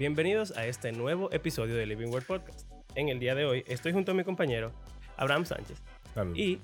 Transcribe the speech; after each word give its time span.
Bienvenidos 0.00 0.56
a 0.56 0.64
este 0.64 0.92
nuevo 0.92 1.30
episodio 1.30 1.74
de 1.74 1.84
Living 1.84 2.08
Word 2.08 2.24
Podcast. 2.24 2.66
En 2.94 3.10
el 3.10 3.20
día 3.20 3.34
de 3.34 3.44
hoy 3.44 3.64
estoy 3.66 3.92
junto 3.92 4.12
a 4.12 4.14
mi 4.14 4.24
compañero 4.24 4.72
Abraham 5.18 5.44
Sánchez 5.44 5.76
Salud. 6.14 6.34
y 6.34 6.58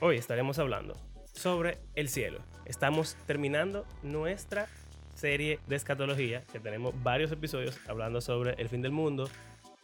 hoy 0.00 0.18
estaremos 0.18 0.58
hablando 0.58 0.94
sobre 1.32 1.78
el 1.94 2.10
cielo. 2.10 2.40
Estamos 2.66 3.16
terminando 3.26 3.86
nuestra 4.02 4.68
serie 5.14 5.58
de 5.68 5.76
escatología, 5.76 6.42
que 6.52 6.60
tenemos 6.60 6.92
varios 7.02 7.32
episodios 7.32 7.80
hablando 7.88 8.20
sobre 8.20 8.60
el 8.60 8.68
fin 8.68 8.82
del 8.82 8.92
mundo, 8.92 9.30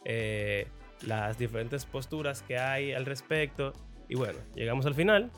eh, 0.05 0.67
las 1.01 1.39
diferentes 1.39 1.85
posturas 1.85 2.43
que 2.43 2.59
hay 2.59 2.93
al 2.93 3.07
respecto. 3.07 3.73
Y 4.07 4.17
bueno, 4.17 4.37
llegamos 4.53 4.85
al 4.85 4.93
final, 4.93 5.31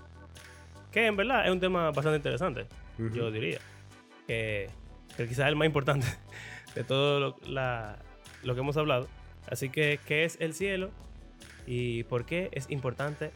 que 0.91 1.05
en 1.05 1.15
verdad 1.15 1.45
es 1.45 1.51
un 1.53 1.61
tema 1.61 1.89
bastante 1.91 2.17
interesante, 2.17 2.67
yo 3.13 3.31
diría. 3.31 3.59
Que, 4.27 4.67
que 5.15 5.23
quizás 5.23 5.45
es 5.45 5.47
el 5.47 5.55
más 5.55 5.67
importante 5.67 6.05
de 6.75 6.83
todo 6.83 7.19
lo, 7.19 7.37
la- 7.45 7.99
lo 8.43 8.53
que 8.53 8.61
hemos 8.61 8.77
hablado. 8.77 9.07
Así 9.47 9.69
que, 9.69 9.99
¿qué 10.05 10.23
es 10.23 10.37
el 10.39 10.53
cielo? 10.53 10.91
¿Y 11.65 12.03
por 12.05 12.25
qué 12.25 12.49
es 12.53 12.69
importante 12.69 13.31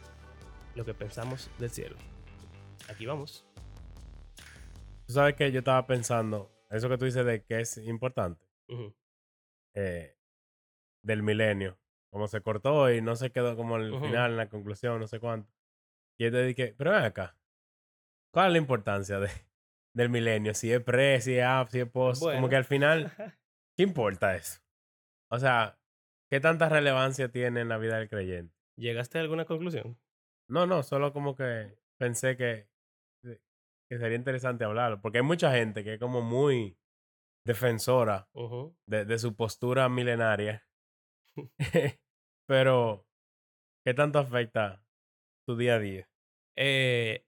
lo 0.74 0.84
que 0.84 0.94
pensamos 0.94 1.50
del 1.58 1.70
cielo? 1.70 1.96
Aquí 2.88 3.06
vamos. 3.06 3.44
Tú 5.06 5.12
sabes 5.12 5.34
que 5.34 5.52
yo 5.52 5.60
estaba 5.60 5.86
pensando, 5.86 6.50
eso 6.70 6.88
que 6.88 6.98
tú 6.98 7.04
dices 7.04 7.24
de 7.24 7.44
que 7.44 7.60
es 7.60 7.76
importante, 7.78 8.44
Ujú. 8.68 8.92
eh, 9.74 10.16
del 11.02 11.22
milenio, 11.22 11.78
como 12.10 12.26
se 12.26 12.40
cortó 12.40 12.90
y 12.92 13.00
no 13.00 13.14
se 13.14 13.30
quedó 13.30 13.56
como 13.56 13.76
el 13.76 13.92
Ujú. 13.92 14.04
final, 14.04 14.32
en 14.32 14.36
la 14.36 14.48
conclusión, 14.48 14.98
no 14.98 15.06
sé 15.06 15.20
cuánto. 15.20 15.52
Y 16.18 16.24
yo 16.24 16.32
te 16.32 16.42
dije, 16.44 16.74
pero 16.76 16.90
ven 16.92 17.04
acá, 17.04 17.36
¿cuál 18.32 18.48
es 18.48 18.52
la 18.52 18.58
importancia 18.58 19.20
de, 19.20 19.30
del 19.96 20.10
milenio? 20.10 20.52
Si 20.54 20.70
es 20.70 20.82
pre, 20.82 21.20
si 21.22 21.38
es 21.38 21.46
up, 21.46 21.70
si 21.70 21.80
es 21.80 21.88
post, 21.90 22.22
Bueno. 22.22 22.38
como 22.38 22.48
que 22.50 22.56
al 22.56 22.64
final, 22.64 23.10
¿qué 23.76 23.82
importa 23.82 24.36
eso? 24.36 24.60
O 25.30 25.38
sea, 25.38 25.78
¿qué 26.30 26.38
tanta 26.38 26.68
relevancia 26.68 27.30
tiene 27.30 27.62
en 27.62 27.68
la 27.68 27.78
vida 27.78 27.98
del 27.98 28.08
creyente? 28.08 28.54
¿Llegaste 28.78 29.18
a 29.18 29.22
alguna 29.22 29.46
conclusión? 29.46 29.98
No, 30.48 30.66
no, 30.66 30.82
solo 30.82 31.12
como 31.12 31.34
que 31.34 31.78
pensé 31.98 32.36
que, 32.36 32.68
que 33.22 33.98
sería 33.98 34.16
interesante 34.16 34.64
hablarlo, 34.64 35.00
porque 35.00 35.18
hay 35.18 35.24
mucha 35.24 35.50
gente 35.52 35.82
que 35.82 35.94
es 35.94 36.00
como 36.00 36.20
muy 36.20 36.78
defensora 37.46 38.28
de 38.86 39.18
su 39.18 39.34
postura 39.34 39.88
milenaria, 39.88 40.68
pero 42.46 43.06
¿qué 43.84 43.94
tanto 43.94 44.18
afecta 44.18 44.84
tu 45.46 45.56
día 45.56 45.76
a 45.76 45.78
día? 45.78 46.10
Eh, 46.56 47.24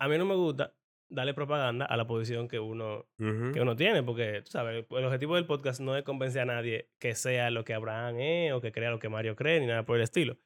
a 0.00 0.08
mí 0.08 0.18
no 0.18 0.24
me 0.26 0.34
gusta 0.34 0.74
darle 1.10 1.34
propaganda 1.34 1.84
a 1.86 1.96
la 1.96 2.06
posición 2.06 2.48
que 2.48 2.60
uno, 2.60 3.06
que 3.16 3.60
uno 3.60 3.76
tiene, 3.76 4.02
porque 4.02 4.42
tú 4.42 4.50
sabes, 4.50 4.84
el 4.90 5.04
objetivo 5.04 5.36
del 5.36 5.46
podcast 5.46 5.80
no 5.80 5.96
es 5.96 6.04
convencer 6.04 6.42
a 6.42 6.46
nadie 6.46 6.90
que 6.98 7.14
sea 7.14 7.50
lo 7.50 7.64
que 7.64 7.74
Abraham 7.74 8.16
es 8.18 8.52
o 8.52 8.60
que 8.60 8.72
crea 8.72 8.90
lo 8.90 8.98
que 8.98 9.08
Mario 9.08 9.34
cree, 9.34 9.60
ni 9.60 9.66
nada 9.66 9.84
por 9.84 9.96
el 9.96 10.02
estilo. 10.02 10.36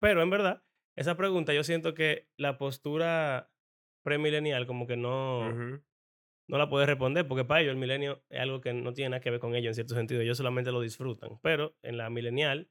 Pero 0.00 0.22
en 0.22 0.30
verdad, 0.30 0.62
esa 0.96 1.16
pregunta 1.16 1.52
yo 1.52 1.62
siento 1.62 1.94
que 1.94 2.28
la 2.36 2.58
postura 2.58 3.50
premilenial 4.02 4.66
como 4.66 4.86
que 4.86 4.96
no, 4.96 5.52
no 5.52 6.58
la 6.58 6.68
puede 6.68 6.86
responder, 6.86 7.26
porque 7.28 7.44
para 7.44 7.60
ellos 7.60 7.72
el 7.72 7.78
milenio 7.78 8.22
es 8.30 8.40
algo 8.40 8.60
que 8.60 8.72
no 8.72 8.92
tiene 8.94 9.10
nada 9.10 9.20
que 9.20 9.30
ver 9.30 9.40
con 9.40 9.54
ellos 9.54 9.68
en 9.68 9.74
cierto 9.74 9.94
sentido, 9.94 10.20
ellos 10.20 10.38
solamente 10.38 10.72
lo 10.72 10.80
disfrutan. 10.80 11.38
Pero 11.42 11.76
en 11.82 11.96
la 11.96 12.10
milenial 12.10 12.70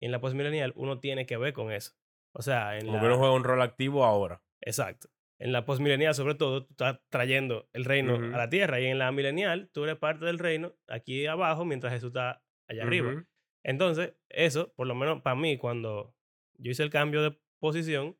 y 0.00 0.06
en 0.06 0.12
la 0.12 0.20
postmilenial 0.20 0.72
uno 0.76 0.98
tiene 0.98 1.26
que 1.26 1.36
ver 1.36 1.52
con 1.52 1.70
eso. 1.70 1.92
O 2.34 2.42
sea, 2.42 2.76
en 2.76 2.86
Como 2.86 2.94
la... 2.94 3.00
que 3.00 3.06
uno 3.06 3.18
juega 3.18 3.34
un 3.34 3.44
rol 3.44 3.62
activo 3.62 4.04
ahora. 4.04 4.42
Exacto. 4.60 5.08
En 5.40 5.52
la 5.52 5.64
postmilenial, 5.64 6.14
sobre 6.14 6.34
todo, 6.34 6.64
tú 6.64 6.72
estás 6.72 6.98
trayendo 7.10 7.68
el 7.72 7.84
reino 7.84 8.14
Ujú. 8.16 8.24
a 8.34 8.38
la 8.38 8.48
tierra. 8.48 8.80
Y 8.80 8.86
en 8.86 8.98
la 8.98 9.12
milenial, 9.12 9.70
tú 9.72 9.84
eres 9.84 9.96
parte 9.96 10.24
del 10.24 10.38
reino 10.38 10.74
aquí 10.88 11.26
abajo, 11.26 11.64
mientras 11.64 11.92
Jesús 11.92 12.08
está 12.08 12.42
allá 12.68 12.82
arriba. 12.82 13.12
Ujú. 13.12 13.26
Entonces, 13.64 14.14
eso, 14.28 14.72
por 14.74 14.86
lo 14.86 14.94
menos 14.94 15.22
para 15.22 15.36
mí, 15.36 15.56
cuando 15.58 16.14
yo 16.54 16.70
hice 16.72 16.82
el 16.82 16.90
cambio 16.90 17.22
de 17.22 17.38
posición, 17.60 18.16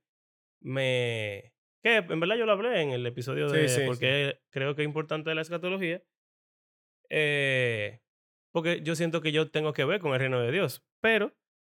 me. 0.60 1.54
Que 1.82 1.96
en 1.96 2.20
verdad 2.20 2.36
yo 2.36 2.46
lo 2.46 2.52
hablé 2.52 2.82
en 2.82 2.90
el 2.90 3.06
episodio 3.06 3.48
Sí, 3.48 3.56
de 3.56 3.68
sí, 3.68 3.80
por 3.86 3.98
qué 3.98 4.40
creo 4.50 4.74
que 4.74 4.82
es 4.82 4.86
importante 4.88 5.34
la 5.34 5.42
escatología. 5.42 6.02
eh, 7.10 8.00
porque 8.52 8.80
yo 8.82 8.94
siento 8.94 9.20
que 9.20 9.32
yo 9.32 9.50
tengo 9.50 9.72
que 9.72 9.84
ver 9.84 10.00
con 10.00 10.12
el 10.12 10.20
reino 10.20 10.40
de 10.40 10.50
Dios. 10.52 10.84
Pero, 11.00 11.36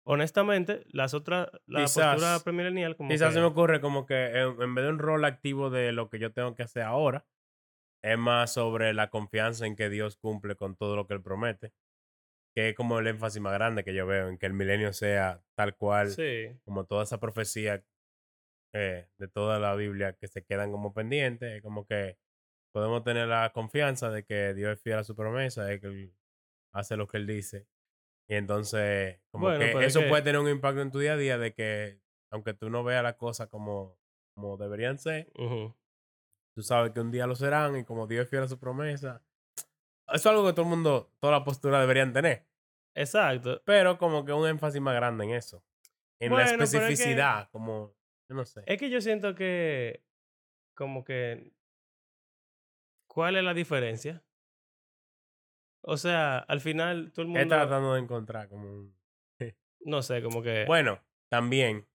honestamente, 0.08 0.84
las 0.90 1.14
otras. 1.14 1.48
La 1.66 1.80
Quizás- 1.82 2.14
postura 2.14 2.40
premilenial, 2.44 2.96
como. 2.96 3.10
Quizás 3.10 3.28
que- 3.28 3.34
se 3.34 3.40
me 3.40 3.46
ocurre 3.46 3.80
como 3.80 4.06
que 4.06 4.26
en, 4.38 4.60
en 4.62 4.74
vez 4.74 4.84
de 4.84 4.90
un 4.90 4.98
rol 4.98 5.24
activo 5.24 5.70
de 5.70 5.92
lo 5.92 6.08
que 6.08 6.18
yo 6.18 6.32
tengo 6.32 6.54
que 6.54 6.62
hacer 6.62 6.82
ahora, 6.82 7.26
es 8.02 8.18
más 8.18 8.52
sobre 8.52 8.92
la 8.94 9.10
confianza 9.10 9.66
en 9.66 9.76
que 9.76 9.88
Dios 9.90 10.16
cumple 10.16 10.54
con 10.56 10.76
todo 10.76 10.96
lo 10.96 11.06
que 11.06 11.14
Él 11.14 11.22
promete, 11.22 11.72
que 12.54 12.70
es 12.70 12.74
como 12.76 12.98
el 12.98 13.06
énfasis 13.06 13.40
más 13.42 13.52
grande 13.52 13.84
que 13.84 13.94
yo 13.94 14.06
veo 14.06 14.28
en 14.28 14.38
que 14.38 14.46
el 14.46 14.52
milenio 14.54 14.92
sea 14.92 15.42
tal 15.56 15.76
cual 15.76 16.08
Sí. 16.10 16.56
como 16.64 16.84
toda 16.86 17.04
esa 17.04 17.18
profecía 17.20 17.84
eh, 18.74 19.08
de 19.18 19.28
toda 19.28 19.58
la 19.58 19.74
Biblia 19.74 20.12
que 20.12 20.28
se 20.28 20.44
quedan 20.44 20.70
como 20.70 20.92
pendientes, 20.92 21.56
es 21.56 21.62
como 21.62 21.86
que 21.86 22.18
podemos 22.72 23.02
tener 23.02 23.26
la 23.26 23.50
confianza 23.52 24.10
de 24.10 24.24
que 24.24 24.52
Dios 24.54 24.72
es 24.74 24.82
fiel 24.82 24.98
a 24.98 25.04
su 25.04 25.16
promesa, 25.16 25.64
de 25.64 25.80
que 25.80 25.86
Él 25.86 26.14
hace 26.74 26.96
lo 26.96 27.08
que 27.08 27.16
Él 27.16 27.26
dice. 27.26 27.66
Y 28.30 28.34
entonces, 28.34 29.20
como 29.30 29.46
Bueno, 29.46 29.78
que 29.78 29.86
eso 29.86 30.00
que- 30.00 30.08
puede 30.08 30.22
tener 30.22 30.40
un 30.40 30.48
impacto 30.48 30.82
en 30.82 30.90
tu 30.90 30.98
día 30.98 31.14
a 31.14 31.16
día 31.16 31.38
de 31.38 31.54
que, 31.54 32.00
aunque 32.30 32.52
tú 32.54 32.68
no 32.70 32.84
veas 32.84 33.02
las 33.02 33.14
cosas 33.14 33.48
como, 33.48 33.98
como 34.34 34.56
deberían 34.56 34.98
ser, 34.98 35.30
tú 36.54 36.62
sabes 36.62 36.92
que 36.92 37.00
un 37.00 37.10
día 37.10 37.26
lo 37.26 37.34
serán 37.34 37.76
y 37.76 37.84
como 37.84 38.06
Dios 38.06 38.24
es 38.24 38.30
fiel 38.30 38.42
a 38.42 38.48
su 38.48 38.58
promesa. 38.58 39.22
Eso 40.08 40.14
es 40.14 40.26
algo 40.26 40.46
que 40.46 40.52
todo 40.52 40.62
el 40.64 40.70
mundo, 40.70 41.10
toda 41.20 41.38
la 41.38 41.44
postura 41.44 41.80
deberían 41.80 42.12
tener. 42.12 42.46
Exacto. 42.94 43.62
Pero 43.64 43.96
como 43.98 44.24
que 44.24 44.32
un 44.32 44.46
énfasis 44.46 44.80
más 44.80 44.94
grande 44.94 45.24
en 45.24 45.30
eso. 45.32 45.64
En 46.20 46.30
Bueno, 46.30 46.44
la 46.46 46.50
pero 46.52 46.64
es 46.64 46.70
que- 46.70 46.76
especificidad, 46.78 47.48
como, 47.50 47.94
yo 48.28 48.36
no 48.36 48.44
sé. 48.44 48.62
Es 48.66 48.78
que 48.78 48.90
yo 48.90 49.00
siento 49.00 49.34
que, 49.34 50.02
como 50.74 51.04
que, 51.04 51.52
¿cuál 53.06 53.36
es 53.36 53.44
la 53.44 53.54
diferencia? 53.54 54.22
O 55.88 55.96
sea, 55.96 56.38
al 56.38 56.60
final 56.60 57.12
todo 57.12 57.22
el 57.22 57.28
mundo, 57.28 57.48
tratando 57.48 57.94
de 57.94 58.00
encontrar 58.00 58.48
como 58.48 58.64
un... 58.70 58.94
no 59.84 60.02
sé, 60.02 60.22
como 60.22 60.42
que, 60.42 60.64
Bueno, 60.66 61.00
también 61.30 61.88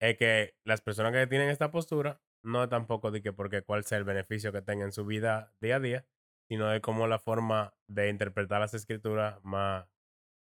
es 0.00 0.16
que 0.16 0.54
las 0.64 0.80
personas 0.80 1.12
que 1.12 1.26
tienen 1.26 1.50
esta 1.50 1.70
postura 1.70 2.22
no 2.44 2.62
es 2.64 2.70
tampoco 2.70 3.10
de 3.10 3.20
que 3.20 3.32
porque 3.32 3.62
cuál 3.62 3.84
sea 3.84 3.98
el 3.98 4.04
beneficio 4.04 4.52
que 4.52 4.62
tenga 4.62 4.84
en 4.84 4.92
su 4.92 5.04
vida 5.04 5.52
día 5.60 5.76
a 5.76 5.80
día, 5.80 6.06
sino 6.48 6.68
de 6.68 6.80
cómo 6.80 7.06
la 7.06 7.18
forma 7.18 7.74
de 7.88 8.08
interpretar 8.08 8.60
las 8.60 8.74
escrituras 8.74 9.38
más 9.44 9.86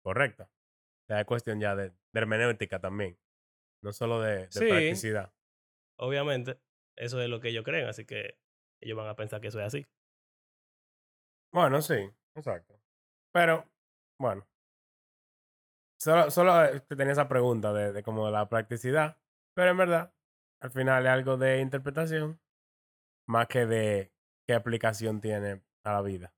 correcta. 0.03 0.44
O 0.44 1.07
sea, 1.07 1.22
es 1.22 1.25
cuestión 1.25 1.59
ya 1.59 1.75
de, 1.75 1.90
de 1.90 1.95
hermenéutica 2.13 2.79
también, 2.79 3.18
no 3.84 3.94
solo 3.94 4.22
de, 4.22 4.41
de 4.41 4.51
Sí. 4.51 4.68
practicidad. 4.68 5.34
obviamente, 5.97 6.59
eso 6.97 7.22
es 7.22 7.29
lo 7.29 7.40
que 7.40 7.50
ellos 7.50 7.63
creen, 7.63 7.88
así 7.88 8.06
que 8.06 8.38
ellos 8.81 8.97
van 8.97 9.07
a 9.07 9.16
pensar 9.16 9.41
que 9.41 9.47
eso 9.47 9.59
es 9.59 9.66
así. 9.68 9.85
Bueno, 11.51 11.81
sí, 11.81 12.09
exacto. 12.35 12.79
Pero, 13.34 13.66
bueno. 14.19 14.46
Solo, 16.00 16.29
solo 16.29 16.66
eh, 16.66 16.81
tenía 16.81 17.13
esa 17.13 17.28
pregunta 17.28 17.73
de, 17.73 17.91
de 17.91 18.03
como 18.03 18.29
la 18.29 18.47
practicidad. 18.47 19.18
Pero 19.56 19.72
en 19.72 19.78
verdad, 19.78 20.13
al 20.62 20.72
final 20.72 21.06
es 21.06 21.12
algo 21.12 21.38
de 21.38 21.62
interpretación 21.62 22.40
más 23.28 23.47
que 23.47 23.66
de 23.66 24.12
qué 24.47 24.53
aplicación 24.53 25.22
tiene 25.22 25.63
a 25.84 25.94
la 25.94 26.01
vida. 26.01 26.34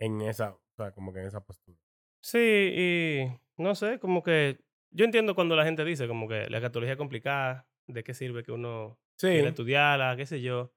En 0.00 0.20
esa, 0.20 0.52
o 0.52 0.60
sea, 0.76 0.92
como 0.92 1.12
que 1.12 1.20
en 1.20 1.26
esa 1.26 1.44
postura. 1.44 1.78
Sí, 2.22 2.38
y 2.38 3.40
no 3.56 3.74
sé, 3.74 3.98
como 3.98 4.22
que, 4.22 4.60
yo 4.90 5.04
entiendo 5.04 5.34
cuando 5.34 5.56
la 5.56 5.64
gente 5.64 5.84
dice 5.84 6.06
como 6.06 6.28
que 6.28 6.48
la 6.48 6.60
catología 6.60 6.92
es 6.92 6.98
complicada, 6.98 7.68
de 7.86 8.04
qué 8.04 8.14
sirve 8.14 8.44
que 8.44 8.52
uno 8.52 8.98
Sí, 9.18 9.28
quiera 9.28 9.48
estudiarla, 9.48 10.16
qué 10.16 10.26
sé 10.26 10.40
yo. 10.40 10.72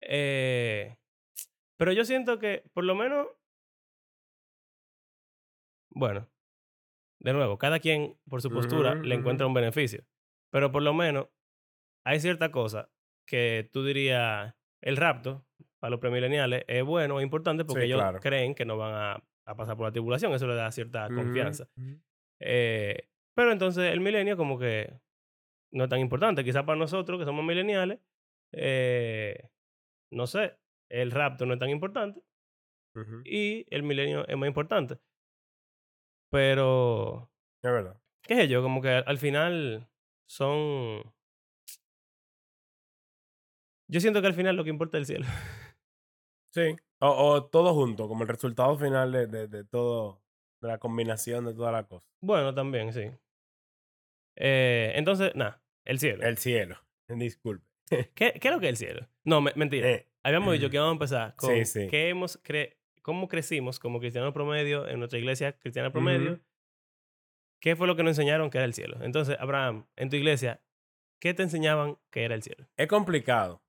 Eh, 0.00 0.96
pero 1.76 1.92
yo 1.92 2.04
siento 2.04 2.38
que, 2.38 2.64
por 2.72 2.84
lo 2.84 2.94
menos, 2.94 3.26
bueno, 5.90 6.28
de 7.20 7.32
nuevo, 7.32 7.58
cada 7.58 7.80
quien 7.80 8.18
por 8.28 8.42
su 8.42 8.50
postura 8.50 8.94
le 8.94 9.14
encuentra 9.14 9.46
un 9.46 9.54
beneficio. 9.54 10.04
Pero 10.52 10.72
por 10.72 10.82
lo 10.82 10.94
menos 10.94 11.28
hay 12.04 12.20
cierta 12.20 12.50
cosa 12.50 12.90
que 13.26 13.68
tú 13.72 13.84
dirías, 13.84 14.54
el 14.82 14.96
rapto 14.96 15.46
para 15.80 15.90
los 15.90 16.00
premileniales 16.00 16.64
es 16.66 16.82
bueno, 16.84 17.20
es 17.20 17.24
importante 17.24 17.64
porque 17.64 17.82
Sí, 17.82 17.86
ellos 17.86 18.00
claro. 18.00 18.20
creen 18.20 18.54
que 18.54 18.64
no 18.64 18.76
van 18.76 18.94
a, 18.94 19.24
a 19.46 19.54
pasar 19.54 19.76
por 19.76 19.86
la 19.86 19.92
tribulación, 19.92 20.32
eso 20.32 20.46
le 20.46 20.54
da 20.54 20.70
cierta 20.72 21.08
confianza. 21.08 21.68
Eh, 22.40 23.08
pero 23.36 23.52
entonces 23.52 23.92
el 23.92 24.00
milenio 24.00 24.36
como 24.36 24.58
que 24.58 25.00
no 25.72 25.84
es 25.84 25.90
tan 25.90 26.00
importante. 26.00 26.42
Quizás 26.44 26.64
para 26.64 26.78
nosotros 26.78 27.18
que 27.18 27.24
somos 27.24 27.44
mileniales, 27.44 28.00
eh, 28.52 29.50
no 30.12 30.26
sé, 30.26 30.56
el 30.90 31.10
rapto 31.10 31.46
no 31.46 31.54
es 31.54 31.60
tan 31.60 31.70
importante 31.70 32.22
y 33.24 33.66
el 33.74 33.82
milenio 33.82 34.26
es 34.26 34.36
más 34.36 34.48
importante. 34.48 34.98
Pero, 36.30 37.30
Es 37.62 37.70
verdad. 37.72 38.00
qué 38.22 38.36
sé 38.36 38.48
yo, 38.48 38.62
como 38.62 38.80
que 38.80 38.88
al 38.90 39.18
final 39.18 39.88
son... 40.28 41.02
Yo 43.88 44.00
siento 44.00 44.20
que 44.20 44.28
al 44.28 44.34
final 44.34 44.56
lo 44.56 44.62
que 44.64 44.70
importa 44.70 44.98
es 44.98 45.10
el 45.10 45.16
cielo. 45.16 45.26
Sí. 46.52 46.74
O, 47.00 47.06
o 47.08 47.44
todo 47.44 47.72
junto, 47.74 48.08
como 48.08 48.22
el 48.24 48.28
resultado 48.28 48.76
final 48.76 49.12
de, 49.12 49.28
de, 49.28 49.46
de 49.46 49.62
todo, 49.64 50.20
de 50.60 50.66
la 50.66 50.78
combinación 50.78 51.44
de 51.44 51.54
toda 51.54 51.70
la 51.70 51.84
cosa. 51.86 52.04
Bueno, 52.20 52.52
también, 52.52 52.92
sí. 52.92 53.02
Eh, 54.36 54.90
entonces, 54.96 55.32
nada, 55.36 55.62
el 55.84 56.00
cielo. 56.00 56.24
El 56.24 56.38
cielo. 56.38 56.76
Disculpe. 57.08 57.64
¿Qué, 57.88 58.32
¿Qué 58.32 58.40
es 58.42 58.50
lo 58.52 58.58
que 58.58 58.66
es 58.68 58.70
el 58.70 58.76
cielo? 58.78 59.08
No, 59.22 59.40
me- 59.40 59.52
mentira. 59.54 59.88
Eh, 59.88 60.08
Habíamos 60.24 60.52
dicho 60.54 60.68
que 60.70 60.76
íbamos 60.76 60.90
a 60.90 60.94
empezar 60.94 61.36
con 61.36 61.50
Sí, 61.54 61.64
sí. 61.64 61.86
qué 61.88 62.08
hemos 62.08 62.42
cre- 62.42 62.76
cómo 63.02 63.28
crecimos 63.28 63.78
como 63.78 64.00
cristianos 64.00 64.32
promedio 64.32 64.86
en 64.88 64.98
nuestra 64.98 65.18
iglesia 65.18 65.58
cristiana 65.58 65.90
promedio. 65.90 66.40
¿Qué 67.60 67.76
fue 67.76 67.86
lo 67.86 67.96
que 67.96 68.02
nos 68.02 68.12
enseñaron 68.12 68.50
que 68.50 68.58
era 68.58 68.64
el 68.64 68.74
cielo? 68.74 68.98
Entonces, 69.02 69.36
Abraham, 69.38 69.86
en 69.96 70.08
tu 70.08 70.16
iglesia, 70.16 70.62
¿qué 71.20 71.34
te 71.34 71.42
enseñaban 71.42 71.98
que 72.10 72.24
era 72.24 72.34
el 72.34 72.42
cielo? 72.42 72.66
Es 72.76 72.88
complicado. 72.88 73.62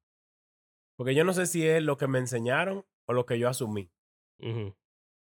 Porque 0.98 1.14
yo 1.14 1.24
no 1.24 1.34
sé 1.34 1.46
si 1.46 1.68
es 1.68 1.84
lo 1.84 1.98
que 1.98 2.08
me 2.08 2.20
enseñaron 2.20 2.86
o 3.06 3.14
lo 3.14 3.26
que 3.26 3.38
yo 3.38 3.50
asumí. 3.50 3.92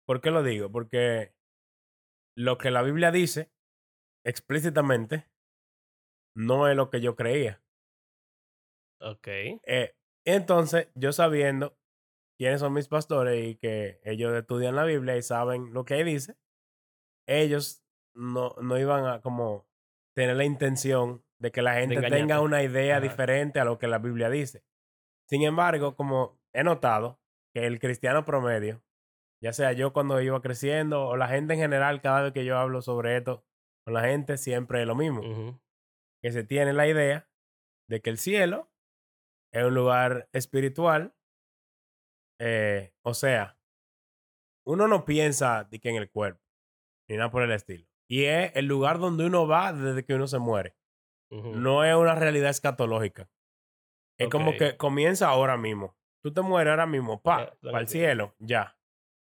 ¿Por 0.05 0.21
qué 0.21 0.31
lo 0.31 0.43
digo? 0.43 0.71
Porque 0.71 1.33
lo 2.35 2.57
que 2.57 2.71
la 2.71 2.81
Biblia 2.81 3.11
dice 3.11 3.51
explícitamente 4.23 5.29
no 6.35 6.67
es 6.67 6.75
lo 6.75 6.89
que 6.89 7.01
yo 7.01 7.15
creía. 7.15 7.61
Ok. 8.99 9.27
Eh, 9.27 9.95
entonces, 10.25 10.89
yo 10.95 11.13
sabiendo 11.13 11.78
quiénes 12.39 12.61
son 12.61 12.73
mis 12.73 12.87
pastores 12.87 13.45
y 13.45 13.55
que 13.57 13.99
ellos 14.03 14.33
estudian 14.33 14.75
la 14.75 14.85
Biblia 14.85 15.17
y 15.17 15.21
saben 15.21 15.73
lo 15.73 15.83
que 15.83 15.95
ahí 15.95 16.03
dice, 16.03 16.37
ellos 17.27 17.83
no, 18.15 18.55
no 18.61 18.79
iban 18.79 19.05
a 19.05 19.21
como 19.21 19.67
tener 20.15 20.37
la 20.37 20.45
intención 20.45 21.23
de 21.37 21.51
que 21.51 21.61
la 21.61 21.75
gente 21.75 22.01
tenga 22.09 22.41
una 22.41 22.63
idea 22.63 22.97
Ajá. 22.97 23.03
diferente 23.03 23.59
a 23.59 23.65
lo 23.65 23.77
que 23.77 23.87
la 23.87 23.99
Biblia 23.99 24.29
dice. 24.29 24.63
Sin 25.27 25.43
embargo, 25.43 25.95
como 25.95 26.39
he 26.53 26.63
notado 26.63 27.19
que 27.53 27.67
el 27.67 27.79
cristiano 27.79 28.25
promedio, 28.25 28.83
ya 29.41 29.53
sea 29.53 29.73
yo 29.73 29.93
cuando 29.93 30.21
iba 30.21 30.41
creciendo 30.41 31.07
o 31.07 31.17
la 31.17 31.27
gente 31.27 31.53
en 31.53 31.59
general, 31.59 32.01
cada 32.01 32.23
vez 32.23 32.33
que 32.33 32.45
yo 32.45 32.57
hablo 32.57 32.81
sobre 32.81 33.17
esto 33.17 33.45
con 33.85 33.93
la 33.93 34.01
gente, 34.01 34.37
siempre 34.37 34.81
es 34.81 34.87
lo 34.87 34.95
mismo 34.95 35.59
que 36.21 36.31
se 36.31 36.43
tiene 36.43 36.73
la 36.73 36.87
idea 36.87 37.29
de 37.89 38.01
que 38.01 38.09
el 38.09 38.17
cielo 38.17 38.71
es 39.51 39.65
un 39.65 39.73
lugar 39.73 40.29
espiritual. 40.31 41.15
Eh, 42.39 42.93
o 43.03 43.13
sea, 43.13 43.57
uno 44.65 44.87
no 44.87 45.05
piensa 45.05 45.63
de 45.65 45.79
que 45.79 45.89
en 45.89 45.95
el 45.95 46.09
cuerpo, 46.09 46.41
ni 47.09 47.17
nada 47.17 47.31
por 47.31 47.43
el 47.43 47.51
estilo. 47.51 47.85
Y 48.09 48.25
es 48.25 48.51
el 48.55 48.65
lugar 48.65 48.99
donde 48.99 49.25
uno 49.25 49.47
va 49.47 49.71
desde 49.73 50.03
que 50.03 50.15
uno 50.15 50.27
se 50.27 50.39
muere. 50.39 50.75
No 51.31 51.83
es 51.85 51.93
una 51.95 52.15
realidad 52.15 52.49
escatológica. 52.49 53.29
Es 54.17 54.29
como 54.29 54.53
que 54.57 54.77
comienza 54.77 55.27
ahora 55.27 55.57
mismo. 55.57 55.95
Tú 56.23 56.33
te 56.33 56.41
mueres 56.41 56.71
ahora 56.71 56.87
mismo, 56.87 57.21
pa, 57.21 57.55
lo 57.61 57.71
para 57.71 57.81
el 57.81 57.87
cielo, 57.87 58.35
ya. 58.39 58.77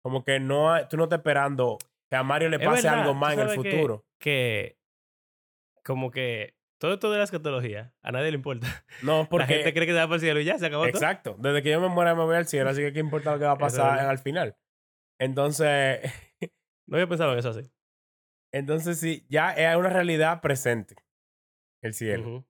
Como 0.04 0.24
que 0.24 0.40
no, 0.40 0.88
tú 0.88 0.98
no 0.98 1.04
estás 1.06 1.18
esperando 1.20 1.78
que 2.10 2.16
a 2.16 2.24
Mario 2.24 2.50
le 2.50 2.60
pase 2.60 2.84
verdad, 2.84 3.02
algo 3.02 3.14
más 3.16 3.34
en 3.34 3.40
el 3.40 3.62
que- 3.62 3.72
futuro. 3.72 4.06
Que, 4.20 4.78
como 5.84 6.12
que 6.12 6.56
todo 6.80 6.94
esto 6.94 7.12
de 7.12 7.18
la 7.20 7.24
escatología, 7.26 7.94
a 8.02 8.12
nadie 8.12 8.32
le 8.32 8.38
importa. 8.38 8.68
No, 9.04 9.28
porque... 9.30 9.48
La 9.48 9.54
gente 9.54 9.74
cree 9.74 9.86
que 9.86 9.94
se 9.94 10.00
va 10.00 10.06
para 10.06 10.16
el 10.16 10.22
cielo 10.22 10.40
y 10.40 10.46
ya 10.46 10.58
se 10.58 10.66
acabó 10.66 10.84
todo. 10.84 10.90
Exacto. 10.90 11.36
Desde 11.40 11.62
que 11.62 11.70
yo 11.70 11.80
me 11.80 11.90
muera 11.90 12.16
me 12.16 12.24
voy 12.24 12.36
al 12.36 12.48
cielo, 12.48 12.70
así 12.70 12.82
que 12.82 12.94
qué 12.94 13.00
importa 13.00 13.32
lo 13.34 13.40
que 13.40 13.46
va 13.46 13.52
a 13.52 13.58
pasar 13.58 14.00
al 14.00 14.18
final. 14.18 14.58
Entonces, 15.20 16.02
No 16.90 16.98
había 16.98 17.08
pensado 17.08 17.34
en 17.34 17.40
eso 17.40 17.50
así. 17.50 17.72
entonces 18.52 19.00
sí, 19.00 19.26
ya 19.30 19.52
es 19.52 19.76
una 19.78 19.90
realidad 19.90 20.42
presente 20.42 20.96
el 21.84 21.94
cielo. 21.94 22.28
Ujú. 22.28 22.46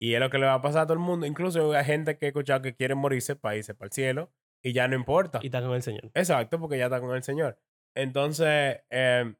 Y 0.00 0.14
es 0.14 0.20
lo 0.20 0.30
que 0.30 0.38
le 0.38 0.46
va 0.46 0.54
a 0.54 0.62
pasar 0.62 0.82
a 0.82 0.86
todo 0.86 0.94
el 0.94 1.00
mundo. 1.00 1.26
Incluso 1.26 1.72
hay 1.72 1.84
gente 1.84 2.16
que 2.16 2.26
he 2.26 2.28
escuchado 2.28 2.62
que 2.62 2.74
quiere 2.74 2.94
morirse 2.94 3.34
para 3.34 3.56
irse 3.56 3.74
para 3.74 3.86
el 3.86 3.92
cielo 3.92 4.32
y 4.62 4.72
ya 4.72 4.86
no 4.86 4.94
importa. 4.94 5.40
Y 5.42 5.46
está 5.46 5.60
con 5.60 5.72
el 5.72 5.82
Señor. 5.82 6.10
Exacto, 6.14 6.60
porque 6.60 6.78
ya 6.78 6.84
está 6.84 7.00
con 7.00 7.16
el 7.16 7.22
Señor. 7.22 7.58
Entonces, 7.96 8.82
eh, 8.90 9.34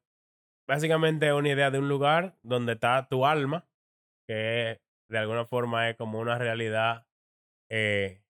básicamente 0.66 1.28
es 1.28 1.32
una 1.32 1.50
idea 1.50 1.70
de 1.70 1.78
un 1.78 1.88
lugar 1.88 2.36
donde 2.42 2.72
está 2.72 3.06
tu 3.08 3.24
alma, 3.26 3.68
que 4.26 4.80
de 5.10 5.18
alguna 5.18 5.44
forma 5.46 5.88
es 5.90 5.96
como 5.96 6.18
una 6.18 6.38
realidad. 6.38 7.06
eh, 7.70 8.22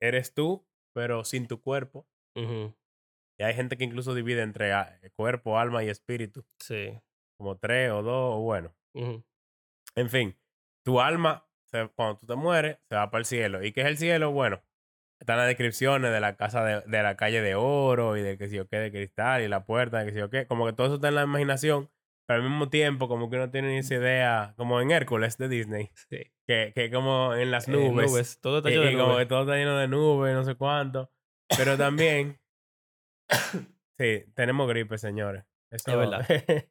eres 0.00 0.32
tú, 0.34 0.66
pero 0.94 1.24
sin 1.24 1.46
tu 1.46 1.60
cuerpo. 1.60 2.06
Y 2.36 3.42
hay 3.42 3.54
gente 3.54 3.76
que 3.76 3.84
incluso 3.84 4.14
divide 4.14 4.42
entre 4.42 4.72
ah, 4.72 4.98
cuerpo, 5.16 5.58
alma 5.58 5.84
y 5.84 5.88
espíritu, 5.88 6.44
Sí. 6.60 6.98
como 7.38 7.58
tres 7.58 7.90
o 7.90 8.02
dos, 8.02 8.34
o 8.36 8.40
bueno. 8.40 8.74
En 9.96 10.08
fin, 10.10 10.36
tu 10.84 11.00
alma, 11.00 11.46
se- 11.70 11.88
cuando 11.94 12.18
tú 12.18 12.26
te 12.26 12.34
mueres, 12.36 12.78
se 12.88 12.94
va 12.96 13.10
para 13.10 13.20
el 13.20 13.24
cielo. 13.26 13.62
¿Y 13.62 13.72
qué 13.72 13.82
es 13.82 13.86
el 13.88 13.98
cielo? 13.98 14.30
Bueno, 14.32 14.62
están 15.20 15.36
las 15.38 15.46
descripciones 15.46 16.10
de 16.12 16.20
la 16.20 16.36
casa 16.36 16.64
de, 16.64 16.80
de 16.82 17.02
la 17.02 17.16
calle 17.16 17.40
de 17.42 17.54
oro 17.54 18.16
y 18.16 18.22
de 18.22 18.38
que 18.38 18.48
si 18.48 18.56
yo 18.56 18.66
qué 18.68 18.76
de 18.78 18.90
cristal 18.90 19.42
y 19.42 19.48
la 19.48 19.64
puerta 19.66 19.98
de 19.98 20.06
que 20.06 20.12
si 20.12 20.18
yo 20.18 20.30
qué. 20.30 20.46
Como 20.46 20.66
que 20.66 20.72
todo 20.72 20.86
eso 20.86 20.96
está 20.96 21.08
en 21.08 21.14
la 21.16 21.22
imaginación, 21.24 21.90
pero 22.26 22.42
al 22.42 22.48
mismo 22.48 22.68
tiempo, 22.70 23.08
como 23.08 23.28
que 23.30 23.36
uno 23.36 23.50
tiene 23.50 23.68
ni 23.72 23.78
esa 23.78 23.94
idea, 23.96 24.54
como 24.56 24.80
en 24.80 24.90
Hércules 24.90 25.36
de 25.38 25.48
Disney, 25.48 25.90
Sí. 26.08 26.18
que, 26.46 26.72
que 26.74 26.90
como 26.90 27.34
en 27.34 27.50
las 27.50 27.68
Eh, 27.68 27.72
nubes. 27.72 28.40
Todo 28.40 28.58
está 28.58 28.70
lleno 28.70 28.82
de 28.82 28.92
y 28.92 28.96
como 28.96 29.06
que 29.08 29.12
nubes. 29.14 29.28
todo 29.28 29.40
está 29.42 29.56
lleno 29.56 29.76
de 29.78 29.88
nubes, 29.88 30.34
no 30.34 30.44
sé 30.44 30.54
cuánto. 30.54 31.10
Pero 31.56 31.76
también, 31.78 32.40
sí, 33.98 34.24
tenemos 34.34 34.68
gripe, 34.68 34.98
señores. 34.98 35.44
Eso, 35.70 35.90
Es 35.90 35.96
verdad. 35.96 36.26
el 36.30 36.68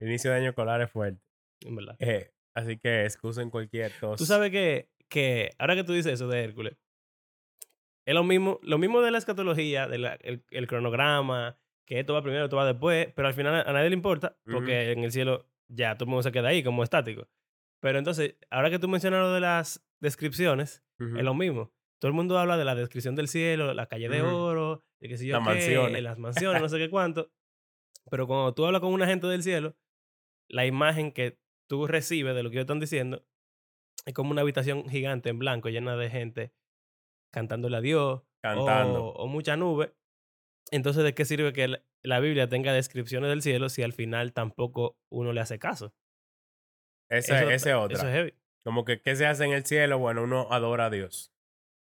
inicio 0.08 0.30
de 0.30 0.38
año 0.38 0.48
escolar 0.50 0.80
es 0.82 0.90
fuerte. 0.90 1.20
En 1.60 1.76
verdad. 1.76 1.96
Eh, 1.98 2.32
así 2.54 2.78
que 2.78 3.04
excusen 3.04 3.50
cualquier 3.50 3.92
tos. 4.00 4.18
Tú 4.18 4.26
sabes 4.26 4.50
que, 4.50 4.88
que 5.08 5.50
ahora 5.58 5.74
que 5.74 5.84
tú 5.84 5.92
dices 5.92 6.12
eso 6.14 6.28
de 6.28 6.42
Hércules, 6.44 6.76
es 8.06 8.14
lo 8.14 8.22
mismo, 8.24 8.60
lo 8.62 8.78
mismo 8.78 9.00
de 9.00 9.10
la 9.10 9.18
escatología, 9.18 9.88
del 9.88 10.04
el, 10.20 10.44
el 10.50 10.66
cronograma, 10.68 11.58
que 11.86 12.00
esto 12.00 12.14
va 12.14 12.22
primero, 12.22 12.44
esto 12.44 12.56
va 12.56 12.66
después, 12.66 13.12
pero 13.14 13.28
al 13.28 13.34
final 13.34 13.64
a 13.66 13.72
nadie 13.72 13.88
le 13.90 13.94
importa, 13.96 14.36
porque 14.44 14.92
en 14.92 15.04
el 15.04 15.12
cielo 15.12 15.46
ya 15.68 15.94
todo 15.96 16.04
el 16.04 16.10
mundo 16.10 16.22
se 16.22 16.32
queda 16.32 16.48
ahí 16.48 16.62
como 16.62 16.82
estático. 16.82 17.28
Pero 17.80 17.98
entonces, 17.98 18.36
ahora 18.50 18.70
que 18.70 18.78
tú 18.78 18.88
mencionas 18.88 19.20
lo 19.20 19.32
de 19.32 19.40
las 19.40 19.86
descripciones, 20.00 20.82
es 20.98 21.22
lo 21.24 21.34
mismo. 21.34 21.72
Todo 22.00 22.08
el 22.08 22.14
mundo 22.14 22.38
habla 22.38 22.56
de 22.56 22.64
la 22.64 22.74
descripción 22.74 23.14
del 23.14 23.28
cielo, 23.28 23.72
la 23.72 23.86
calle 23.86 24.08
de 24.08 24.22
oro, 24.22 24.84
de 25.00 25.08
yo 25.16 25.32
Las 25.38 25.42
qué, 25.42 25.54
mansiones. 25.54 26.02
las 26.02 26.18
mansiones, 26.18 26.62
no 26.62 26.68
sé 26.68 26.78
qué 26.78 26.90
cuánto. 26.90 27.30
Pero 28.10 28.26
cuando 28.26 28.54
tú 28.54 28.66
hablas 28.66 28.80
con 28.80 28.92
una 28.92 29.06
gente 29.06 29.26
del 29.26 29.42
cielo, 29.42 29.76
la 30.48 30.66
imagen 30.66 31.12
que 31.12 31.38
tú 31.68 31.86
recibes 31.86 32.34
de 32.34 32.42
lo 32.42 32.50
que 32.50 32.56
ellos 32.56 32.64
están 32.64 32.80
diciendo 32.80 33.24
es 34.04 34.14
como 34.14 34.30
una 34.30 34.42
habitación 34.42 34.88
gigante 34.88 35.28
en 35.30 35.38
blanco 35.38 35.68
llena 35.68 35.96
de 35.96 36.08
gente 36.10 36.52
cantándole 37.32 37.76
a 37.76 37.80
Dios 37.80 38.22
Cantando. 38.40 39.04
o, 39.06 39.24
o 39.24 39.26
mucha 39.26 39.56
nube. 39.56 39.92
Entonces, 40.70 41.04
¿de 41.04 41.14
qué 41.14 41.24
sirve 41.24 41.52
que 41.52 41.80
la, 42.02 42.20
Biblia 42.20 42.48
tenga 42.48 42.72
descripciones 42.72 43.30
del 43.30 43.42
cielo 43.42 43.68
si 43.68 43.82
al 43.82 43.92
final 43.92 44.32
tampoco 44.32 44.98
uno 45.10 45.32
le 45.32 45.40
hace 45.40 45.58
caso? 45.58 45.94
Ese, 47.10 47.34
Eso- 47.34 47.50
ese 47.50 47.74
otra. 47.74 47.96
Eso 47.98 48.08
es 48.08 48.14
heavy. 48.14 48.34
Como 48.64 48.84
que, 48.84 49.00
¿qué 49.00 49.14
se 49.14 49.26
hace 49.26 49.44
en 49.44 49.52
el 49.52 49.64
cielo? 49.64 49.98
Bueno, 49.98 50.24
uno 50.24 50.48
adora 50.50 50.86
a 50.86 50.90
Dios. 50.90 51.32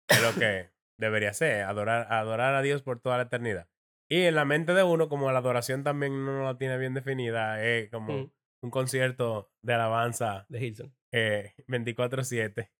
Es 0.09 0.21
lo 0.21 0.35
que 0.35 0.71
debería 0.99 1.33
ser, 1.33 1.63
adorar, 1.63 2.13
adorar 2.13 2.55
a 2.55 2.63
Dios 2.63 2.83
por 2.83 2.99
toda 3.01 3.19
la 3.19 3.25
eternidad. 3.25 3.69
Y 4.09 4.23
en 4.23 4.35
la 4.35 4.45
mente 4.45 4.73
de 4.75 4.83
uno, 4.83 5.09
como 5.09 5.31
la 5.31 5.39
adoración 5.39 5.85
también 5.85 6.25
no 6.25 6.45
la 6.45 6.59
tiene 6.59 6.79
bien 6.79 6.95
definida, 6.95 7.63
es 7.65 7.91
como 7.91 8.13
Mm, 8.13 8.31
un 8.63 8.71
concierto 8.71 9.53
de 9.63 9.75
alabanza 9.75 10.47
de 10.49 10.65
Hilson. 10.65 10.95
eh, 11.13 11.55
24-7, 11.69 12.73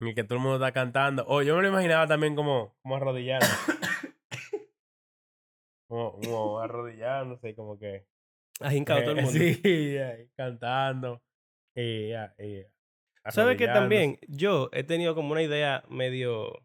en 0.00 0.08
el 0.08 0.14
que 0.14 0.24
todo 0.24 0.36
el 0.36 0.40
mundo 0.42 0.56
está 0.56 0.72
cantando. 0.72 1.24
O 1.28 1.42
yo 1.42 1.56
me 1.56 1.62
lo 1.62 1.68
imaginaba 1.68 2.06
también 2.06 2.34
como, 2.34 2.74
como 2.82 2.96
arrodillando. 2.96 3.46
Como, 5.90 6.12
como 6.20 6.60
arrodillándose, 6.60 7.54
como 7.56 7.76
que... 7.76 8.06
Ajincado 8.60 9.02
todo 9.02 9.10
el 9.12 9.18
eh, 9.18 9.22
mundo. 9.22 9.38
Sí, 9.38 9.98
ahí, 9.98 10.28
cantando. 10.36 11.20
Y, 11.74 12.10
ya, 12.10 12.32
y 12.38 12.64
¿Sabes 13.28 13.58
que 13.58 13.66
también 13.66 14.18
yo 14.28 14.70
he 14.72 14.84
tenido 14.84 15.14
como 15.16 15.32
una 15.32 15.42
idea 15.42 15.82
medio... 15.88 16.64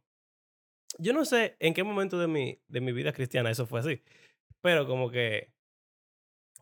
Yo 0.99 1.11
no 1.11 1.25
sé 1.25 1.57
en 1.59 1.73
qué 1.73 1.83
momento 1.83 2.19
de 2.19 2.27
mi, 2.27 2.61
de 2.67 2.81
mi 2.81 2.91
vida 2.91 3.11
cristiana 3.13 3.49
eso 3.49 3.65
fue 3.65 3.79
así, 3.79 4.03
pero 4.61 4.85
como 4.85 5.09
que... 5.09 5.51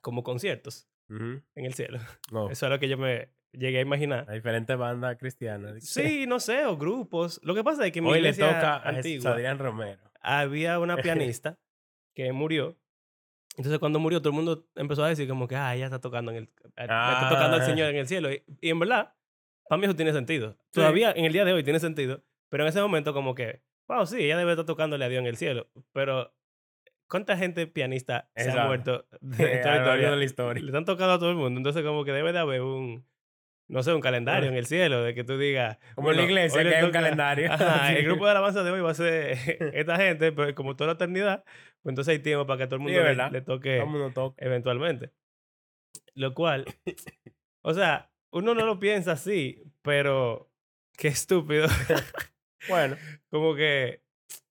Como 0.02 0.24
conciertos 0.24 0.88
Ujú. 1.10 1.42
en 1.56 1.66
el 1.66 1.74
cielo. 1.74 2.00
No, 2.32 2.50
Eso 2.50 2.66
es 2.66 2.70
lo 2.72 2.80
que 2.80 2.88
yo 2.88 2.98
me 2.98 3.30
llegué 3.52 3.80
a 3.80 3.82
imaginar. 3.82 4.26
hay 4.30 4.36
diferentes 4.38 4.78
bandas 4.78 5.18
cristianas. 5.18 5.84
Sí, 5.84 6.28
no 6.28 6.40
sé, 6.40 6.66
o 6.66 6.78
grupos. 6.78 7.42
Lo 7.44 7.54
que 7.56 7.64
pasa 7.64 7.86
es 7.86 7.92
que 7.92 8.00
en 8.00 8.06
mi 8.06 8.12
Hoy 8.12 8.22
le 8.22 8.30
iglesia 8.30 8.48
toca 8.48 8.76
a 8.78 8.94
Jesús 8.94 8.96
antigua 8.96 9.32
Adrián 9.34 9.60
Romero. 9.60 10.02
había 10.22 10.80
una 10.80 10.96
pianista 11.04 11.60
que 12.14 12.32
murió. 12.32 12.78
Entonces 13.58 13.78
cuando 13.80 14.00
murió 14.00 14.20
todo 14.20 14.30
el 14.30 14.36
mundo 14.36 14.68
empezó 14.76 15.04
a 15.04 15.10
decir 15.10 15.28
como 15.28 15.48
que, 15.48 15.56
ah, 15.56 15.76
ella 15.76 15.86
está 15.86 16.02
tocando 16.02 16.32
en 16.32 16.38
el, 16.38 16.44
eh, 16.44 16.50
está 16.76 17.28
tocando 17.30 17.56
al 17.58 17.62
Ah. 17.62 17.66
Señor 17.66 17.90
en 17.90 17.98
el 17.98 18.08
cielo. 18.08 18.32
Y, 18.32 18.44
y 18.62 18.70
en 18.70 18.80
verdad, 18.80 19.14
para 19.70 19.80
mí 19.80 19.86
eso 19.86 19.96
tiene 19.96 20.12
sentido. 20.14 20.58
Sí. 20.72 20.80
Todavía 20.80 21.12
en 21.12 21.26
el 21.26 21.34
día 21.34 21.46
de 21.46 21.54
hoy 21.54 21.64
tiene 21.64 21.80
sentido, 21.80 22.24
pero 22.50 22.64
en 22.64 22.70
ese 22.70 22.82
momento 22.82 23.14
como 23.14 23.36
que, 23.36 23.62
wow, 23.88 24.06
sí, 24.06 24.24
ella 24.24 24.38
debe 24.38 24.52
estar 24.52 24.66
tocándole 24.66 25.06
a 25.06 25.10
Dios 25.10 25.22
en 25.22 25.28
el 25.28 25.38
cielo. 25.38 25.68
Pero, 25.92 26.34
¿cuánta 27.08 27.38
gente 27.38 27.68
pianista 27.68 28.30
se 28.36 28.50
ha 28.52 28.66
muerto 28.66 29.06
de 29.22 29.38
largo 29.64 29.86
historia? 29.92 30.10
de 30.10 30.16
la 30.18 30.24
historia. 30.24 30.62
Le 30.64 30.68
están 30.70 30.86
tocando 30.86 31.14
a 31.14 31.20
todo 31.20 31.30
el 31.30 31.36
mundo. 31.36 31.60
Entonces 31.60 31.84
como 31.84 32.04
que 32.06 32.12
debe 32.12 32.34
de 32.34 32.40
haber 32.40 32.62
un, 32.62 33.06
no 33.68 33.82
sé, 33.84 33.94
un 33.94 34.02
calendario 34.02 34.50
en 34.50 34.56
el 34.56 34.66
cielo, 34.66 35.02
de 35.04 35.14
que 35.16 35.24
tú 35.24 35.38
digas... 35.38 35.78
Como 35.96 36.12
en 36.12 36.18
la 36.18 36.24
bueno, 36.24 36.32
iglesia 36.40 36.64
que 36.64 36.76
hay 36.76 36.84
un 36.84 36.92
calendario. 36.92 37.52
Ajá, 37.52 37.88
Sí. 37.90 37.96
el 37.98 38.06
grupo 38.06 38.26
de 38.26 38.32
alabanza 38.32 38.64
de 38.64 38.72
hoy 38.72 38.82
va 38.82 38.92
a 38.92 38.94
ser 38.94 39.32
esta 39.74 39.96
gente, 39.98 40.32
pero 40.32 40.54
como 40.56 40.76
toda 40.76 40.90
la 40.90 40.94
eternidad, 40.94 41.44
pues 41.82 41.92
entonces 41.92 42.12
hay 42.14 42.20
tiempo 42.20 42.46
para 42.46 42.58
que 42.60 42.68
todo 42.68 42.76
el 42.76 42.82
Sí, 42.82 42.94
mundo 42.94 43.10
es 43.10 43.18
le, 43.18 43.30
le 43.32 43.42
toque 43.42 43.84
eventualmente. 44.38 45.12
Lo 46.16 46.34
cual, 46.34 46.66
o 47.64 47.74
sea, 47.74 48.12
uno 48.32 48.54
no 48.54 48.66
lo 48.66 48.80
piensa 48.80 49.14
así, 49.14 49.64
pero 49.82 50.52
qué 50.98 51.08
estúpido. 51.10 51.68
Bueno, 52.70 52.96
Como 53.30 53.56
que, 53.56 54.04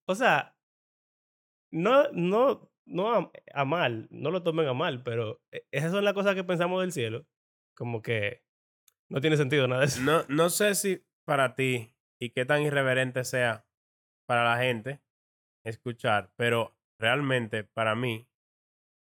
o 0.05 0.15
sea, 0.15 0.55
no, 1.71 2.09
no, 2.11 2.69
no 2.85 3.13
a, 3.13 3.31
a 3.53 3.65
mal, 3.65 4.07
no 4.11 4.29
lo 4.31 4.43
tomen 4.43 4.67
a 4.67 4.73
mal, 4.73 5.03
pero 5.03 5.41
e- 5.51 5.65
esas 5.71 5.91
son 5.91 6.03
las 6.05 6.13
cosas 6.13 6.35
que 6.35 6.43
pensamos 6.43 6.81
del 6.81 6.91
cielo. 6.91 7.25
Como 7.75 8.01
que 8.01 8.43
no 9.13 9.21
tiene 9.21 9.37
sentido 9.37 9.67
nada 9.67 9.81
de 9.81 9.87
eso. 9.87 10.01
no, 10.01 10.23
no 10.27 10.49
sé 10.49 10.75
si 10.75 11.05
para 11.25 11.55
ti 11.55 11.95
y 12.19 12.31
qué 12.31 12.45
tan 12.45 12.63
irreverente 12.63 13.23
sea 13.23 13.65
para 14.27 14.43
la 14.43 14.57
gente 14.61 15.01
escuchar, 15.63 16.33
pero 16.35 16.75
realmente 16.99 17.63
para 17.63 17.95
mí 17.95 18.27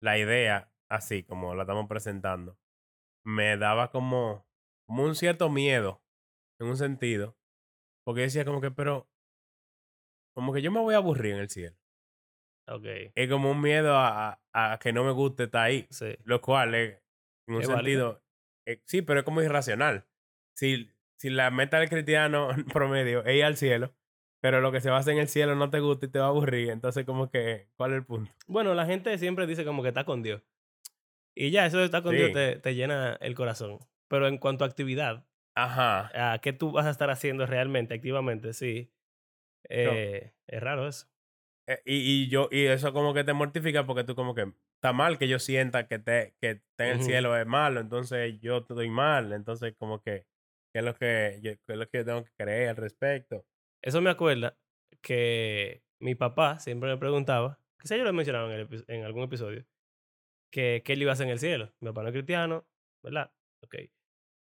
la 0.01 0.19
idea, 0.19 0.73
así 0.89 1.23
como 1.25 1.55
la 1.55 1.63
estamos 1.65 1.87
presentando, 1.89 2.59
me 3.25 3.57
daba 3.57 3.91
como, 3.91 4.47
como 4.87 5.05
un 5.05 5.15
cierto 5.15 5.51
miedo, 5.51 6.03
en 6.61 6.69
un 6.69 6.77
sentido, 6.77 7.37
porque 8.05 8.23
decía 8.23 8.45
como 8.45 8.61
que, 8.61 8.71
pero, 8.71 9.09
como 10.35 10.53
que 10.53 10.63
yo 10.63 10.71
me 10.71 10.81
voy 10.81 10.95
a 10.95 10.99
aburrir 10.99 11.35
en 11.35 11.41
el 11.41 11.51
cielo. 11.51 11.77
Ok, 12.69 12.85
Es 13.15 13.31
como 13.31 13.51
un 13.51 13.61
miedo 13.61 13.97
a, 13.97 14.41
a- 14.53 14.73
a 14.73 14.79
que 14.79 14.93
no 14.93 15.05
me 15.05 15.13
guste 15.13 15.45
estar 15.45 15.65
ahí. 15.65 15.87
sí. 15.91 16.17
Lo 16.25 16.41
cual 16.41 16.75
es, 16.75 17.03
en 17.47 17.55
un 17.55 17.63
Es 17.63 17.69
válido. 17.69 18.23
Eh, 18.67 18.83
sí, 18.85 19.03
pero 19.03 19.21
es 19.21 19.25
como 19.25 19.43
irracional. 19.43 20.05
Si, 20.55 20.91
si 21.17 21.31
la 21.31 21.51
meta 21.51 21.79
del 21.81 21.89
cristiano 21.89 22.49
promedio 22.73 23.25
es 23.25 23.37
ir 23.37 23.45
al 23.45 23.57
cielo, 23.57 23.95
pero 24.41 24.61
lo 24.61 24.71
que 24.73 24.81
se 24.81 24.91
basa 24.91 25.13
en 25.13 25.19
el 25.19 25.29
cielo 25.29 25.55
no 25.55 25.71
te 25.71 25.81
gusta 25.81 26.07
y 26.07 26.09
te 26.11 26.19
va 26.19 26.27
a 26.27 26.29
aburrir, 26.29 26.71
entonces 26.71 27.05
como 27.05 27.31
que, 27.31 27.69
¿cuál 27.77 27.93
es 27.93 27.99
el 27.99 28.05
punto? 28.05 28.31
Bueno, 28.47 28.75
la 28.75 28.87
gente 28.87 29.17
siempre 29.19 29.47
dice 29.47 29.65
como 29.65 29.83
que 29.83 29.89
está 29.89 30.05
con 30.05 30.23
Dios. 30.23 30.43
Y 31.35 31.51
ya, 31.51 31.67
eso 31.67 31.79
de 31.79 31.85
estar 31.85 32.03
con 32.03 32.15
Dios 32.15 32.33
te, 32.33 32.57
te 32.57 32.75
llena 32.75 33.15
el 33.21 33.35
corazón. 33.35 33.79
Pero 34.09 34.27
en 34.29 34.39
cuanto 34.39 34.65
a 34.65 34.69
actividad, 34.69 35.27
Ajá. 35.55 36.33
a 36.33 36.39
qué 36.39 36.53
tú 36.53 36.73
vas 36.73 36.87
a 36.87 36.91
estar 36.91 37.11
haciendo 37.11 37.45
realmente, 37.47 37.95
activamente, 37.95 38.53
sí. 38.53 38.91
Eh, 39.69 40.33
Es 40.47 40.63
raro 40.63 40.87
eso. 40.87 41.09
Eh, 41.67 41.81
Y, 41.85 42.25
y 42.25 42.29
yo, 42.29 42.49
y 42.51 42.67
eso 42.67 42.93
como 42.93 43.13
que 43.13 43.25
te 43.25 43.33
mortifica 43.33 43.85
porque 43.85 44.05
tú 44.05 44.15
como 44.15 44.35
que 44.35 44.53
está 44.77 44.93
mal 44.93 45.19
que 45.19 45.29
yo 45.29 45.39
sienta 45.39 45.87
que 45.87 45.99
te, 45.99 46.35
que 46.41 46.51
esté 46.51 46.91
en 46.91 46.99
el 46.99 47.03
cielo 47.03 47.37
es 47.37 47.47
malo, 47.47 47.81
entonces 47.81 48.39
yo 48.41 48.59
estoy 48.59 48.89
mal, 48.89 49.33
entonces 49.33 49.75
como 49.77 50.01
que, 50.01 50.27
¿qué 50.73 50.81
es 50.81 50.85
lo 50.85 50.95
que 50.95 51.41
yo, 51.43 51.53
qué 51.67 51.73
es 51.73 51.79
lo 51.79 51.89
que 51.89 51.99
yo 51.99 52.05
tengo 52.05 52.25
que 52.25 52.33
creer 52.37 52.69
al 52.71 52.77
respecto? 52.77 53.45
Eso 53.83 54.01
me 54.01 54.11
acuerda 54.11 54.57
que 55.03 55.83
mi 56.01 56.15
papá 56.15 56.59
siempre 56.59 56.91
me 56.91 56.99
preguntaba, 56.99 57.59
quizá 57.81 57.97
yo 57.97 58.05
lo 58.05 58.11
he 58.11 58.13
mencionado 58.13 58.53
en, 58.53 58.61
el 58.61 58.85
en 58.89 59.05
algún 59.05 59.25
episodio, 59.25 59.65
que 60.53 60.83
qué 60.85 60.93
él 60.93 61.03
iba 61.03 61.13
a 61.13 61.15
hacer 61.15 61.27
en 61.27 61.33
el 61.33 61.39
cielo. 61.39 61.73
Mi 61.81 61.89
papá 61.89 62.03
no 62.03 62.09
es 62.09 62.13
cristiano, 62.13 62.67
¿verdad? 63.03 63.33
Ok. 63.63 63.77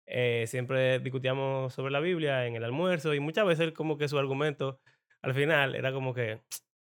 Eh, 0.07 0.45
siempre 0.47 0.99
discutíamos 0.99 1.73
sobre 1.73 1.91
la 1.91 1.99
Biblia 1.99 2.45
en 2.45 2.55
el 2.55 2.63
almuerzo 2.63 3.13
y 3.13 3.19
muchas 3.19 3.45
veces 3.45 3.65
él 3.65 3.73
como 3.73 3.97
que 3.97 4.07
su 4.07 4.19
argumento 4.19 4.79
al 5.21 5.33
final 5.33 5.75
era 5.75 5.91
como 5.91 6.13
que, 6.13 6.41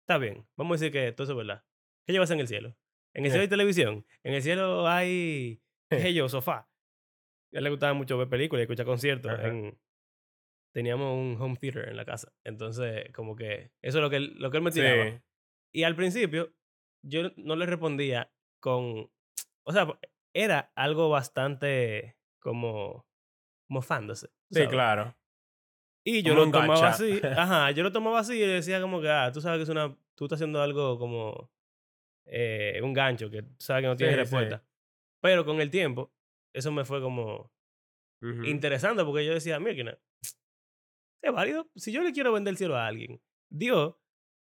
está 0.02 0.18
bien, 0.18 0.46
vamos 0.58 0.74
a 0.74 0.78
decir 0.80 0.92
que 0.92 1.12
todo 1.14 1.24
eso 1.24 1.34
es 1.34 1.38
verdad. 1.38 1.64
¿Qué 2.06 2.12
llevas 2.14 2.32
en 2.32 2.40
el 2.42 2.48
cielo? 2.48 2.76
En 3.16 3.26
el 3.26 3.32
cielo 3.32 3.44
hay 3.44 3.48
televisión, 3.48 4.06
en 4.24 4.34
el 4.34 4.42
cielo 4.42 4.88
hay, 4.88 5.62
yo, 6.14 6.30
sofá. 6.30 6.70
A 7.54 7.58
él 7.58 7.64
le 7.64 7.70
gustaba 7.70 7.94
mucho 7.94 8.18
ver 8.18 8.28
películas 8.28 8.62
y 8.62 8.64
escuchar 8.64 8.86
conciertos. 8.86 9.32
En, 9.40 9.80
teníamos 10.74 11.18
un 11.18 11.38
home 11.40 11.56
theater 11.56 11.88
en 11.88 11.96
la 11.96 12.04
casa. 12.04 12.34
Entonces, 12.44 13.10
como 13.14 13.38
que 13.38 13.72
eso 13.82 14.00
es 14.00 14.02
lo 14.02 14.10
que 14.10 14.18
él, 14.18 14.36
lo 14.38 14.52
que 14.52 14.58
él 14.58 14.64
me 14.64 14.72
tiraba. 14.72 15.06
Sí. 15.06 15.22
Y 15.74 15.84
al 15.84 15.96
principio, 15.96 16.54
yo 17.02 17.32
no 17.38 17.56
le 17.56 17.66
respondía 17.66 18.30
con. 18.60 19.10
O 19.64 19.72
sea, 19.72 19.88
era 20.34 20.74
algo 20.76 21.10
bastante 21.10 22.18
como. 22.40 23.08
mofándose. 23.70 24.30
Sí, 24.52 24.68
claro. 24.68 25.16
Y 26.04 26.22
yo 26.22 26.34
Como 26.36 26.46
lo 26.46 26.52
tomaba 26.52 26.90
así. 26.90 27.22
Ajá, 27.38 27.72
yo 27.72 27.82
lo 27.82 27.94
tomaba 27.94 28.20
así 28.20 28.34
y 28.34 28.46
le 28.46 28.54
decía 28.54 28.82
como 28.82 29.00
que, 29.00 29.10
ah, 29.10 29.32
tú 29.34 29.40
sabes 29.40 29.60
que 29.60 29.64
es 29.64 29.70
una. 29.70 29.98
Tú 30.16 30.26
estás 30.26 30.38
haciendo 30.38 30.62
algo 30.62 31.00
como. 31.00 31.50
Eh, 32.26 32.80
un 32.84 32.94
gancho, 32.94 33.30
que 33.30 33.44
tú 33.44 33.56
sabes 33.60 33.84
que 33.84 33.88
no 33.88 33.96
tiene 33.96 34.14
Sí, 34.14 34.20
sí. 34.20 34.24
respuesta. 34.24 34.66
Pero 35.22 35.46
con 35.46 35.62
el 35.62 35.70
tiempo, 35.72 36.14
eso 36.54 36.72
me 36.72 36.86
fue 36.86 37.02
como 37.02 37.52
interesante 38.44 39.04
porque 39.06 39.26
yo 39.26 39.34
decía, 39.34 39.60
mira, 39.60 40.00
es 41.24 41.34
válido. 41.34 41.70
Si 41.76 41.92
yo 41.92 42.04
le 42.04 42.14
quiero 42.14 42.34
vender 42.34 42.52
el 42.54 42.58
cielo 42.58 42.78
a 42.78 42.88
alguien, 42.88 43.22
Dios 43.50 43.96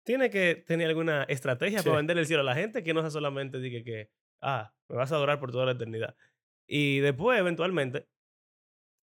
tiene 0.04 0.30
que 0.30 0.56
tener 0.66 0.88
alguna 0.88 1.24
estrategia 1.24 1.80
Sí. 1.80 1.84
para 1.84 1.96
vender 1.98 2.18
el 2.18 2.26
cielo 2.26 2.42
a 2.42 2.44
la 2.44 2.54
gente 2.54 2.82
que 2.84 2.94
no 2.94 3.00
sea 3.02 3.10
solamente 3.10 3.60
diga 3.60 3.82
que, 3.84 4.10
ah, 4.42 4.74
me 4.88 4.96
vas 4.96 5.12
a 5.12 5.16
adorar 5.16 5.40
por 5.40 5.52
toda 5.52 5.66
la 5.66 5.72
eternidad. 5.72 6.16
Y 6.68 7.00
después, 7.00 7.38
eventualmente, 7.40 8.08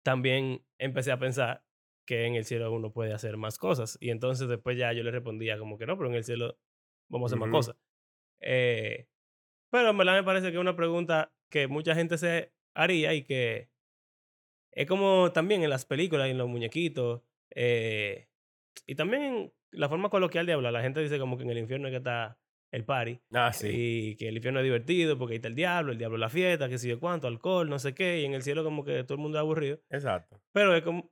también 0.04 0.66
empecé 0.78 1.12
a 1.12 1.20
pensar 1.20 1.66
que 2.06 2.26
en 2.26 2.36
el 2.36 2.46
cielo 2.46 2.72
uno 2.72 2.94
puede 2.94 3.14
hacer 3.14 3.38
más 3.38 3.58
cosas. 3.58 3.98
Y 4.00 4.12
entonces 4.12 4.48
después 4.48 4.78
ya 4.78 4.94
yo 4.94 5.04
le 5.04 5.12
respondía 5.12 5.58
como 5.58 5.78
que 5.78 5.86
no, 5.88 5.98
pero 5.98 6.10
en 6.10 6.16
el 6.16 6.24
cielo 6.24 6.58
vamos 7.10 7.32
a 7.32 7.36
hacer 7.36 7.40
Ujú. 7.40 7.48
más 7.48 7.50
cosas. 7.50 7.76
Eh, 8.46 9.08
pero 9.72 9.90
en 9.90 9.98
verdad 9.98 10.14
me 10.14 10.24
parece 10.24 10.48
que 10.48 10.54
es 10.58 10.62
una 10.62 10.76
pregunta 10.76 11.34
que 11.50 11.68
mucha 11.68 11.96
gente 11.96 12.18
se 12.18 12.54
haría 12.76 13.14
y 13.14 13.24
que 13.24 13.70
es 14.72 14.88
como 14.88 15.32
también 15.32 15.64
en 15.64 15.70
las 15.70 15.86
películas 15.86 16.28
y 16.28 16.32
en 16.32 16.38
los 16.38 16.48
muñequitos. 16.48 17.22
eh, 17.52 18.28
y 18.88 18.96
también 18.96 19.24
en 19.24 19.54
la 19.72 19.90
forma 19.90 20.10
coloquial 20.10 20.46
de 20.46 20.54
hablar. 20.54 20.74
La 20.74 20.82
gente 20.82 21.02
dice 21.02 21.18
como 21.20 21.38
que 21.38 21.44
en 21.44 21.50
el 21.50 21.58
infierno 21.58 21.88
es 21.88 21.92
que 21.92 21.98
está 21.98 22.38
el 22.72 22.84
party. 22.86 23.22
Ah, 23.34 23.54
sí. 23.54 23.70
Y 23.72 24.16
que 24.18 24.28
el 24.28 24.36
infierno 24.36 24.60
es 24.60 24.66
divertido 24.66 25.18
porque 25.18 25.34
ahí 25.34 25.38
está 25.38 25.48
el 25.48 25.56
diablo, 25.56 25.92
el 25.94 25.98
diablo 25.98 26.18
la 26.18 26.30
fiesta, 26.30 26.70
que 26.70 26.78
sé 26.78 26.90
yo 26.90 27.00
cuánto, 27.00 27.28
alcohol, 27.28 27.70
no 27.70 27.80
sé 27.80 27.96
qué. 27.96 28.20
Y 28.22 28.26
en 28.26 28.34
el 28.34 28.44
cielo 28.44 28.64
como 28.64 28.84
que 28.84 29.04
todo 29.04 29.16
el 29.16 29.22
mundo 29.22 29.38
es 29.38 29.42
aburrido. 29.42 29.80
Exacto. 29.90 30.42
Pero 30.52 30.76
es 30.76 30.84
como, 30.84 31.10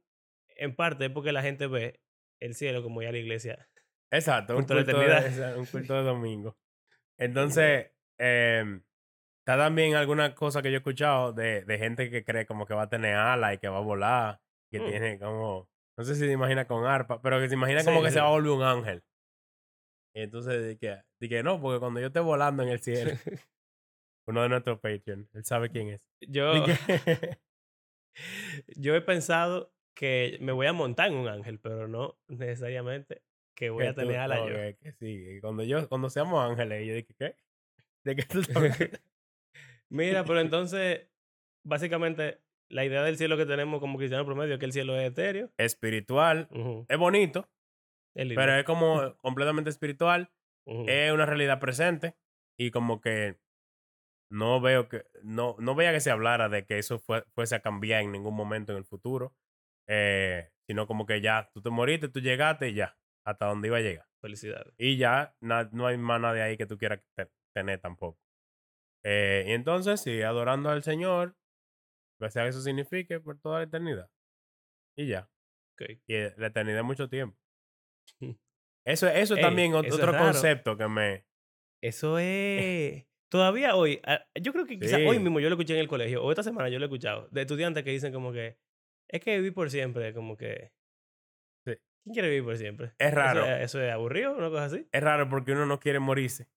en 0.50 0.76
parte 0.76 1.06
es 1.06 1.12
porque 1.12 1.32
la 1.32 1.42
gente 1.42 1.68
ve 1.68 2.02
el 2.42 2.54
cielo 2.54 2.84
como 2.84 3.02
ya 3.02 3.12
la 3.12 3.18
iglesia. 3.18 3.70
Exacto. 4.12 4.54
Un 4.58 4.66
Culto 4.66 4.76
de 4.76 5.58
un 5.58 5.66
culto 5.66 5.94
de 5.96 6.04
domingo. 6.04 6.58
Entonces, 7.18 7.92
em, 8.18 8.82
está 9.40 9.58
también 9.58 9.96
alguna 9.96 10.36
cosa 10.36 10.62
que 10.62 10.70
yo 10.70 10.76
he 10.76 10.78
escuchado 10.78 11.34
de, 11.34 11.64
de 11.64 11.78
gente 11.78 12.10
que 12.10 12.24
cree 12.24 12.46
como 12.46 12.66
que 12.66 12.74
va 12.74 12.84
a 12.84 12.90
tener 12.90 13.16
alas 13.16 13.56
y 13.56 13.58
que 13.60 13.68
va 13.70 13.78
a 13.78 13.82
volar, 13.82 14.42
que 14.72 14.80
Mm. 14.80 14.86
tiene 14.86 15.20
como, 15.20 15.70
no 15.98 16.04
sé 16.04 16.16
si 16.16 16.22
se 16.22 16.32
imagina 16.32 16.66
con 16.68 16.86
arpa, 16.86 17.22
pero 17.22 17.40
que 17.40 17.48
se 17.50 17.56
imagina 17.56 17.82
Sí, 17.82 17.86
como 17.86 18.02
que 18.02 18.10
sí. 18.10 18.16
se 18.16 18.22
va 18.22 18.28
a 18.28 18.32
volver 18.32 18.52
un 18.52 18.64
ángel. 18.64 19.04
Y 20.16 20.22
entonces 20.22 20.68
dije, 20.80 21.04
dije, 21.20 21.42
no, 21.44 21.60
porque 21.60 21.80
cuando 21.80 22.00
yo 22.00 22.08
esté 22.08 22.20
volando 22.20 22.64
en 22.64 22.70
el 22.70 22.80
cielo, 22.80 23.12
uno 24.28 24.42
de 24.44 24.50
nuestros 24.50 24.80
Patreon, 24.80 25.30
él 25.34 25.44
sabe 25.44 25.70
quién 25.70 25.90
es. 25.90 26.08
Yo, 26.22 26.54
Dije, 26.54 26.78
yo 28.76 28.96
he 28.96 29.02
pensado 29.02 29.74
que 29.96 30.38
me 30.42 30.52
voy 30.52 30.68
a 30.68 30.74
montar 30.74 31.10
en 31.10 31.16
un 31.18 31.28
ángel, 31.28 31.60
pero 31.60 31.88
no 31.88 32.18
necesariamente 32.28 33.22
que 33.56 33.70
voy 33.70 33.84
que 33.84 33.90
a 33.90 33.94
tú- 33.94 34.02
tener 34.02 34.18
alas 34.18 34.40
no, 34.40 34.50
yo. 34.50 34.56
que- 34.56 34.78
que 34.82 34.92
sí, 34.94 35.40
cuando 35.42 35.64
yo, 35.64 35.88
cuando 35.90 36.10
seamos 36.10 36.44
ángeles, 36.50 36.88
yo 36.88 36.94
dije, 36.96 37.14
¿qué? 37.18 37.36
¿De 38.04 38.16
qué 38.16 38.24
tú? 38.24 38.42
Mira, 39.90 40.24
pero 40.26 40.40
entonces, 40.40 41.08
básicamente, 41.64 42.40
la 42.70 42.86
idea 42.86 43.04
del 43.04 43.18
cielo 43.18 43.38
que 43.38 43.46
tenemos 43.46 43.80
como 43.80 43.98
cristiano 43.98 44.26
promedio 44.26 44.54
es 44.56 44.60
que 44.60 44.66
el 44.66 44.74
cielo 44.74 44.98
es 44.98 45.10
etéreo. 45.12 45.52
espiritual, 45.58 46.48
es 46.90 46.98
bonito, 46.98 47.50
es 48.16 48.28
pero 48.36 48.56
es 48.56 48.64
como 48.66 49.16
completamente 49.18 49.70
espiritual, 49.70 50.32
es 50.66 51.12
una 51.12 51.26
realidad 51.26 51.60
presente 51.60 52.16
y 52.58 52.72
como 52.72 53.02
que 53.02 53.38
no 54.32 54.60
veo 54.62 54.90
que, 54.90 55.04
no, 55.22 55.56
no 55.60 55.76
veía 55.76 55.92
que 55.92 56.00
se 56.00 56.10
hablara 56.10 56.50
de 56.50 56.66
que 56.66 56.80
eso 56.80 56.98
fue- 57.00 57.24
fuese 57.36 57.56
a 57.56 57.60
cambiar 57.62 58.02
en 58.02 58.12
ningún 58.12 58.36
momento 58.36 58.72
en 58.72 58.80
el 58.80 58.86
futuro, 58.86 59.36
eh, 59.88 60.50
sino 60.66 60.88
como 60.88 61.06
que 61.06 61.22
ya, 61.22 61.50
tú 61.54 61.62
te 61.62 61.70
moriste, 61.70 62.08
tú 62.10 62.20
llegaste 62.20 62.70
y 62.70 62.74
ya, 62.74 62.98
hasta 63.26 63.46
donde 63.48 63.68
iba 63.70 63.78
a 63.78 63.82
llegar. 63.82 64.08
Felicidades. 64.22 64.74
Y 64.78 64.98
ya 64.98 65.36
na- 65.42 65.70
no 65.74 65.88
hay 65.88 65.98
más 65.98 66.20
nadie 66.22 66.42
ahí 66.42 66.58
que 66.58 66.66
tú 66.66 66.78
quieras 66.78 67.02
te- 67.18 67.30
tener 67.56 67.80
tampoco. 67.80 68.20
Eh, 69.06 69.46
y 69.48 69.52
entonces, 69.52 70.00
sí, 70.02 70.22
adorando 70.22 70.70
al 70.70 70.82
Señor, 70.84 71.36
que 72.20 72.30
sea 72.32 72.44
que 72.44 72.50
eso 72.50 72.62
signifique 72.62 73.20
por 73.20 73.38
toda 73.40 73.60
la 73.60 73.66
eternidad. 73.66 74.10
Y 74.98 75.08
ya. 75.08 75.30
Ok. 75.74 75.90
Y 76.08 76.16
eh, 76.16 76.34
la 76.38 76.48
eternidad 76.48 76.80
es 76.80 76.86
mucho 76.86 77.10
tiempo. 77.10 77.38
Eso, 78.86 79.08
eso 79.08 79.36
Ey, 79.36 79.42
también 79.42 79.74
eso 79.76 79.96
otro 79.96 80.12
concepto 80.18 80.76
que 80.78 80.88
me... 80.90 81.26
Eso 81.82 82.18
es. 82.20 83.06
Todavía 83.32 83.76
hoy, 83.78 84.02
ah, 84.04 84.26
yo 84.40 84.52
creo 84.52 84.66
que 84.66 84.78
quizás 84.78 85.00
hoy 85.08 85.16
Sí. 85.18 85.24
mismo 85.24 85.40
yo 85.40 85.48
lo 85.50 85.56
escuché 85.56 85.74
en 85.74 85.80
el 85.80 85.88
colegio, 85.88 86.22
o 86.22 86.30
esta 86.32 86.44
semana 86.44 86.68
yo 86.70 86.80
lo 86.80 86.86
he 86.86 86.88
escuchado, 86.88 87.30
de 87.32 87.42
estudiantes 87.42 87.84
que 87.84 87.92
dicen 87.92 88.12
como 88.14 88.32
que 88.34 88.58
es 89.10 89.22
que 89.22 89.38
vivir 89.38 89.54
por 89.54 89.70
siempre, 89.72 90.14
como 90.14 90.36
que. 90.38 90.74
¿Quién 92.04 92.14
quiere 92.14 92.30
vivir 92.30 92.44
por 92.46 92.58
siempre? 92.58 92.88
Es 92.98 93.08
Eso 93.08 93.16
raro. 93.16 93.46
es- 93.46 93.62
Eso, 93.64 93.82
es 93.82 93.92
aburrido, 93.92 94.36
una 94.36 94.50
cosa 94.50 94.66
así. 94.66 94.88
Es 94.92 95.04
raro 95.04 95.30
porque 95.30 95.54
uno 95.54 95.66
no 95.66 95.80
quiere 95.80 96.00
morirse. 96.00 96.48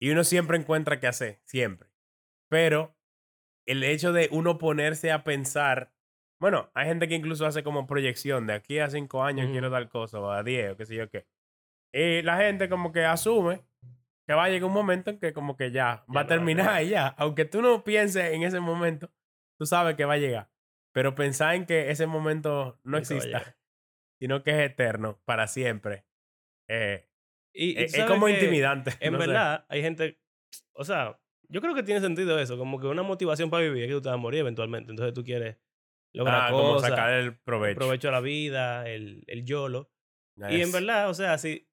Y 0.00 0.10
uno 0.10 0.24
siempre 0.24 0.58
encuentra 0.58 1.00
qué 1.00 1.06
hacer, 1.06 1.40
siempre. 1.44 1.88
Pero 2.50 2.96
el 3.66 3.82
hecho 3.84 4.12
de 4.12 4.28
uno 4.32 4.58
ponerse 4.58 5.10
a 5.12 5.24
pensar 5.24 5.92
Bueno, 6.38 6.70
hay 6.74 6.86
gente 6.86 7.08
que 7.08 7.14
incluso 7.14 7.46
hace 7.46 7.62
como 7.64 7.86
proyección 7.86 8.46
de 8.46 8.52
aquí 8.52 8.78
a 8.78 8.90
cinco 8.90 9.24
años 9.24 9.48
quiero 9.50 9.68
Ujú. 9.68 9.74
tal 9.76 9.88
cosa, 9.88 10.20
o 10.20 10.30
a 10.30 10.42
diez, 10.42 10.70
o 10.72 10.76
qué 10.76 10.84
sé 10.84 10.94
yo 10.94 11.08
qué. 11.08 11.26
Y 11.94 12.20
la 12.22 12.36
gente 12.36 12.68
como 12.68 12.92
que 12.92 13.06
asume 13.06 13.62
que 14.28 14.34
va 14.34 14.44
a 14.44 14.48
llegar 14.50 14.64
un 14.68 14.74
momento 14.74 15.08
en 15.10 15.18
que 15.18 15.32
como 15.32 15.56
que 15.56 15.70
ya 15.70 15.72
Ya 15.72 15.96
va 15.96 16.02
a 16.02 16.04
no 16.06 16.14
va 16.14 16.20
a 16.20 16.26
terminar 16.26 16.82
y 16.82 16.90
ya. 16.90 17.06
Aunque 17.16 17.46
tú 17.46 17.62
no 17.62 17.84
pienses 17.84 18.34
en 18.34 18.42
ese 18.42 18.60
momento, 18.60 19.10
tú 19.58 19.64
sabes 19.64 19.96
que 19.96 20.04
va 20.04 20.12
a 20.14 20.18
llegar. 20.18 20.50
Pero 20.92 21.14
pensar 21.14 21.54
en 21.54 21.64
que 21.64 21.90
ese 21.90 22.06
momento 22.06 22.78
no 22.84 22.98
a 22.98 23.00
exista. 23.00 23.56
Sino 24.18 24.42
que 24.42 24.50
es 24.50 24.70
eterno, 24.70 25.20
para 25.24 25.46
siempre, 25.46 26.04
eh, 26.68 27.08
Y, 27.52 27.78
es, 27.82 27.94
es 27.94 28.04
como 28.06 28.28
intimidante. 28.28 28.90
En 29.00 29.12
no 29.14 29.20
sé. 29.20 29.26
verdad, 29.26 29.64
hay 29.68 29.82
gente. 29.82 30.18
O 30.72 30.84
sea, 30.84 31.20
yo 31.48 31.60
creo 31.60 31.74
que 31.74 31.82
tiene 31.82 32.00
sentido 32.00 32.38
eso. 32.38 32.58
Como 32.58 32.78
que 32.80 32.86
una 32.86 33.02
motivación 33.02 33.50
para 33.50 33.62
vivir 33.64 33.84
es 33.84 33.88
que 33.88 33.94
tú 33.94 34.02
te 34.02 34.08
vas 34.08 34.14
a 34.14 34.20
morir 34.20 34.40
eventualmente. 34.40 34.90
Entonces 34.90 35.14
tú 35.14 35.22
quieres 35.24 35.56
lograr 36.12 36.48
Ah, 36.48 36.50
como 36.50 36.74
cosas, 36.74 36.90
sacar 36.90 37.12
el 37.14 37.26
el 37.26 37.36
provecho. 37.38 37.78
provecho 37.78 38.08
a 38.08 38.12
la 38.12 38.20
vida, 38.20 38.88
el, 38.88 39.24
el 39.26 39.44
YOLO. 39.44 39.90
Ya 40.36 40.50
Y 40.52 40.60
en 40.62 40.72
verdad, 40.72 41.08
o 41.08 41.14
sea, 41.14 41.38
si. 41.38 41.68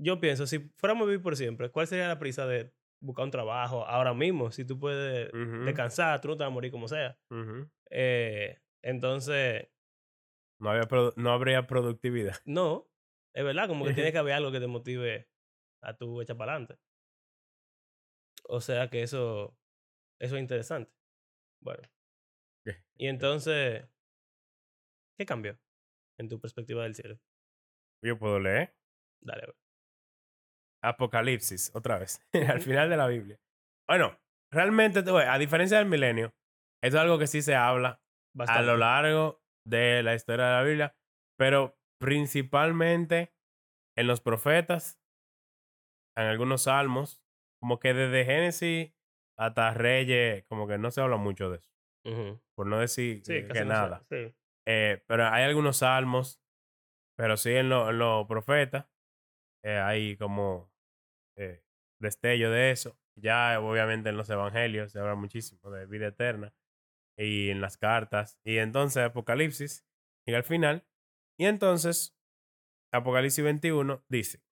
Yo 0.00 0.20
pienso, 0.20 0.46
si 0.46 0.60
fuéramos 0.76 1.04
a 1.04 1.06
vivir 1.10 1.22
por 1.22 1.36
siempre, 1.36 1.70
¿cuál 1.70 1.86
sería 1.88 2.06
la 2.06 2.18
prisa 2.20 2.46
de 2.46 2.72
buscar 3.00 3.24
un 3.24 3.30
trabajo 3.32 3.84
ahora 3.86 4.14
mismo? 4.14 4.50
Si 4.52 4.64
tú 4.64 4.78
puedes 4.78 5.30
descansar, 5.64 6.20
tú 6.20 6.28
no 6.28 6.36
te 6.36 6.44
vas 6.44 6.50
a 6.50 6.54
morir 6.54 6.70
como 6.70 6.86
sea. 6.86 7.18
Eh, 7.90 8.58
entonces, 8.82 9.68
no, 10.58 10.70
había 10.70 10.88
no 11.16 11.32
habría 11.32 11.66
productividad. 11.66 12.36
no, 12.44 12.88
es 13.34 13.44
verdad, 13.44 13.68
como 13.68 13.84
que 13.84 13.94
tiene 13.94 14.12
que 14.12 14.18
haber 14.18 14.34
algo 14.34 14.52
que 14.52 14.60
te 14.60 14.66
motive 14.66 15.28
a 15.82 15.96
tu 15.96 16.20
echar 16.20 16.36
para 16.36 16.52
adelante. 16.52 16.78
O 18.48 18.60
sea 18.60 18.88
que 18.88 19.02
eso, 19.02 19.56
eso 20.20 20.36
es 20.36 20.40
interesante. 20.40 20.92
Bueno. 21.60 21.82
Y 22.96 23.06
entonces, 23.06 23.86
¿qué 25.16 25.24
cambió 25.24 25.58
en 26.18 26.28
tu 26.28 26.40
perspectiva 26.40 26.82
del 26.82 26.94
cielo? 26.94 27.18
Yo 28.02 28.18
puedo 28.18 28.40
leer. 28.40 28.74
Dale, 29.20 29.44
a. 29.44 29.54
Apocalipsis, 30.90 31.70
otra 31.74 31.98
vez, 31.98 32.20
al 32.48 32.60
final 32.60 32.90
de 32.90 32.96
la 32.96 33.06
Biblia. 33.06 33.40
Bueno, 33.86 34.18
realmente, 34.52 35.00
a 35.00 35.38
diferencia 35.38 35.78
del 35.78 35.86
milenio, 35.86 36.34
esto 36.82 36.96
es 36.96 37.02
algo 37.02 37.18
que 37.18 37.26
sí 37.26 37.42
se 37.42 37.54
habla 37.54 37.88
a 37.88 38.00
Bastante. 38.34 38.66
lo 38.66 38.76
largo 38.76 39.42
de 39.68 40.02
la 40.02 40.14
historia 40.14 40.46
de 40.46 40.52
la 40.52 40.62
Biblia, 40.62 40.96
pero 41.38 41.78
principalmente 42.00 43.34
en 43.96 44.06
los 44.06 44.20
profetas, 44.20 45.00
en 46.16 46.24
algunos 46.26 46.62
salmos, 46.62 47.22
como 47.60 47.78
que 47.78 47.94
desde 47.94 48.24
Génesis 48.24 48.92
hasta 49.38 49.72
Reyes, 49.74 50.44
como 50.48 50.66
que 50.66 50.78
no 50.78 50.90
se 50.90 51.00
habla 51.00 51.16
mucho 51.16 51.50
de 51.50 51.58
eso, 51.58 51.70
por 52.56 52.66
no 52.66 52.78
decir 52.78 53.22
Sí, 53.24 53.34
que 53.34 53.46
casi 53.46 53.60
no 53.64 53.66
sé, 53.66 53.72
nada. 53.72 54.00
Sí. 54.08 54.34
Eh, 54.66 55.02
pero 55.06 55.26
hay 55.28 55.44
algunos 55.44 55.78
salmos, 55.78 56.40
pero 57.16 57.36
sí 57.36 57.52
en 57.54 57.68
los 57.68 57.90
en 57.90 57.98
los 57.98 58.26
profetas 58.26 58.86
eh, 59.64 59.78
hay 59.78 60.16
como 60.16 60.72
eh, 61.36 61.62
destello 62.00 62.50
de 62.50 62.70
eso. 62.70 62.98
Ya 63.16 63.60
obviamente 63.60 64.10
en 64.10 64.16
los 64.16 64.30
evangelios 64.30 64.92
se 64.92 65.00
habla 65.00 65.14
muchísimo 65.16 65.70
de 65.70 65.86
vida 65.86 66.08
eterna 66.08 66.54
y 67.18 67.50
en 67.50 67.60
las 67.60 67.76
cartas. 67.76 68.38
Y 68.44 68.58
entonces 68.58 69.04
Apocalipsis 69.04 69.84
llega 70.26 70.38
al 70.38 70.44
final. 70.44 70.86
Y 71.36 71.46
entonces 71.46 72.16
Apocalipsis 72.92 73.44
21 73.44 74.04
dice, 74.08 74.42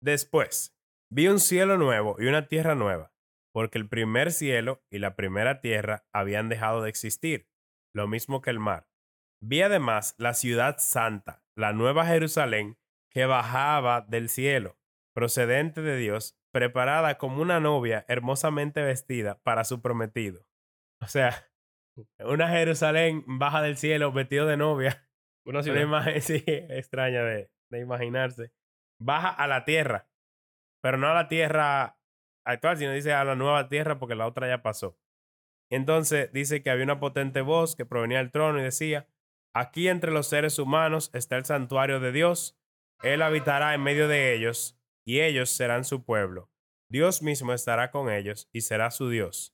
después 0.00 0.78
vi 1.10 1.28
un 1.28 1.40
cielo 1.40 1.76
nuevo 1.78 2.16
y 2.18 2.26
una 2.26 2.46
tierra 2.46 2.74
nueva, 2.74 3.12
porque 3.52 3.78
el 3.78 3.88
primer 3.88 4.32
cielo 4.32 4.84
y 4.90 4.98
la 4.98 5.16
primera 5.16 5.60
tierra 5.60 6.06
habían 6.12 6.48
dejado 6.48 6.82
de 6.82 6.90
existir, 6.90 7.48
lo 7.92 8.06
mismo 8.06 8.40
que 8.40 8.50
el 8.50 8.60
mar. 8.60 8.88
Vi 9.42 9.62
además 9.62 10.14
la 10.16 10.32
ciudad 10.32 10.76
santa, 10.78 11.44
la 11.56 11.72
nueva 11.72 12.06
Jerusalén, 12.06 12.78
que 13.10 13.26
bajaba 13.26 14.00
del 14.02 14.28
cielo, 14.28 14.78
procedente 15.12 15.82
de 15.82 15.96
Dios, 15.96 16.38
preparada 16.52 17.18
como 17.18 17.42
una 17.42 17.60
novia 17.60 18.04
hermosamente 18.08 18.82
vestida 18.82 19.40
para 19.42 19.64
su 19.64 19.82
prometido. 19.82 20.46
O 21.04 21.08
sea, 21.08 21.50
una 22.18 22.48
Jerusalén 22.48 23.24
baja 23.26 23.62
del 23.62 23.76
cielo 23.76 24.12
vestido 24.12 24.46
de 24.46 24.56
novia. 24.56 25.06
Una 25.46 25.60
imagen 25.78 26.22
sí, 26.22 26.42
extraña 26.46 27.22
de, 27.22 27.50
de 27.70 27.78
imaginarse. 27.78 28.50
Baja 28.98 29.28
a 29.28 29.46
la 29.46 29.66
tierra, 29.66 30.08
pero 30.82 30.96
no 30.96 31.08
a 31.08 31.14
la 31.14 31.28
tierra 31.28 31.98
actual, 32.46 32.78
sino 32.78 32.92
dice 32.92 33.12
a 33.12 33.24
la 33.24 33.34
nueva 33.34 33.68
tierra 33.68 33.98
porque 33.98 34.14
la 34.14 34.26
otra 34.26 34.48
ya 34.48 34.62
pasó. 34.62 34.98
Entonces 35.70 36.32
dice 36.32 36.62
que 36.62 36.70
había 36.70 36.84
una 36.84 36.98
potente 36.98 37.42
voz 37.42 37.76
que 37.76 37.84
provenía 37.84 38.18
del 38.18 38.30
trono 38.30 38.58
y 38.58 38.62
decía, 38.62 39.06
aquí 39.54 39.88
entre 39.88 40.12
los 40.12 40.28
seres 40.28 40.58
humanos 40.58 41.10
está 41.12 41.36
el 41.36 41.44
santuario 41.44 42.00
de 42.00 42.12
Dios, 42.12 42.58
Él 43.02 43.20
habitará 43.20 43.74
en 43.74 43.82
medio 43.82 44.08
de 44.08 44.34
ellos 44.34 44.80
y 45.04 45.20
ellos 45.20 45.50
serán 45.50 45.84
su 45.84 46.04
pueblo. 46.04 46.50
Dios 46.88 47.22
mismo 47.22 47.52
estará 47.52 47.90
con 47.90 48.10
ellos 48.10 48.48
y 48.52 48.62
será 48.62 48.90
su 48.90 49.10
Dios. 49.10 49.53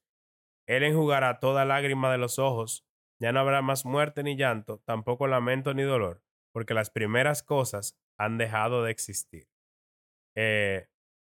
Él 0.70 0.84
enjugará 0.84 1.40
toda 1.40 1.64
lágrima 1.64 2.12
de 2.12 2.18
los 2.18 2.38
ojos, 2.38 2.86
ya 3.20 3.32
no 3.32 3.40
habrá 3.40 3.60
más 3.60 3.84
muerte 3.84 4.22
ni 4.22 4.36
llanto, 4.36 4.78
tampoco 4.84 5.26
lamento 5.26 5.74
ni 5.74 5.82
dolor, 5.82 6.22
porque 6.52 6.74
las 6.74 6.90
primeras 6.90 7.42
cosas 7.42 7.98
han 8.16 8.38
dejado 8.38 8.84
de 8.84 8.92
existir. 8.92 9.48
Eh, 10.36 10.86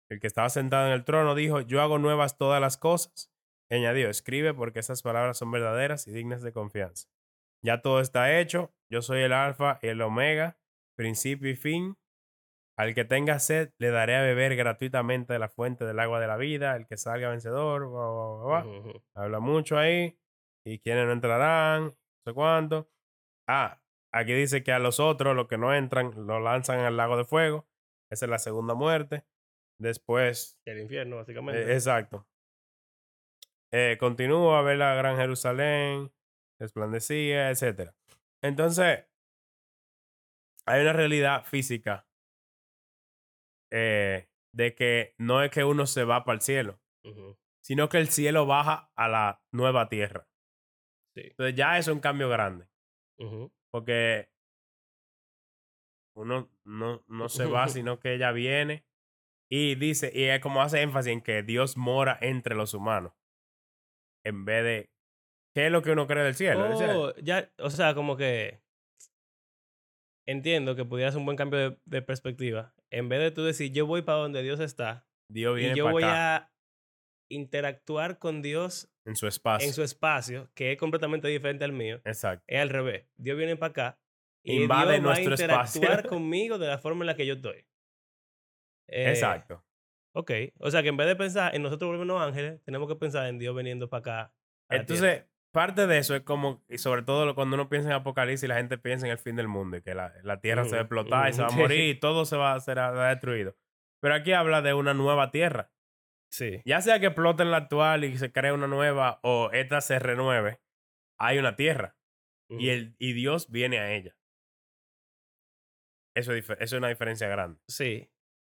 el 0.09 0.19
que 0.19 0.25
estaba 0.25 0.49
sentado 0.49 0.87
en 0.87 0.93
el 0.93 1.03
trono 1.03 1.35
dijo, 1.35 1.61
yo 1.61 1.83
hago 1.83 1.99
nuevas 1.99 2.39
todas 2.39 2.59
las 2.59 2.77
cosas. 2.77 3.31
Añadió, 3.69 4.09
escribe 4.09 4.55
porque 4.55 4.79
esas 4.79 5.03
palabras 5.03 5.37
son 5.37 5.51
verdaderas 5.51 6.07
y 6.07 6.11
dignas 6.11 6.41
de 6.41 6.51
confianza. 6.51 7.07
Ya 7.63 7.83
todo 7.83 8.01
está 8.01 8.39
hecho, 8.39 8.73
yo 8.89 9.03
soy 9.03 9.21
el 9.21 9.33
alfa 9.33 9.77
y 9.83 9.89
el 9.89 10.01
omega, 10.01 10.57
principio 10.95 11.51
y 11.51 11.55
fin. 11.55 11.95
Al 12.77 12.93
que 12.93 13.05
tenga 13.05 13.39
sed, 13.39 13.71
le 13.79 13.89
daré 13.89 14.15
a 14.15 14.21
beber 14.21 14.55
gratuitamente 14.55 15.33
de 15.33 15.39
la 15.39 15.49
fuente 15.49 15.83
del 15.83 15.99
agua 15.99 16.19
de 16.19 16.27
la 16.27 16.37
vida, 16.37 16.75
el 16.75 16.85
que 16.85 16.95
salga 16.95 17.29
vencedor. 17.29 17.83
Habla 19.15 19.39
mucho 19.39 19.77
ahí. 19.77 20.19
Y 20.65 20.79
quienes 20.79 21.05
no 21.05 21.13
entrarán, 21.13 21.85
no 21.85 21.95
sé 22.25 22.33
cuánto. 22.33 22.89
Ah, 23.49 23.81
aquí 24.13 24.33
dice 24.33 24.63
que 24.63 24.73
a 24.73 24.79
los 24.79 24.99
otros, 24.99 25.35
los 25.35 25.47
que 25.47 25.57
no 25.57 25.73
entran, 25.73 26.11
lo 26.27 26.39
lanzan 26.39 26.81
al 26.81 26.97
lago 26.97 27.17
de 27.17 27.25
fuego. 27.25 27.67
Esa 28.11 28.25
es 28.25 28.29
la 28.29 28.39
segunda 28.39 28.73
muerte. 28.73 29.25
Después, 29.79 30.59
El 30.65 30.79
infierno, 30.79 31.17
básicamente. 31.17 31.61
eh, 31.61 31.73
exacto. 31.73 32.27
Eh, 33.73 33.97
continúa 33.99 34.59
a 34.59 34.61
ver 34.61 34.77
la 34.77 34.93
gran 34.95 35.17
Jerusalén, 35.17 36.11
resplandecía, 36.59 37.49
etc. 37.49 37.91
Entonces, 38.43 39.05
hay 40.65 40.81
una 40.81 40.93
realidad 40.93 41.43
física 41.45 42.06
eh, 43.71 44.29
de 44.53 44.75
que 44.75 45.15
no 45.17 45.43
es 45.43 45.51
que 45.51 45.63
uno 45.63 45.85
se 45.85 46.03
va 46.03 46.23
para 46.23 46.35
el 46.35 46.41
cielo, 46.41 46.79
sino 47.61 47.89
que 47.89 47.97
el 47.97 48.09
cielo 48.09 48.45
baja 48.45 48.91
a 48.95 49.07
la 49.07 49.43
nueva 49.51 49.89
tierra. 49.89 50.27
Sí. 51.15 51.21
Entonces 51.25 51.55
ya 51.55 51.77
es 51.77 51.87
un 51.87 51.99
cambio 51.99 52.29
grande, 52.29 52.67
porque 53.71 54.31
uno 56.15 56.49
no, 56.63 57.03
no 57.07 57.29
se 57.29 57.45
va, 57.45 57.67
sino 57.67 57.99
que 57.99 58.13
ella 58.13 58.31
viene 58.31 58.85
y 59.49 59.75
dice, 59.75 60.11
y 60.13 60.25
es 60.25 60.41
como 60.41 60.61
hace 60.61 60.81
énfasis 60.81 61.13
en 61.13 61.21
que 61.21 61.43
Dios 61.43 61.77
mora 61.77 62.17
entre 62.21 62.55
los 62.55 62.73
humanos, 62.73 63.13
en 64.25 64.43
vez 64.43 64.63
de, 64.63 64.91
¿qué 65.53 65.67
es 65.67 65.71
lo 65.71 65.81
que 65.81 65.91
uno 65.91 66.07
cree 66.07 66.23
del 66.23 66.35
cielo? 66.35 66.63
Del 66.63 66.77
cielo. 66.77 67.01
Oh, 67.01 67.15
ya, 67.21 67.49
o 67.59 67.69
sea, 67.69 67.93
como 67.95 68.17
que 68.17 68.61
entiendo 70.27 70.75
que 70.75 70.85
pudiera 70.85 71.11
ser 71.11 71.19
un 71.19 71.25
buen 71.25 71.37
cambio 71.37 71.59
de, 71.59 71.77
de 71.85 72.01
perspectiva. 72.01 72.73
En 72.91 73.09
vez 73.09 73.19
de 73.19 73.31
tú 73.31 73.43
decir, 73.43 73.71
yo 73.71 73.85
voy 73.85 74.01
para 74.01 74.19
donde 74.19 74.43
Dios 74.43 74.59
está 74.59 75.07
Dios 75.29 75.55
viene 75.55 75.73
y 75.73 75.77
yo 75.77 75.89
voy 75.89 76.03
acá, 76.03 76.35
a 76.35 76.51
interactuar 77.29 78.19
con 78.19 78.41
Dios 78.41 78.89
en 79.05 79.15
su 79.15 79.27
espacio. 79.27 79.67
en 79.67 79.73
su 79.73 79.83
espacio, 79.83 80.49
que 80.53 80.71
es 80.71 80.77
completamente 80.77 81.27
diferente 81.27 81.65
al 81.65 81.73
mío, 81.73 82.01
Exacto. 82.05 82.43
es 82.47 82.61
al 82.61 82.69
revés. 82.69 83.07
Dios 83.17 83.37
viene 83.37 83.55
para 83.55 83.71
acá 83.71 83.99
y 84.43 84.63
Invade 84.63 84.93
Dios 84.93 85.03
nuestro 85.03 85.31
va 85.31 85.31
a 85.31 85.33
interactuar 85.33 85.91
espacio. 85.91 86.09
conmigo 86.09 86.57
de 86.57 86.67
la 86.67 86.77
forma 86.77 87.03
en 87.03 87.07
la 87.07 87.15
que 87.15 87.25
yo 87.25 87.35
estoy. 87.35 87.65
Eh, 88.89 89.09
Exacto. 89.09 89.63
Ok, 90.15 90.31
o 90.59 90.71
sea 90.71 90.81
que 90.81 90.89
en 90.89 90.97
vez 90.97 91.07
de 91.07 91.15
pensar 91.15 91.53
en 91.53 91.61
nosotros 91.61 91.89
volvernos 91.89 92.21
ángeles, 92.21 92.61
tenemos 92.63 92.87
que 92.87 92.95
pensar 92.95 93.27
en 93.27 93.37
Dios 93.37 93.55
viniendo 93.55 93.89
para 93.89 93.99
acá. 93.99 94.33
Entonces, 94.69 95.25
parte 95.57 95.87
de 95.87 95.97
eso 95.97 96.15
es 96.15 96.21
como, 96.21 96.63
y 96.69 96.77
sobre 96.77 97.01
todo 97.01 97.33
cuando 97.33 97.55
uno 97.55 97.67
piensa 97.67 97.89
en 97.89 97.95
Apocalipsis, 97.95 98.47
la 98.47 98.57
gente 98.57 98.77
piensa 98.77 99.07
en 99.07 99.11
el 99.11 99.17
fin 99.17 99.35
del 99.35 99.47
mundo 99.47 99.77
y 99.77 99.81
que 99.81 99.95
la, 99.95 100.13
la 100.21 100.39
tierra 100.39 100.65
se 100.65 100.73
va 100.75 100.77
a 100.77 100.81
explotar 100.81 101.29
y 101.29 101.33
se 101.33 101.41
va 101.41 101.47
a 101.47 101.51
morir 101.51 101.79
y 101.95 101.99
todo 101.99 102.25
se 102.25 102.37
va 102.37 102.53
a 102.53 102.59
ser 102.59 102.77
destruido. 102.77 103.57
Pero 103.99 104.13
aquí 104.13 104.33
habla 104.33 104.61
de 104.61 104.75
una 104.75 104.93
nueva 104.93 105.31
tierra. 105.31 105.71
Sí. 106.31 106.61
Ya 106.63 106.81
sea 106.81 106.99
que 106.99 107.07
explote 107.07 107.41
en 107.41 107.49
la 107.49 107.57
actual 107.57 108.03
y 108.03 108.15
se 108.19 108.31
cree 108.31 108.51
una 108.51 108.67
nueva 108.67 109.19
o 109.23 109.49
esta 109.51 109.81
se 109.81 109.97
renueve, 109.97 110.61
hay 111.19 111.39
una 111.39 111.55
tierra 111.55 111.97
y, 112.49 112.69
el, 112.69 112.95
y 112.99 113.13
Dios 113.13 113.49
viene 113.49 113.79
a 113.79 113.91
ella. 113.95 114.15
Eso 116.15 116.33
es, 116.33 116.47
eso 116.49 116.55
es 116.59 116.73
una 116.73 116.89
diferencia 116.89 117.27
grande. 117.27 117.59
Sí. 117.67 118.09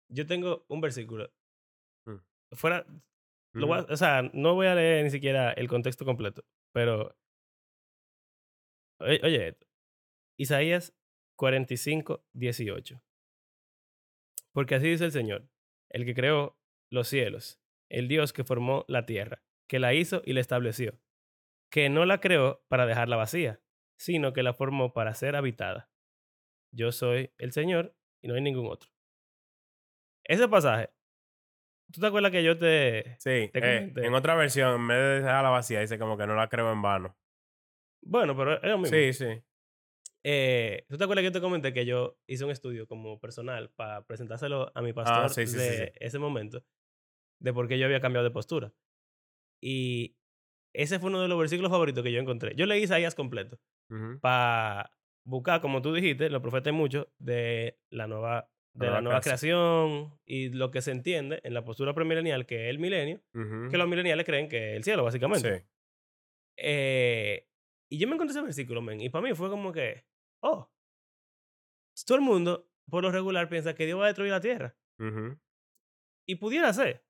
Yo 0.10 0.26
tengo 0.26 0.65
un 0.70 0.82
versículo. 0.82 1.32
Mm. 2.08 2.18
Fuera. 2.56 2.86
Lo 3.54 3.68
voy 3.68 3.80
a- 3.80 3.94
o 3.94 3.96
sea, 3.98 4.24
no 4.34 4.54
voy 4.56 4.68
a 4.68 4.76
leer 4.76 5.04
ni 5.04 5.10
siquiera 5.12 5.52
el 5.54 5.68
contexto 5.68 6.04
completo, 6.04 6.44
pero 6.76 7.16
Oye. 9.00 9.58
Isaías 10.38 10.94
45, 11.38 12.26
18. 12.34 13.02
Porque 14.52 14.76
así 14.76 14.90
dice 14.90 15.06
el 15.06 15.12
Señor, 15.14 15.50
el 15.90 16.06
que 16.06 16.14
creó 16.14 16.58
los 16.92 17.08
cielos, 17.08 17.62
el 17.90 18.10
Dios 18.10 18.34
que 18.34 18.44
formó 18.44 18.84
la 18.90 19.06
tierra, 19.06 19.42
que 19.70 19.80
la 19.80 19.94
hizo 19.94 20.22
y 20.26 20.34
la 20.34 20.42
estableció, 20.42 21.00
que 21.72 21.90
no 21.90 22.06
la 22.06 22.20
creó 22.20 22.66
para 22.68 22.86
dejarla 22.86 23.16
vacía, 23.16 23.62
sino 23.98 24.34
que 24.34 24.44
la 24.44 24.54
formó 24.54 24.94
para 24.94 25.14
ser 25.14 25.38
habitada. 25.38 25.90
Yo 26.74 26.92
soy 26.92 27.32
el 27.38 27.54
Señor 27.54 27.96
y 28.22 28.28
no 28.28 28.36
hay 28.36 28.42
ningún 28.42 28.68
otro. 28.68 28.90
Ese 30.26 30.48
pasaje, 30.50 30.90
¿tú 31.91 32.02
te 32.02 32.08
acuerdas 32.08 32.32
que 32.32 32.43
yo 32.43 32.58
te... 32.58 33.15
Sí, 33.19 33.50
te 33.52 33.60
eh, 33.60 33.93
en 33.95 34.13
otra 34.13 34.36
versión, 34.36 34.76
en 34.76 34.88
vez 34.88 34.98
de 34.98 35.21
dejarla 35.21 35.50
vacía, 35.50 35.80
dice 35.82 36.00
como 36.00 36.17
que 36.17 36.28
no 36.28 36.36
la 36.36 36.50
creo 36.50 36.71
en 36.71 36.82
vano. 36.82 37.15
Bueno, 38.02 38.36
pero 38.36 38.56
es 38.62 38.69
lo 38.69 38.78
mismo. 38.78 38.95
Sí, 38.95 39.13
sí. 39.13 39.41
Eh, 40.24 40.86
¿Tú 40.89 40.98
te 40.98 41.04
acuerdas 41.04 41.21
que 41.21 41.28
yo 41.28 41.32
te 41.32 41.41
comenté 41.41 41.71
que 41.71 41.86
yo 41.86 42.17
hice 42.28 42.45
un 42.45 42.52
estudio 42.52 42.88
como 42.88 43.19
personal 43.19 43.69
para 43.76 44.06
presentárselo 44.06 44.71
a 44.74 44.82
mi 44.82 44.91
pastor 44.91 45.26
Ah, 45.26 45.30
sí, 45.30 45.45
sí, 45.45 45.52
sí, 45.52 45.60
de 45.60 45.86
sí. 45.86 45.91
ese 46.00 46.17
momento 46.19 46.63
de 47.39 47.54
por 47.54 47.67
qué 47.67 47.78
yo 47.78 47.86
había 47.86 48.02
cambiado 48.02 48.24
de 48.24 48.32
postura? 48.32 48.74
Y 49.62 50.17
ese 50.74 51.00
fue 51.00 51.10
uno 51.10 51.21
de 51.21 51.28
los 51.28 51.39
versículos 51.39 51.71
favoritos 51.71 52.04
que 52.04 52.12
yo 52.12 52.19
encontré. 52.19 52.56
Yo 52.56 52.65
leí 52.65 52.84
Isaías 52.84 53.15
completo 53.15 53.60
Ujú. 53.89 54.19
para 54.19 54.91
buscar, 55.24 55.62
como 55.62 55.82
tú 55.82 55.93
dijiste, 55.93 56.30
los 56.30 56.41
profetas 56.41 56.74
mucho 56.74 57.12
de 57.19 57.80
la 57.89 58.08
nueva 58.08 58.50
de 58.76 58.88
la 58.88 59.02
nueva 59.02 59.22
creación 59.22 60.20
y 60.26 60.50
lo 60.50 60.70
que 60.70 60.82
se 60.82 60.92
entiende 60.92 61.40
en 61.44 61.54
la 61.54 61.64
postura 61.64 61.94
premilenial 61.94 62.46
que 62.46 62.66
es 62.66 62.70
el 62.70 62.80
milenio, 62.80 63.22
que 63.34 63.78
los 63.78 63.88
mileniales 63.88 64.26
creen 64.26 64.50
que 64.50 64.72
es 64.72 64.78
el 64.78 64.84
cielo, 64.84 65.04
básicamente. 65.04 65.60
Sí. 65.60 65.66
Eh, 66.58 67.50
y 67.90 67.98
yo 67.98 68.08
me 68.08 68.16
encontré 68.16 68.32
ese 68.32 68.44
versículo, 68.44 68.82
men, 68.82 69.02
y 69.02 69.10
para 69.10 69.24
mí 69.24 69.34
fue 69.34 69.50
como 69.50 69.72
que, 69.72 70.06
oh, 70.42 70.72
todo 72.06 72.18
el 72.18 72.24
mundo, 72.24 72.70
por 72.90 73.04
lo 73.04 73.12
regular, 73.12 73.50
piensa 73.50 73.76
que 73.76 73.86
Dios 73.86 74.00
va 74.00 74.06
a 74.06 74.08
destruir 74.08 74.32
la 74.32 74.42
tierra. 74.42 74.78
Y 76.28 76.36
pudiera 76.36 76.72
ser. 76.74 77.06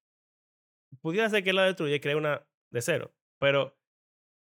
Pudiera 1.01 1.29
ser 1.29 1.43
que 1.43 1.51
Él 1.51 1.55
la 1.55 1.65
destruya 1.65 1.95
y 1.95 1.99
crea 1.99 2.17
una 2.17 2.47
de 2.71 2.81
cero. 2.81 3.13
Pero 3.39 3.77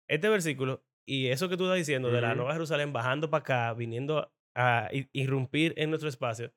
este 0.08 0.30
versículo 0.30 0.86
y 1.08 1.28
eso 1.28 1.50
que 1.50 1.58
tú 1.58 1.66
estás 1.66 1.78
diciendo 1.78 2.10
de 2.10 2.22
la. 2.22 2.36
Nueva 2.36 2.54
Jerusalén 2.54 2.92
bajando 2.92 3.30
para 3.30 3.42
acá, 3.42 3.74
viniendo 3.74 4.32
a 4.56 4.90
irrumpir 5.12 5.74
en 5.78 5.90
nuestro 5.90 6.10
espacio, 6.10 6.54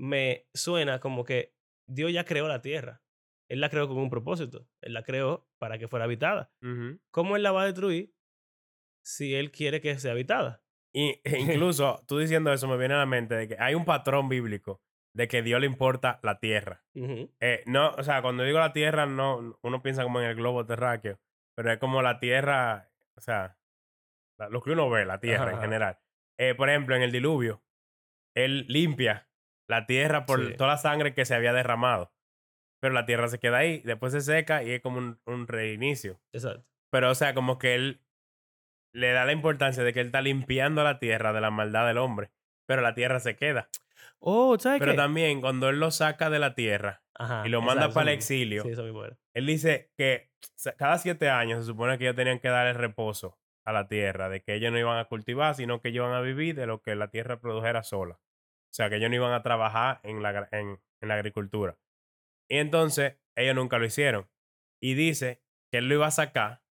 me 0.00 0.46
suena 0.54 0.98
como 0.98 1.24
que 1.24 1.54
Dios 1.86 2.12
ya 2.12 2.24
creó 2.24 2.48
la 2.48 2.62
tierra. 2.62 3.02
Él 3.48 3.60
la 3.60 3.68
creó 3.68 3.86
con 3.88 3.98
un 3.98 4.08
propósito. 4.10 4.66
Él 4.80 4.94
la 4.94 5.02
creó 5.02 5.46
para 5.58 5.78
que 5.78 5.88
fuera 5.88 6.04
habitada. 6.06 6.52
¿Cómo 7.10 7.36
Él 7.36 7.42
la 7.42 7.52
va 7.52 7.62
a 7.62 7.66
destruir 7.66 8.14
si 9.04 9.34
Él 9.34 9.50
quiere 9.50 9.80
que 9.80 9.98
sea 9.98 10.12
habitada? 10.12 10.62
Y 10.94 11.20
e 11.22 11.22
incluso 11.64 12.02
tú 12.06 12.18
diciendo 12.18 12.52
eso 12.52 12.66
me 12.68 12.76
viene 12.78 12.94
a 12.94 12.98
la 12.98 13.06
mente 13.06 13.34
de 13.34 13.48
que 13.48 13.56
hay 13.58 13.74
un 13.74 13.84
patrón 13.84 14.28
bíblico 14.28 14.82
de 15.14 15.28
que 15.28 15.42
Dios 15.42 15.60
le 15.60 15.66
importa 15.66 16.20
la 16.22 16.38
tierra. 16.38 16.84
Eh, 17.40 17.62
no, 17.66 17.90
o 17.90 18.02
sea, 18.02 18.22
cuando 18.22 18.44
digo 18.44 18.58
la 18.60 18.72
tierra, 18.72 19.06
no, 19.06 19.58
uno 19.62 19.82
piensa 19.82 20.04
como 20.04 20.20
en 20.20 20.26
el 20.28 20.36
globo 20.36 20.64
terráqueo, 20.64 21.18
pero 21.56 21.72
es 21.72 21.78
como 21.78 22.00
la 22.00 22.20
tierra, 22.20 22.90
o 23.16 23.20
sea, 23.20 23.58
la- 24.38 24.48
lo 24.48 24.62
que 24.62 24.70
uno 24.70 24.88
ve, 24.88 25.04
la 25.04 25.18
tierra 25.18 25.48
Ajá, 25.48 25.52
en 25.56 25.60
general. 25.60 25.98
Eh, 26.38 26.54
por 26.54 26.70
ejemplo, 26.70 26.94
en 26.94 27.02
el 27.02 27.10
diluvio, 27.12 27.64
él 28.36 28.64
limpia 28.68 29.28
la 29.70 29.86
tierra 29.86 30.26
por 30.26 30.44
Sí. 30.46 30.54
toda 30.56 30.70
la 30.70 30.76
sangre 30.78 31.14
que 31.14 31.24
se 31.24 31.34
había 31.34 31.52
derramado. 31.52 32.12
Pero 32.80 32.94
la 32.94 33.04
tierra 33.06 33.28
se 33.28 33.38
queda 33.38 33.58
ahí, 33.58 33.80
después 33.84 34.12
se 34.12 34.20
seca 34.20 34.62
y 34.62 34.70
es 34.72 34.80
como 34.80 34.98
un, 34.98 35.20
un 35.26 35.46
reinicio. 35.46 36.20
Exacto. 36.32 36.66
Pero, 36.90 37.10
o 37.10 37.14
sea, 37.14 37.34
como 37.34 37.58
que 37.58 37.74
él 37.74 38.00
le 38.92 39.12
da 39.12 39.24
la 39.24 39.32
importancia 39.32 39.84
de 39.84 39.92
que 39.92 40.00
él 40.00 40.06
está 40.06 40.22
limpiando 40.22 40.82
la 40.82 40.98
tierra 40.98 41.32
de 41.32 41.40
la 41.40 41.50
maldad 41.50 41.86
del 41.86 41.98
hombre. 41.98 42.30
Pero 42.66 42.82
la 42.82 42.94
tierra 42.94 43.20
se 43.20 43.36
queda. 43.36 43.68
Oh, 44.18 44.58
¿sabes 44.58 44.80
Pero 44.80 44.92
qué? 44.92 44.96
también 44.96 45.40
cuando 45.40 45.68
él 45.68 45.78
lo 45.78 45.90
saca 45.90 46.30
de 46.30 46.38
la 46.38 46.54
tierra 46.54 47.02
Ajá, 47.14 47.42
y 47.46 47.50
lo 47.50 47.60
manda 47.60 47.82
exacto, 47.82 47.94
para 47.94 48.10
el 48.10 48.16
exilio, 48.16 48.62
Sí, 48.62 48.70
eso 48.70 48.82
mismo 48.82 49.04
era. 49.04 49.16
él 49.34 49.46
dice 49.46 49.90
que 49.96 50.30
cada 50.78 50.98
siete 50.98 51.28
años 51.30 51.60
se 51.60 51.66
supone 51.70 51.96
que 51.98 52.04
ellos 52.04 52.16
tenían 52.16 52.38
que 52.38 52.48
dar 52.48 52.66
el 52.66 52.74
reposo 52.74 53.38
a 53.66 53.72
la 53.72 53.88
tierra, 53.88 54.28
de 54.30 54.42
que 54.42 54.54
ellos 54.54 54.72
no 54.72 54.78
iban 54.78 54.98
a 54.98 55.04
cultivar, 55.06 55.54
sino 55.54 55.80
que 55.80 55.88
ellos 55.88 56.06
iban 56.06 56.14
a 56.16 56.20
vivir 56.22 56.54
de 56.54 56.66
lo 56.66 56.80
que 56.82 56.94
la 56.96 57.08
tierra 57.08 57.40
produjera 57.40 57.82
sola. 57.82 58.18
O 58.70 58.74
sea, 58.74 58.88
que 58.88 58.96
ellos 58.96 59.10
no 59.10 59.16
iban 59.16 59.32
a 59.32 59.42
trabajar 59.42 60.00
en 60.04 60.22
la, 60.22 60.48
en, 60.52 60.80
en 61.00 61.08
la 61.08 61.14
agricultura. 61.14 61.78
Y 62.48 62.58
entonces 62.58 63.18
ellos 63.36 63.54
nunca 63.54 63.78
lo 63.78 63.86
hicieron. 63.86 64.30
Y 64.80 64.94
dice 64.94 65.42
que 65.70 65.78
él 65.78 65.88
lo 65.88 65.96
iba 65.96 66.06
a 66.06 66.12
sacar 66.12 66.62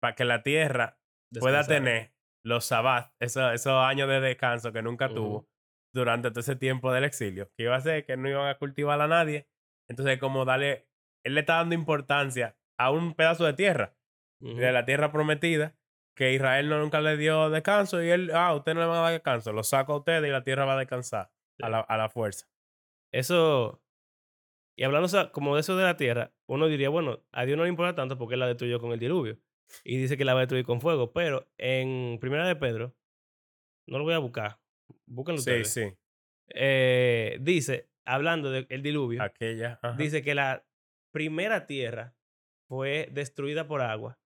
para 0.00 0.14
que 0.14 0.24
la 0.24 0.42
tierra 0.42 0.98
pueda 1.38 1.66
tener 1.66 2.14
los 2.44 2.64
sabbats, 2.64 3.14
esos, 3.20 3.52
esos 3.52 3.84
años 3.84 4.08
de 4.08 4.20
descanso 4.20 4.72
que 4.72 4.82
nunca 4.82 5.08
tuvo 5.08 5.48
durante 5.94 6.30
todo 6.30 6.40
ese 6.40 6.56
tiempo 6.56 6.92
del 6.92 7.04
exilio, 7.04 7.50
que 7.56 7.64
iba 7.64 7.76
a 7.76 7.80
ser 7.80 8.04
que 8.04 8.16
no 8.16 8.28
iban 8.28 8.48
a 8.48 8.58
cultivar 8.58 9.00
a 9.00 9.08
nadie. 9.08 9.48
Entonces, 9.88 10.18
como 10.18 10.44
darle, 10.44 10.88
él 11.24 11.34
le 11.34 11.40
está 11.40 11.56
dando 11.56 11.74
importancia 11.74 12.56
a 12.78 12.90
un 12.90 13.14
pedazo 13.14 13.44
de 13.44 13.52
tierra, 13.52 13.96
de 14.40 14.72
la 14.72 14.84
tierra 14.84 15.12
prometida, 15.12 15.76
que 16.20 16.34
Israel 16.34 16.68
no 16.68 16.78
nunca 16.78 17.00
le 17.00 17.16
dio 17.16 17.48
descanso 17.48 18.02
y 18.02 18.10
él, 18.10 18.30
ah, 18.34 18.54
usted 18.54 18.74
no 18.74 18.80
le 18.80 18.86
va 18.86 18.98
a 18.98 19.02
dar 19.04 19.12
descanso, 19.12 19.52
lo 19.54 19.62
saco 19.62 19.94
a 19.94 19.96
ustedes 19.96 20.22
y 20.28 20.30
la 20.30 20.44
tierra 20.44 20.66
va 20.66 20.74
a 20.74 20.78
descansar 20.78 21.30
a 21.62 21.70
la, 21.70 21.80
a 21.80 21.96
la 21.96 22.10
fuerza. 22.10 22.46
Eso. 23.10 23.82
Y 24.76 24.84
hablando 24.84 25.06
o 25.06 25.08
sea, 25.08 25.32
como 25.32 25.54
de 25.54 25.62
eso 25.62 25.76
de 25.78 25.84
la 25.84 25.96
tierra, 25.96 26.34
uno 26.46 26.66
diría, 26.68 26.90
bueno, 26.90 27.24
a 27.32 27.46
Dios 27.46 27.56
no 27.56 27.62
le 27.64 27.70
importa 27.70 27.94
tanto 27.94 28.18
porque 28.18 28.34
Él 28.34 28.40
la 28.40 28.48
destruyó 28.48 28.80
con 28.80 28.92
el 28.92 28.98
diluvio. 28.98 29.38
Y 29.82 29.96
dice 29.96 30.18
que 30.18 30.26
la 30.26 30.34
va 30.34 30.40
a 30.40 30.42
destruir 30.42 30.66
con 30.66 30.82
fuego. 30.82 31.10
Pero 31.14 31.48
en 31.56 32.18
Primera 32.20 32.46
de 32.46 32.56
Pedro, 32.56 32.94
no 33.88 33.96
lo 33.98 34.04
voy 34.04 34.12
a 34.14 34.18
buscar. 34.18 34.60
Búsquenlo 35.06 35.40
Sí, 35.40 35.50
ustedes. 35.62 35.72
sí, 35.72 35.96
Eh, 36.54 37.38
dice, 37.40 37.88
hablando 38.04 38.50
del 38.50 38.82
diluvio, 38.82 39.22
aquella. 39.22 39.78
ajá. 39.82 39.96
dice 39.96 40.22
que 40.22 40.34
la 40.34 40.66
primera 41.12 41.66
tierra 41.66 42.14
fue 42.68 43.08
destruida 43.10 43.66
por 43.66 43.80
agua. 43.80 44.19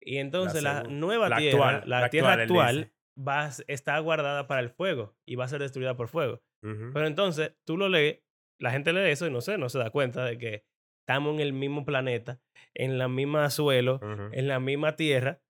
Y 0.00 0.16
entonces 0.18 0.62
la, 0.62 0.82
nueva 0.84 1.28
la 1.28 1.36
tierra, 1.36 1.68
actual, 1.68 1.90
la, 1.90 2.00
la 2.00 2.10
tierra 2.10 2.32
actual, 2.34 2.92
va, 3.18 3.46
a 3.46 3.50
está 3.66 3.98
guardada 3.98 4.46
para 4.46 4.60
el 4.60 4.70
fuego 4.70 5.14
y 5.26 5.34
va 5.36 5.44
a 5.44 5.48
ser 5.48 5.60
destruida 5.60 5.96
por 5.96 6.08
fuego. 6.08 6.42
Pero 6.62 7.06
entonces 7.06 7.56
tú 7.66 7.76
lo 7.78 7.88
lees, 7.88 8.20
la 8.58 8.70
gente 8.70 8.92
lee 8.92 9.10
eso 9.10 9.26
y 9.26 9.30
no 9.30 9.40
sé, 9.40 9.56
no 9.56 9.68
se 9.70 9.78
da 9.78 9.90
cuenta 9.90 10.24
de 10.24 10.36
que 10.38 10.64
estamos 11.06 11.34
en 11.34 11.40
el 11.40 11.52
mismo 11.54 11.84
planeta, 11.84 12.40
en 12.74 12.98
la 12.98 13.08
misma 13.08 13.48
suelo, 13.50 13.98
en 14.32 14.46
la 14.48 14.60
misma 14.60 14.96
tierra 14.96 15.40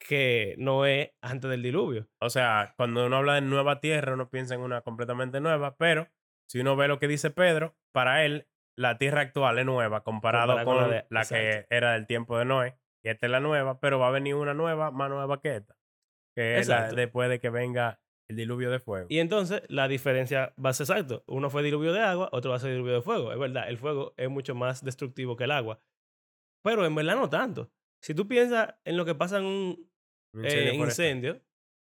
que 0.00 0.54
Noé 0.58 1.14
antes 1.22 1.50
del 1.50 1.62
diluvio. 1.62 2.08
O 2.20 2.30
sea, 2.30 2.74
cuando 2.76 3.06
uno 3.06 3.16
habla 3.16 3.34
de 3.34 3.40
nueva 3.42 3.80
tierra, 3.80 4.14
uno 4.14 4.30
piensa 4.30 4.54
en 4.54 4.60
una 4.60 4.80
completamente 4.82 5.40
nueva, 5.40 5.76
pero 5.76 6.08
si 6.48 6.60
uno 6.60 6.76
ve 6.76 6.88
lo 6.88 6.98
que 6.98 7.08
dice 7.08 7.30
Pedro, 7.30 7.76
para 7.92 8.24
él 8.24 8.48
la 8.76 8.96
tierra 8.96 9.22
actual 9.22 9.58
es 9.58 9.66
nueva 9.66 10.04
comparado 10.04 10.54
Comparado 10.54 10.64
con 10.64 10.76
con 10.76 10.90
la 10.90 11.06
la, 11.10 11.20
de- 11.22 11.28
que 11.28 11.48
exacto. 11.50 11.74
era 11.74 11.92
del 11.94 12.06
tiempo 12.06 12.38
de 12.38 12.44
Noé. 12.44 12.78
Esta 13.10 13.26
es 13.26 13.32
la 13.32 13.40
nueva, 13.40 13.80
pero 13.80 13.98
va 13.98 14.08
a 14.08 14.10
venir 14.10 14.34
una 14.34 14.54
nueva, 14.54 14.90
más 14.90 15.08
nueva 15.10 15.40
que 15.40 15.56
esta, 15.56 15.76
que 16.36 16.58
es 16.58 16.68
la- 16.68 16.92
después 16.92 17.28
de 17.28 17.40
que 17.40 17.50
venga 17.50 18.00
el 18.30 18.36
diluvio 18.36 18.70
de 18.70 18.78
fuego. 18.78 19.06
Y 19.08 19.18
entonces 19.20 19.62
la 19.68 19.88
diferencia 19.88 20.52
va 20.62 20.70
a 20.70 20.72
ser 20.74 20.84
exacto. 20.84 21.24
Uno 21.26 21.48
fue 21.50 21.62
diluvio 21.62 21.92
de 21.92 22.00
agua, 22.00 22.28
otro 22.32 22.50
va 22.50 22.56
a 22.56 22.60
ser 22.60 22.72
diluvio 22.72 22.94
de 22.94 23.02
fuego. 23.02 23.32
Es 23.32 23.38
verdad, 23.38 23.68
el 23.68 23.78
fuego 23.78 24.12
es 24.18 24.28
mucho 24.28 24.54
más 24.54 24.84
destructivo 24.84 25.36
que 25.36 25.44
el 25.44 25.50
agua. 25.50 25.80
Pero 26.62 26.84
en 26.84 26.94
verdad 26.94 27.16
no 27.16 27.28
tanto. 27.30 27.70
Si 28.02 28.14
tú 28.14 28.28
piensas 28.28 28.74
en 28.84 28.96
lo 28.96 29.04
que 29.04 29.14
pasa 29.14 29.38
en 29.38 29.44
un 29.44 29.90
eh, 30.44 30.74
incendio 30.88 31.40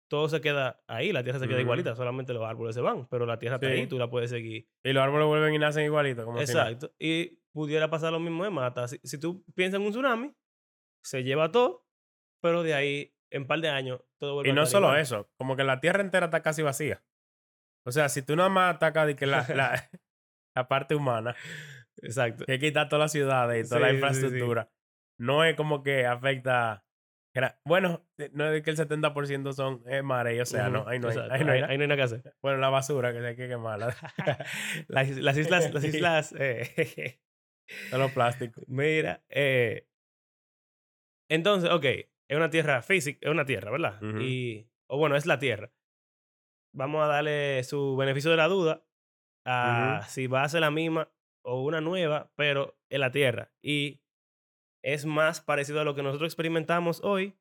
todo 0.10 0.30
se 0.30 0.40
queda 0.40 0.82
ahí, 0.88 1.12
la 1.12 1.22
tierra 1.22 1.38
se 1.40 1.48
queda 1.50 1.58
igualita, 1.64 1.94
solamente 1.96 2.32
los 2.34 2.44
árboles 2.46 2.74
se 2.76 2.80
van, 2.82 3.08
pero 3.10 3.26
la 3.26 3.40
tierra 3.40 3.56
está 3.56 3.68
ahí, 3.68 3.88
tú 3.90 3.98
la 4.00 4.10
puedes 4.10 4.30
seguir. 4.30 4.66
Y 4.86 4.94
los 4.94 5.04
árboles 5.04 5.28
vuelven 5.28 5.54
y 5.54 5.60
nacen 5.60 5.84
igualitos. 5.84 6.24
Como 6.24 6.38
si 6.46 6.54
nada. 6.54 6.70
Exacto. 6.72 6.96
Y 6.98 7.40
pudiera 7.52 7.90
pasar 7.90 8.14
lo 8.14 8.20
mismo 8.22 8.46
de 8.46 8.50
mata. 8.50 8.88
Si, 8.88 9.00
si 9.04 9.20
tú 9.20 9.44
piensas 9.54 9.82
en 9.82 9.86
un 9.86 9.92
tsunami, 9.92 10.34
se 11.08 11.24
lleva 11.24 11.52
todo, 11.52 11.86
pero 12.42 12.64
de 12.64 12.74
ahí, 12.74 13.16
en 13.32 13.44
un 13.44 13.48
par 13.48 13.60
de 13.62 13.70
años, 13.70 14.02
todo 14.20 14.36
vuelve 14.36 14.50
Y 14.50 14.54
no 14.54 14.66
solo 14.66 14.96
eso, 14.96 15.30
como 15.38 15.56
que 15.56 15.64
la 15.64 15.80
tierra 15.80 16.02
entera 16.02 16.26
está 16.28 16.42
casi 16.42 16.62
vacía. 16.62 17.04
O 17.86 17.92
sea, 17.92 18.10
si 18.10 18.22
tú 18.22 18.36
nada 18.36 18.50
más 18.50 18.76
atacas 18.76 19.08
de 19.08 19.16
que 19.16 19.26
la, 19.26 19.46
la, 19.56 19.90
la 20.56 20.68
parte 20.68 20.96
humana, 20.96 21.36
Exacto. 22.02 22.46
que 22.46 22.60
quita 22.60 22.90
todas 22.90 23.06
las 23.06 23.12
ciudades 23.12 23.66
y 23.66 23.70
toda 23.70 23.82
la 23.82 23.88
Sí, 23.90 23.94
sí, 23.96 24.00
sí. 24.00 24.06
infraestructura, 24.06 24.72
no 25.20 25.44
es 25.44 25.56
como 25.56 25.84
que 25.84 26.06
afecta. 26.06 26.84
Bueno, 27.66 28.04
eh, 28.18 28.32
no 28.34 28.52
es 28.52 28.64
que 28.64 28.72
el 28.72 28.78
70% 28.78 29.54
son 29.54 29.84
eh, 29.86 30.02
mares 30.02 30.36
y 30.36 30.40
océano. 30.40 30.82
Ujú, 30.82 30.90
ahí, 30.90 31.00
no 31.00 31.10
hay, 31.10 31.18
ahí 31.30 31.44
no 31.46 31.52
hay 31.52 31.62
Ahí- 31.62 31.78
no 31.78 31.84
hay 31.84 31.88
nada 31.88 31.96
que 31.96 32.02
hacer. 32.02 32.36
Bueno, 32.42 32.58
la 32.58 32.70
basura 32.70 33.14
que 33.14 33.20
se 33.20 33.28
hay 33.28 33.36
que 33.36 33.48
quemarla. 33.48 33.96
las, 34.88 35.10
las 35.18 35.38
islas, 35.38 35.72
las 35.72 35.84
islas, 35.84 36.34
eh, 36.40 37.22
Son 37.92 38.00
los 38.00 38.12
plásticos. 38.12 38.64
mira, 38.68 39.22
eh, 39.30 39.88
entonces, 41.30 41.70
ok, 41.72 41.86
es 41.86 42.38
una 42.38 42.50
tierra 42.50 42.82
física, 42.82 43.20
es 43.22 43.32
una 43.32 43.46
tierra, 43.46 43.72
¿verdad? 43.72 44.00
Y, 44.22 44.68
o 44.88 44.98
bueno, 44.98 45.16
es 45.16 45.26
la 45.26 45.40
tierra. 45.40 45.72
Vamos 46.74 47.04
a 47.04 47.08
darle 47.08 47.64
su 47.64 47.96
beneficio 47.96 48.30
de 48.32 48.38
la 48.38 48.48
duda 48.48 48.84
a 49.46 50.06
si 50.10 50.28
va 50.28 50.44
a 50.44 50.50
ser 50.50 50.62
la 50.62 50.72
misma 50.72 51.10
o 51.44 51.64
una 51.64 51.82
nueva, 51.82 52.32
pero 52.36 52.78
en 52.90 53.00
la 53.02 53.12
tierra. 53.12 53.52
Y 53.62 54.02
es 54.84 55.06
más 55.06 55.42
parecido 55.42 55.80
a 55.80 55.84
lo 55.84 55.96
que 55.96 56.04
nosotros 56.04 56.28
experimentamos 56.28 57.02
hoy 57.04 57.38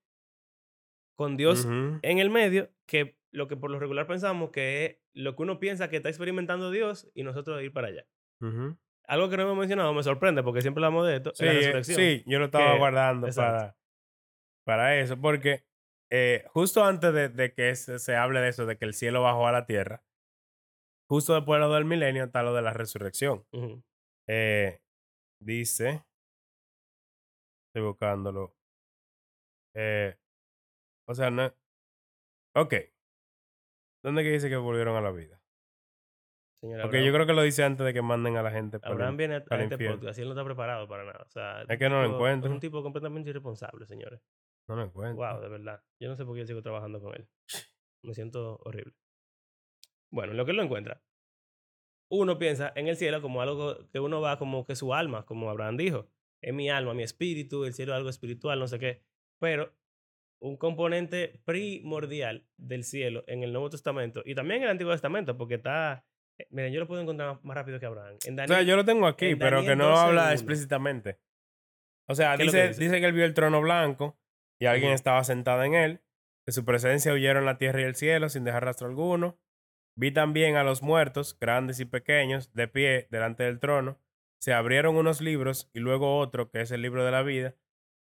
con 1.17 1.37
Dios 1.37 1.67
en 1.67 2.19
el 2.19 2.31
medio, 2.31 2.71
que 2.87 3.19
lo 3.33 3.49
que 3.49 3.57
por 3.57 3.71
lo 3.71 3.79
regular 3.79 4.07
pensamos 4.07 4.51
que 4.51 4.85
es 4.87 4.97
lo 5.13 5.35
que 5.35 5.43
uno 5.43 5.59
piensa 5.59 5.89
que 5.89 5.97
está 5.97 6.09
experimentando 6.09 6.71
Dios 6.71 7.11
y 7.15 7.23
nosotros 7.23 7.63
ir 7.63 7.73
para 7.73 7.89
allá. 7.89 8.07
Algo 9.09 9.29
que 9.31 9.37
no 9.37 9.45
hemos 9.45 9.57
mencionado 9.57 9.93
me 9.95 10.03
sorprende 10.03 10.43
porque 10.43 10.63
siempre 10.63 10.85
hablamos 10.85 11.07
de 11.07 11.17
esto. 11.17 11.31
es 11.31 11.39
Sí, 11.39 11.45
la 11.45 11.85
sí, 11.85 12.25
yo 12.27 12.39
lo 12.39 12.47
estaba 12.47 12.73
que- 12.73 12.79
guardando 12.79 13.29
para, 13.33 13.77
para 14.65 14.97
eso, 14.99 15.21
porque 15.21 15.65
eh, 16.11 16.45
justo 16.49 16.85
antes 16.85 17.13
de, 17.13 17.29
de 17.29 17.53
que 17.53 17.75
se, 17.77 17.99
se 17.99 18.17
hable 18.17 18.41
de 18.41 18.49
eso, 18.49 18.67
de 18.67 18.77
que 18.77 18.85
el 18.85 18.95
cielo 18.95 19.23
bajó 19.23 19.47
a 19.47 19.53
la 19.53 19.67
tierra, 19.67 20.03
justo 21.09 21.35
después 21.35 21.61
de 21.61 21.67
lo 21.67 21.73
del 21.75 21.85
milenio 21.85 22.25
está 22.25 22.43
lo 22.43 22.53
de 22.55 22.63
la 22.63 22.73
resurrección. 22.73 23.47
Eh, 24.29 24.81
dice, 25.41 26.05
estoy 27.69 27.83
buscándolo. 27.87 28.57
Eh, 29.75 30.17
o 31.09 31.15
sea, 31.15 31.31
no. 31.31 31.53
Ok. 32.55 32.75
¿Dónde 34.03 34.23
que 34.23 34.31
dice 34.31 34.49
que 34.49 34.57
volvieron 34.57 34.97
a 34.97 35.01
la 35.01 35.11
vida? 35.11 35.36
Señor 36.67 36.83
Porque 36.83 36.99
Abraham, 36.99 37.07
yo 37.07 37.13
creo 37.15 37.27
que 37.27 37.33
lo 37.33 37.43
dice 37.43 37.65
antes 37.65 37.87
de 37.87 37.93
que 37.95 38.03
manden 38.03 38.37
a 38.37 38.43
la 38.43 38.51
gente. 38.51 38.79
para 38.81 38.93
Abraham 38.95 39.17
viene 39.17 39.35
a, 39.35 39.39
a 39.39 39.45
para 39.45 39.63
el 39.63 39.65
este 39.65 39.75
infierno. 39.75 39.97
podcast 39.97 40.19
y 40.19 40.23
él 40.23 40.29
no 40.29 40.35
está 40.35 40.45
preparado 40.45 40.89
para 40.89 41.05
nada. 41.05 41.25
O 41.27 41.31
sea, 41.31 41.63
Es 41.63 41.79
que 41.79 41.89
no 41.89 42.03
lo 42.03 42.15
encuentro. 42.15 42.49
Es 42.51 42.55
un 42.55 42.61
tipo 42.61 42.83
completamente 42.83 43.31
irresponsable, 43.31 43.87
señores. 43.87 44.21
No 44.69 44.77
lo 44.77 44.83
encuentro. 44.83 45.17
Wow, 45.25 45.41
de 45.41 45.49
verdad. 45.49 45.83
Yo 46.01 46.09
no 46.09 46.17
sé 46.17 46.25
por 46.25 46.35
qué 46.35 46.41
yo 46.41 46.47
sigo 46.47 46.63
trabajando 46.63 47.01
con 47.01 47.15
él. 47.15 47.29
Me 48.03 48.15
siento 48.15 48.59
horrible. 48.65 48.95
Bueno, 50.13 50.33
en 50.33 50.37
lo 50.39 50.45
que 50.45 50.51
él 50.53 50.57
lo 50.57 50.63
encuentra. 50.63 51.03
Uno 52.09 52.39
piensa 52.39 52.73
en 52.77 52.87
el 52.89 52.97
cielo 52.97 53.21
como 53.21 53.43
algo 53.43 53.89
que 53.91 53.99
uno 53.99 54.21
va 54.21 54.39
como 54.39 54.65
que 54.65 54.77
su 54.77 54.95
alma, 54.95 55.25
como 55.27 55.51
Abraham 55.51 55.77
dijo. 55.77 56.09
Es 56.41 56.55
mi 56.55 56.71
alma, 56.71 56.95
mi 56.95 57.03
espíritu, 57.03 57.65
el 57.65 57.75
cielo 57.75 57.93
es 57.93 57.97
algo 57.97 58.11
espiritual, 58.11 58.59
no 58.61 58.69
sé 58.69 58.79
qué. 58.79 59.03
Pero 59.41 59.73
un 60.41 60.57
componente 60.57 61.41
primordial 61.45 62.47
del 62.57 62.85
cielo 62.85 63.25
en 63.27 63.43
el 63.43 63.53
Nuevo 63.53 63.71
Testamento 63.71 64.23
y 64.25 64.35
también 64.35 64.59
en 64.59 64.65
el 64.65 64.71
Antiguo 64.71 64.93
Testamento, 64.93 65.37
porque 65.37 65.55
está. 65.55 66.05
Eh, 66.39 66.47
Miren, 66.51 66.73
yo 66.73 66.81
lo 66.81 66.87
puedo 66.87 67.01
encontrar 67.03 67.39
más- 67.43 67.57
rápido 67.57 67.79
que 67.81 67.87
Abraham. 67.87 68.17
En 68.25 68.39
O 68.41 68.47
sea, 68.47 68.63
yo 68.63 68.77
lo 68.77 68.85
tengo 68.85 69.07
aquí, 69.07 69.35
pero 69.37 69.63
que 69.65 69.77
no 69.77 69.89
12, 69.89 70.03
habla 70.03 70.33
explícitamente. 70.33 71.19
O 72.09 72.15
sea, 72.15 72.37
¿Qué 72.37 72.45
es 72.45 72.47
lo 72.47 72.53
dice, 72.53 72.63
que 72.63 72.69
dice? 72.69 72.81
dice? 72.85 73.01
que 73.01 73.07
él 73.07 73.13
vio 73.13 73.25
el 73.25 73.35
trono 73.35 73.61
blanco 73.61 74.19
y 74.61 74.67
alguien 74.67 74.93
estaba 74.93 75.23
sentado 75.25 75.63
en 75.65 75.75
él. 75.75 76.03
De 76.47 76.53
su 76.53 76.65
presencia 76.65 77.13
huyeron 77.13 77.45
la 77.45 77.59
tierra 77.59 77.81
y 77.81 77.85
el 77.85 77.97
cielo 77.97 78.29
sin 78.29 78.45
dejar 78.45 78.65
rastro 78.65 78.87
alguno. 78.87 79.39
Vi 79.99 80.13
también 80.13 80.57
a 80.57 80.63
los 80.63 80.83
muertos, 80.83 81.37
grandes 81.41 81.81
y 81.81 81.85
pequeños, 81.87 82.53
de 82.53 82.69
pie 82.69 83.09
delante 83.11 83.43
del 83.45 83.59
trono. 83.59 83.99
Se 84.41 84.53
abrieron 84.53 84.95
unos 84.97 85.21
libros 85.21 85.71
y 85.73 85.81
luego 85.81 86.19
otro, 86.19 86.51
que 86.51 86.61
es 86.61 86.71
el 86.71 86.83
libro 86.83 87.05
de 87.05 87.11
la 87.11 87.23
vida. 87.23 87.57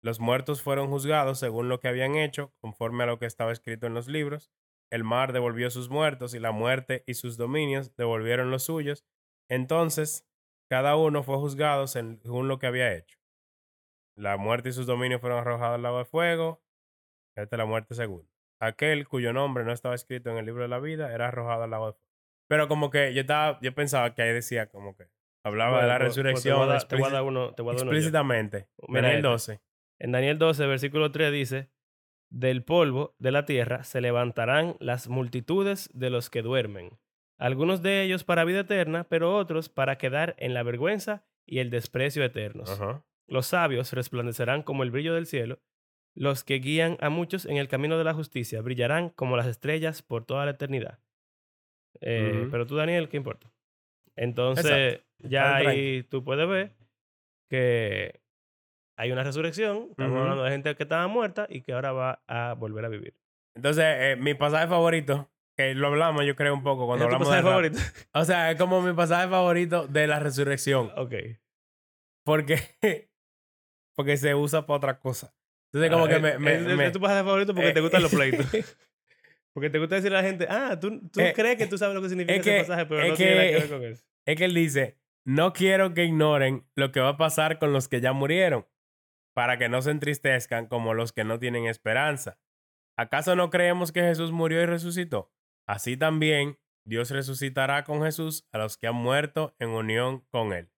Los 0.01 0.19
muertos 0.19 0.63
fueron 0.63 0.87
juzgados 0.87 1.37
según 1.37 1.69
lo 1.69 1.79
que 1.79 1.89
habían 1.89 2.15
hecho, 2.15 2.55
conforme 2.61 3.03
a 3.03 3.07
lo 3.07 3.19
que 3.19 3.25
estaba 3.27 3.51
escrito 3.51 3.85
en 3.85 3.93
los 3.93 4.07
libros. 4.07 4.51
El 4.91 5.03
mar 5.03 5.31
devolvió 5.33 5.69
sus 5.71 5.89
muertos 5.89 6.33
y 6.33 6.39
la 6.39 6.51
muerte 6.51 7.03
y 7.07 7.13
sus 7.13 7.37
dominios 7.37 7.95
devolvieron 7.95 8.51
los 8.51 8.63
suyos. 8.63 9.05
Entonces, 9.49 10.27
cada 10.69 10.95
uno 10.95 11.23
fue 11.23 11.37
juzgado 11.37 11.87
según 11.87 12.47
lo 12.47 12.59
que 12.59 12.67
había 12.67 12.93
hecho. 12.93 13.17
La 14.17 14.37
muerte 14.37 14.69
y 14.69 14.71
sus 14.73 14.85
dominios 14.85 15.21
fueron 15.21 15.39
arrojados 15.39 15.75
al 15.75 15.81
lago 15.83 15.99
de 15.99 16.05
fuego. 16.05 16.61
Esta 17.35 17.55
es 17.55 17.57
la 17.57 17.65
muerte 17.65 17.95
segunda. 17.95 18.29
Aquel 18.61 19.07
cuyo 19.07 19.33
nombre 19.33 19.63
no 19.63 19.71
estaba 19.71 19.95
escrito 19.95 20.29
en 20.29 20.37
el 20.37 20.45
libro 20.45 20.61
de 20.63 20.67
la 20.67 20.79
vida 20.79 21.13
era 21.13 21.29
arrojado 21.29 21.63
al 21.63 21.71
lago 21.71 21.87
de 21.87 21.93
fuego. 21.93 22.07
Pero 22.49 22.67
como 22.67 22.89
que 22.89 23.13
yo 23.13 23.21
estaba, 23.21 23.57
yo 23.61 23.73
pensaba 23.73 24.13
que 24.13 24.21
ahí 24.21 24.33
decía 24.33 24.67
como 24.69 24.95
que 24.95 25.07
hablaba 25.43 25.81
de 25.81 25.87
la 25.87 25.97
pues- 25.97 26.07
pues 26.15 26.15
resurrección 26.17 26.53
Te 26.55 26.59
voy 26.59 26.69
a 26.69 26.73
dar- 26.73 26.87
te 26.87 26.95
voy 26.97 27.09
a 27.09 27.13
dar 27.13 27.23
uno. 27.23 27.53
Te 27.55 27.61
voy 27.61 27.71
a 27.71 27.75
dar 27.77 27.83
uno 27.83 27.91
yo. 27.91 27.97
explícitamente. 27.97 28.67
Mira 28.89 29.01
Daniel 29.03 29.17
este. 29.19 29.27
12. 29.29 29.61
En 29.99 30.11
Daniel 30.11 30.37
12, 30.37 30.65
versículo 30.67 31.11
3 31.11 31.31
dice, 31.31 31.69
del 32.31 32.63
polvo 32.63 33.13
de 33.19 33.31
la 33.31 33.45
tierra 33.45 33.83
se 33.83 34.01
levantarán 34.01 34.77
las 34.79 35.07
multitudes 35.07 35.89
de 35.93 36.09
los 36.09 36.29
que 36.29 36.41
duermen, 36.41 36.97
algunos 37.37 37.81
de 37.81 38.01
ellos 38.03 38.23
para 38.23 38.45
vida 38.45 38.61
eterna, 38.61 39.03
pero 39.03 39.35
otros 39.35 39.69
para 39.69 39.97
quedar 39.97 40.35
en 40.39 40.53
la 40.53 40.63
vergüenza 40.63 41.23
y 41.45 41.59
el 41.59 41.69
desprecio 41.69 42.23
eternos. 42.23 42.79
Los 43.27 43.47
sabios 43.47 43.93
resplandecerán 43.93 44.63
como 44.63 44.83
el 44.83 44.91
brillo 44.91 45.13
del 45.13 45.25
cielo, 45.25 45.59
los 46.13 46.43
que 46.43 46.55
guían 46.55 46.97
a 47.01 47.09
muchos 47.09 47.45
en 47.45 47.57
el 47.57 47.67
camino 47.67 47.97
de 47.97 48.03
la 48.03 48.13
justicia 48.13 48.61
brillarán 48.61 49.09
como 49.09 49.37
las 49.37 49.47
estrellas 49.47 50.01
por 50.01 50.25
toda 50.25 50.45
la 50.45 50.51
eternidad. 50.51 50.99
Eh. 52.01 52.47
Pero 52.51 52.65
tú, 52.65 52.75
Daniel, 52.75 53.09
¿qué 53.09 53.17
importa? 53.17 53.51
Entonces, 54.15 55.01
ya 55.19 55.55
ahí 55.55 56.03
tú 56.03 56.23
puedes 56.23 56.47
ver 56.47 56.73
que 57.49 58.20
hay 58.97 59.11
una 59.11 59.23
resurrección. 59.23 59.87
Estamos 59.91 60.11
Ujú. 60.13 60.21
hablando 60.21 60.43
de 60.43 60.51
gente 60.51 60.75
que 60.75 60.83
estaba 60.83 61.07
muerta 61.07 61.47
y 61.49 61.61
que 61.61 61.73
ahora 61.73 61.91
va 61.91 62.23
a 62.27 62.53
volver 62.53 62.85
a 62.85 62.89
vivir. 62.89 63.15
Entonces, 63.55 63.83
eh, 63.87 64.15
mi 64.19 64.33
pasaje 64.33 64.67
favorito, 64.67 65.29
que 65.57 65.73
lo 65.75 65.87
hablamos 65.87 66.25
yo 66.25 66.35
creo 66.35 66.53
un 66.53 66.63
poco 66.63 66.85
cuando 66.87 67.05
¿Ese 67.05 67.13
es 67.15 67.17
tu 67.19 67.23
hablamos 67.23 67.27
pasaje 67.27 67.43
de 67.73 67.79
favorito? 67.79 67.79
O 68.13 68.25
sea, 68.25 68.51
es 68.51 68.57
como 68.57 68.81
mi 68.81 68.93
pasaje 68.93 69.27
favorito 69.29 69.87
de 69.87 70.07
la 70.07 70.19
resurrección. 70.19 70.91
ok. 70.95 71.13
Porque, 72.25 72.59
porque 73.95 74.17
se 74.17 74.35
usa 74.35 74.65
para 74.65 74.77
otra 74.77 74.99
cosa. 74.99 75.33
Entonces, 75.73 75.91
como 75.91 76.05
Ah, 76.05 76.09
que 76.09 76.15
es- 76.15 76.21
me... 76.21 76.37
me- 76.39 76.53
es, 76.55 76.61
es 76.67 76.77
me- 76.77 76.91
tu 76.91 76.99
pasaje 76.99 77.23
favorito 77.23 77.53
porque 77.53 77.69
eh, 77.69 77.73
te 77.73 77.81
gustan 77.81 78.01
los 78.03 78.11
pleitos. 78.15 78.45
Porque 79.53 79.69
te 79.69 79.79
gusta 79.79 79.95
decirle 79.95 80.17
a 80.17 80.21
la 80.21 80.27
gente, 80.27 80.47
ah, 80.49 80.79
tú, 80.79 81.01
tú 81.09 81.19
Eh, 81.19 81.33
crees 81.35 81.57
que 81.57 81.67
tú 81.67 81.77
sabes 81.77 81.95
lo 81.95 82.01
que 82.01 82.09
significa 82.09 82.33
es 82.35 82.39
ese 82.41 82.51
que- 82.51 82.59
pasaje, 82.61 82.85
pero 82.85 83.01
es 83.01 83.09
no 83.09 83.15
tiene 83.15 83.31
nada 83.35 83.43
que 83.47 83.51
que- 83.53 83.59
ver 83.59 83.69
con 83.69 83.83
eso. 83.83 84.05
es 84.25 84.35
que 84.37 84.45
él 84.45 84.53
dice, 84.53 84.97
no 85.25 85.51
quiero 85.53 85.93
que 85.93 86.05
ignoren 86.05 86.65
lo 86.75 86.91
que 86.91 86.99
va 87.01 87.09
a 87.09 87.17
pasar 87.17 87.59
con 87.59 87.73
los 87.73 87.87
que 87.89 87.99
ya 88.01 88.13
murieron, 88.13 88.65
para 89.33 89.57
que 89.57 89.69
no 89.69 89.81
se 89.81 89.91
entristezcan 89.91 90.67
como 90.67 90.93
los 90.93 91.13
que 91.13 91.23
no 91.23 91.39
tienen 91.39 91.65
esperanza. 91.65 92.39
¿Acaso 92.97 93.35
no 93.35 93.49
creemos 93.49 93.91
que 93.91 94.01
Jesús 94.01 94.31
murió 94.31 94.61
y 94.61 94.65
resucitó? 94.65 95.31
Así 95.67 95.97
también 95.97 96.59
Dios 96.85 97.11
resucitará 97.11 97.83
con 97.83 98.03
Jesús 98.03 98.47
a 98.51 98.57
los 98.57 98.77
que 98.77 98.87
han 98.87 98.95
muerto 98.95 99.55
en 99.59 99.69
unión 99.69 100.21
con 100.29 100.53
Él. 100.53 100.71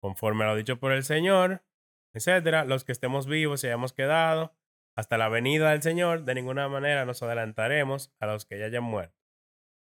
Conforme 0.00 0.44
a 0.44 0.48
lo 0.48 0.56
dicho 0.56 0.78
por 0.78 0.92
el 0.92 1.04
Señor, 1.04 1.64
etcétera, 2.14 2.64
los 2.64 2.84
que 2.84 2.92
estemos 2.92 3.26
vivos 3.26 3.62
y 3.62 3.66
hayamos 3.66 3.92
quedado 3.92 4.54
hasta 4.96 5.18
la 5.18 5.28
venida 5.28 5.70
del 5.70 5.82
Señor, 5.82 6.24
de 6.24 6.34
ninguna 6.34 6.68
manera 6.68 7.04
nos 7.04 7.22
adelantaremos 7.22 8.12
a 8.18 8.26
los 8.26 8.46
que 8.46 8.58
ya 8.58 8.66
hayan 8.66 8.84
muerto. 8.84 9.16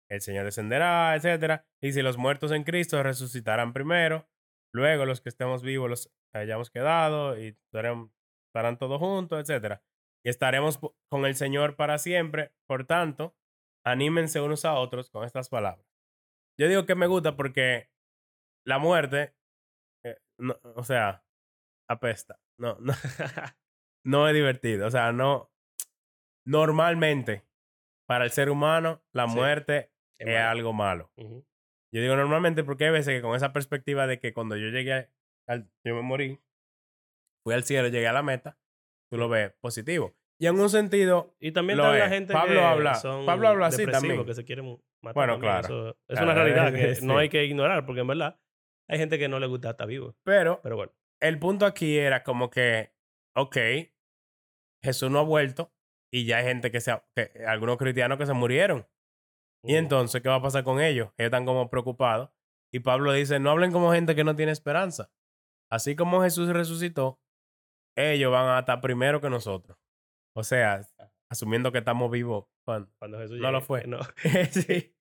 El 0.10 0.22
Señor 0.22 0.46
descenderá, 0.46 1.16
etcétera, 1.16 1.66
y 1.82 1.94
si 1.94 2.02
los 2.02 2.18
muertos 2.18 2.52
en 2.52 2.64
Cristo 2.64 3.02
resucitarán 3.02 3.74
primero, 3.74 4.28
luego 4.74 5.06
los 5.06 5.22
que 5.22 5.30
estemos 5.30 5.62
vivos 5.64 5.90
los 5.90 6.12
hayamos 6.34 6.70
quedado 6.72 7.40
y 7.40 7.50
estarán, 7.50 8.12
estarán 8.50 8.78
todos 8.78 9.00
juntos, 9.00 9.40
etcétera. 9.40 9.84
Y 10.26 10.30
estaremos 10.30 10.80
con 11.10 11.26
el 11.26 11.36
Señor 11.36 11.76
para 11.76 11.98
siempre. 11.98 12.54
Por 12.68 12.86
tanto, 12.86 13.36
anímense 13.86 14.42
unos 14.42 14.66
a 14.66 14.74
otros 14.76 15.10
con 15.10 15.26
estas 15.26 15.50
palabras. 15.50 15.86
Yo 16.60 16.68
digo 16.68 16.86
que 16.86 16.96
me 16.96 17.08
gusta 17.08 17.36
porque 17.36 17.90
la 18.66 18.78
muerte, 18.80 19.36
eh, 20.06 20.18
no- 20.40 20.60
o 20.76 20.84
sea, 20.84 21.24
apesta. 21.90 22.40
No, 22.60 22.78
no, 22.80 22.94
no 24.06 24.28
es 24.28 24.34
divertido. 24.34 24.88
O 24.88 24.92
sea, 24.92 25.12
no. 25.12 25.52
Normalmente, 26.46 27.46
para 28.08 28.26
el 28.26 28.32
ser 28.32 28.50
humano, 28.50 29.02
la 29.14 29.28
Sí, 29.28 29.36
muerte 29.36 29.92
Es 30.20 30.28
es 30.28 30.34
malo. 30.36 30.50
algo 30.50 30.74
malo. 30.74 31.12
Ujú. 31.18 31.46
Yo 31.94 32.02
digo 32.02 32.16
normalmente 32.16 32.64
porque 32.64 32.86
hay 32.86 32.92
veces 32.92 33.16
que 33.16 33.22
con 33.22 33.36
esa 33.36 33.54
perspectiva 33.54 34.08
de 34.08 34.20
que 34.20 34.34
cuando 34.34 34.56
yo 34.58 34.68
llegué 34.70 35.10
al, 35.48 35.70
yo 35.86 35.96
me 35.96 36.02
morí, 36.02 36.40
fui 37.46 37.54
al 37.54 37.64
cielo, 37.64 37.88
llegué 37.90 38.08
a 38.08 38.14
la 38.14 38.24
meta, 38.24 38.58
tú 39.12 39.18
lo 39.18 39.30
ves 39.30 39.54
positivo. 39.62 40.16
Y 40.40 40.48
en 40.48 40.60
un 40.60 40.70
sentido, 40.70 41.36
Y 41.40 41.52
también 41.52 41.78
Lo 41.78 41.94
la 41.94 42.10
gente 42.10 42.34
Pablo 42.34 42.56
que 42.56 42.66
habla- 42.66 42.96
son 42.96 43.26
Pablo 43.26 43.48
habla 43.48 43.68
así 43.68 43.86
también. 43.86 44.26
que 44.26 44.34
se 44.34 44.44
quieren 44.44 44.82
matar. 45.02 45.14
Bueno, 45.14 45.40
claro. 45.40 45.60
Eso 45.68 45.90
es 45.90 45.96
Claro, 46.08 46.26
una 46.26 46.34
realidad 46.34 46.74
que 46.74 46.96
sí. 46.96 47.06
no 47.06 47.18
hay 47.18 47.30
que 47.30 47.46
ignorar, 47.46 47.86
porque 47.86 48.02
en 48.02 48.08
verdad 48.08 48.40
hay 48.90 48.98
gente 48.98 49.20
que 49.20 49.30
no 49.30 49.40
le 49.40 49.48
gusta 49.48 49.70
estar 49.72 49.88
vivo. 49.88 50.16
pero 50.24 50.60
Pero 50.64 50.76
bueno. 50.76 50.92
el 51.22 51.38
punto 51.40 51.66
aquí 51.66 51.98
era 51.98 52.24
como 52.24 52.50
que, 52.50 52.92
ok, 53.36 53.58
Jesús 54.84 55.10
no 55.12 55.20
ha 55.20 55.24
vuelto 55.24 55.72
y 56.12 56.26
ya 56.26 56.38
hay 56.38 56.46
gente 56.46 56.72
que 56.72 56.82
se, 56.82 56.92
ha- 56.92 57.06
que, 57.16 57.32
algunos 57.48 57.78
cristianos 57.78 58.18
que 58.18 58.26
se 58.26 58.34
murieron. 58.34 58.88
Y 59.66 59.76
entonces, 59.76 60.22
¿qué 60.22 60.30
va 60.30 60.36
a 60.36 60.42
pasar 60.42 60.64
con 60.64 60.80
ellos? 60.82 61.08
Ellos 61.18 61.28
están 61.28 61.46
como 61.46 61.70
preocupados. 61.70 62.30
Y 62.72 62.80
Pablo 62.80 63.14
dice, 63.14 63.40
no 63.40 63.52
hablen 63.52 63.72
como 63.72 63.92
gente 63.94 64.16
que 64.16 64.24
no 64.24 64.36
tiene 64.36 64.52
esperanza. 64.52 65.12
Así 65.72 65.96
como 65.96 66.22
Jesús 66.22 66.50
resucitó, 66.50 67.20
ellos 67.98 68.32
van 68.32 68.48
a 68.50 68.60
estar 68.60 68.82
primero 68.82 69.22
que 69.22 69.30
nosotros. 69.30 69.78
O 70.36 70.44
sea, 70.44 70.82
asumiendo 71.32 71.72
que 71.72 71.78
estamos 71.80 72.10
vivos. 72.12 72.46
cuando- 72.66 72.90
Cuando 73.00 73.20
Jesús 73.20 73.40
No 73.40 73.52
lo 73.52 73.62
fue. 73.62 73.86
No. 73.88 74.00
sí. 74.52 74.96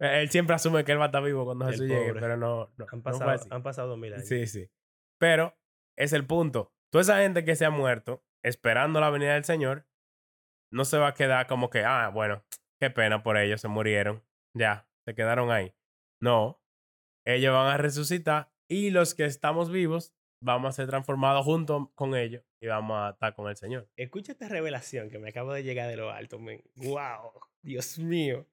Él 0.00 0.30
siempre 0.30 0.54
asume 0.54 0.84
que 0.84 0.92
él 0.92 1.00
va 1.00 1.04
a 1.04 1.06
estar 1.06 1.22
vivo 1.24 1.44
cuando 1.44 1.64
El 1.66 1.72
Jesús 1.72 1.88
llegue, 1.88 2.14
pero 2.14 2.36
no, 2.36 2.70
no, 2.76 2.86
Han 2.92 2.98
no 2.98 3.02
fue 3.02 3.02
pasado, 3.02 3.30
así. 3.32 3.48
han 3.50 3.62
pasado 3.64 3.96
mil 3.96 4.14
años. 4.14 4.28
Sí, 4.28 4.46
sí. 4.46 4.70
Pero 5.18 5.58
es 5.98 6.12
el 6.12 6.24
punto. 6.24 6.72
Toda 6.92 7.02
esa 7.02 7.18
gente 7.18 7.44
que 7.44 7.56
se 7.56 7.64
ha 7.64 7.70
muerto 7.70 8.24
esperando 8.44 9.00
la 9.00 9.10
venida 9.10 9.34
del 9.34 9.44
Señor, 9.44 9.86
no 10.72 10.84
se 10.84 10.98
va 10.98 11.08
a 11.08 11.14
quedar 11.14 11.48
como 11.48 11.68
que, 11.68 11.84
ah, 11.84 12.10
bueno, 12.14 12.44
qué 12.80 12.90
pena 12.90 13.22
por 13.22 13.36
ellos, 13.36 13.60
se 13.60 13.68
murieron. 13.68 14.24
Ya, 14.56 14.88
se 15.06 15.14
quedaron 15.14 15.50
ahí. 15.50 15.74
No. 16.20 16.60
Ellos 17.26 17.52
van 17.52 17.68
a 17.68 17.76
resucitar 17.76 18.50
y 18.70 18.90
los 18.90 19.14
que 19.14 19.24
estamos 19.24 19.70
vivos 19.70 20.14
vamos 20.42 20.68
a 20.68 20.72
ser 20.72 20.88
transformados 20.88 21.44
junto 21.44 21.92
con 21.94 22.14
ellos 22.14 22.42
y 22.60 22.66
vamos 22.66 22.96
a 22.98 23.10
estar 23.10 23.34
con 23.34 23.48
el 23.48 23.56
Señor. 23.56 23.88
Escucha 23.96 24.32
esta 24.32 24.48
revelación 24.48 25.10
que 25.10 25.18
me 25.18 25.30
acabo 25.30 25.52
de 25.52 25.62
llegar 25.62 25.88
de 25.88 25.96
lo 25.96 26.10
alto, 26.10 26.38
men. 26.38 26.62
¡Wow! 26.76 27.32
Dios 27.62 27.98
mío. 27.98 28.46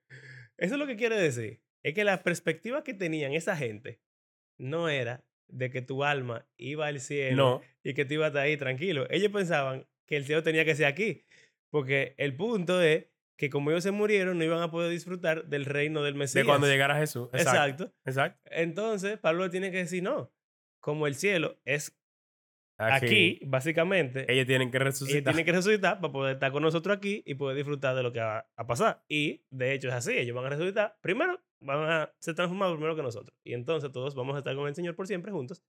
Eso 0.58 0.76
es 0.76 0.80
lo 0.80 0.88
que 0.88 0.96
quiere 0.96 1.16
decir. 1.16 1.62
Es 1.84 1.94
que 1.94 2.04
la 2.04 2.24
perspectiva 2.24 2.84
que 2.84 2.94
tenían 2.94 3.34
esa 3.34 3.56
gente 3.56 4.02
no 4.60 4.90
era 4.90 5.24
de 5.48 5.70
que 5.70 5.82
tu 5.82 6.04
alma 6.04 6.48
iba 6.58 6.88
al 6.88 7.00
cielo 7.00 7.36
No, 7.36 7.62
y 7.84 7.94
que 7.94 8.06
tú 8.06 8.16
ibas 8.16 8.26
a 8.26 8.28
estar 8.30 8.44
ahí 8.44 8.58
tranquilo. 8.58 9.06
Ellos 9.10 9.32
pensaban 9.32 9.86
que 10.08 10.18
el 10.18 10.26
cielo 10.26 10.44
tenía 10.44 10.66
que 10.66 10.76
ser 10.76 10.88
aquí. 10.88 11.26
Porque 11.72 12.16
el 12.18 12.36
punto 12.36 12.82
es 12.82 13.08
que 13.38 13.50
como 13.50 13.72
ellos 13.72 13.84
se 13.84 13.92
murieron, 13.92 14.38
no 14.38 14.44
iban 14.44 14.62
a 14.62 14.72
poder 14.72 14.90
disfrutar 14.92 15.46
del 15.46 15.66
reino 15.66 16.04
del 16.04 16.16
Mesías. 16.16 16.44
de 16.44 16.48
cuando 16.50 16.68
llegara 16.68 16.98
Jesús. 16.98 17.30
Exacto. 17.34 17.84
Exacto. 17.86 17.96
Exacto. 18.06 18.42
Entonces, 18.52 19.18
Pablo 19.20 19.50
tiene 19.50 19.72
que 19.72 19.78
decir, 19.78 20.02
no, 20.04 20.32
como 20.82 21.08
el 21.08 21.16
cielo 21.16 21.60
es 21.66 21.98
aquí, 22.78 23.40
básicamente, 23.46 24.32
Ellos 24.32 24.46
tienen 24.46 24.70
que 24.72 24.78
ellos 24.78 24.86
resucitar. 24.86 25.34
tienen 25.34 25.46
que 25.46 25.52
resucitar 25.52 26.00
para 26.00 26.12
poder 26.12 26.34
estar 26.36 26.52
con 26.52 26.62
nosotros 26.64 26.96
aquí 26.96 27.24
y 27.26 27.36
poder 27.36 27.56
disfrutar 27.56 27.96
de 27.96 28.04
lo 28.04 28.12
que 28.12 28.20
va 28.20 28.48
a 28.56 28.68
pasar. 28.68 29.04
Y 29.08 29.46
de 29.50 29.74
hecho 29.74 29.88
es 29.88 29.94
así, 29.94 30.18
ellos 30.18 30.36
van 30.36 30.46
a 30.46 30.50
resucitar. 30.50 30.98
Primero, 31.02 31.42
van 31.62 31.90
a 31.90 32.14
ser 32.20 32.36
transformados 32.36 32.76
primero 32.76 32.96
que 32.96 33.02
nosotros. 33.02 33.38
Y 33.44 33.54
entonces 33.54 33.92
todos 33.92 34.14
vamos 34.16 34.36
a 34.36 34.40
estar 34.40 34.56
con 34.56 34.68
el 34.68 34.76
Señor 34.76 34.96
por 34.96 35.08
siempre 35.08 35.32
juntos, 35.32 35.64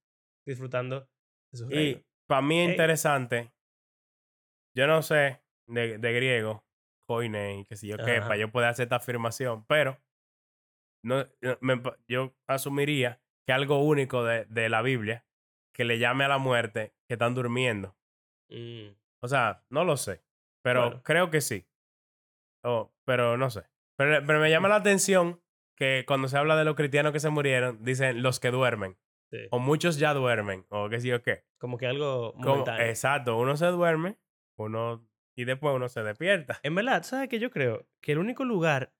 disfrutando 0.45 1.09
de 1.51 1.57
su 1.57 1.67
reino. 1.69 1.99
Y 1.99 2.05
para 2.27 2.41
mí 2.41 2.59
es 2.59 2.67
Ey. 2.67 2.71
interesante. 2.71 3.51
Yo 4.75 4.85
no 4.85 5.01
sé 5.01 5.41
de, 5.67 5.97
de 5.97 6.13
griego, 6.13 6.63
coine 7.07 7.59
y 7.59 7.65
que 7.65 7.75
si 7.75 7.87
yo 7.87 7.97
qué, 7.97 8.19
para 8.21 8.37
yo 8.37 8.51
poder 8.51 8.69
hacer 8.69 8.83
esta 8.83 8.97
afirmación, 8.97 9.65
pero 9.65 9.97
no, 11.03 11.25
me 11.61 11.81
yo 12.07 12.35
asumiría 12.47 13.21
que 13.47 13.53
algo 13.53 13.81
único 13.83 14.23
de, 14.23 14.45
de 14.45 14.69
la 14.69 14.81
Biblia 14.81 15.25
que 15.73 15.85
le 15.85 15.99
llame 15.99 16.25
a 16.25 16.27
la 16.27 16.37
muerte 16.37 16.93
que 17.07 17.13
están 17.13 17.33
durmiendo. 17.33 17.95
Mm. 18.49 18.89
O 19.21 19.27
sea, 19.27 19.63
no 19.69 19.83
lo 19.83 19.95
sé, 19.97 20.23
pero 20.63 20.81
Bueno. 20.83 21.03
creo 21.03 21.29
que 21.31 21.41
sí. 21.41 21.65
Oh, 22.63 22.91
pero 23.05 23.37
no 23.37 23.49
sé. 23.49 23.63
Pero, 23.97 24.25
pero 24.25 24.39
me 24.39 24.49
llama 24.51 24.67
la 24.67 24.75
atención 24.75 25.41
que 25.75 26.03
cuando 26.07 26.27
se 26.27 26.37
habla 26.37 26.55
de 26.55 26.65
los 26.65 26.75
cristianos 26.75 27.13
que 27.13 27.19
se 27.19 27.29
murieron, 27.29 27.83
dicen 27.83 28.21
los 28.21 28.39
que 28.39 28.51
duermen. 28.51 28.97
Sí. 29.31 29.37
O 29.51 29.59
muchos 29.59 29.97
ya 29.99 30.13
duermen, 30.13 30.65
o 30.69 30.87
qué 30.89 30.99
sé 31.01 31.07
yo 31.09 31.21
qué. 31.21 31.45
Como 31.59 31.77
que 31.77 31.87
algo 31.87 32.33
Como- 32.33 32.47
momentáneo. 32.49 32.85
exacto, 32.87 33.37
uno 33.37 33.55
se 33.57 33.65
duerme, 33.67 34.17
uno 34.57 35.07
y 35.37 35.45
después 35.45 35.73
uno 35.75 35.87
se 35.87 36.01
despierta. 36.03 36.59
En 36.63 36.73
verdad, 36.75 37.03
¿sabes 37.03 37.29
qué? 37.29 37.39
Yo 37.39 37.51
creo 37.51 37.87
que 38.01 38.11
el 38.13 38.17
único 38.17 38.43
lugar, 38.43 38.91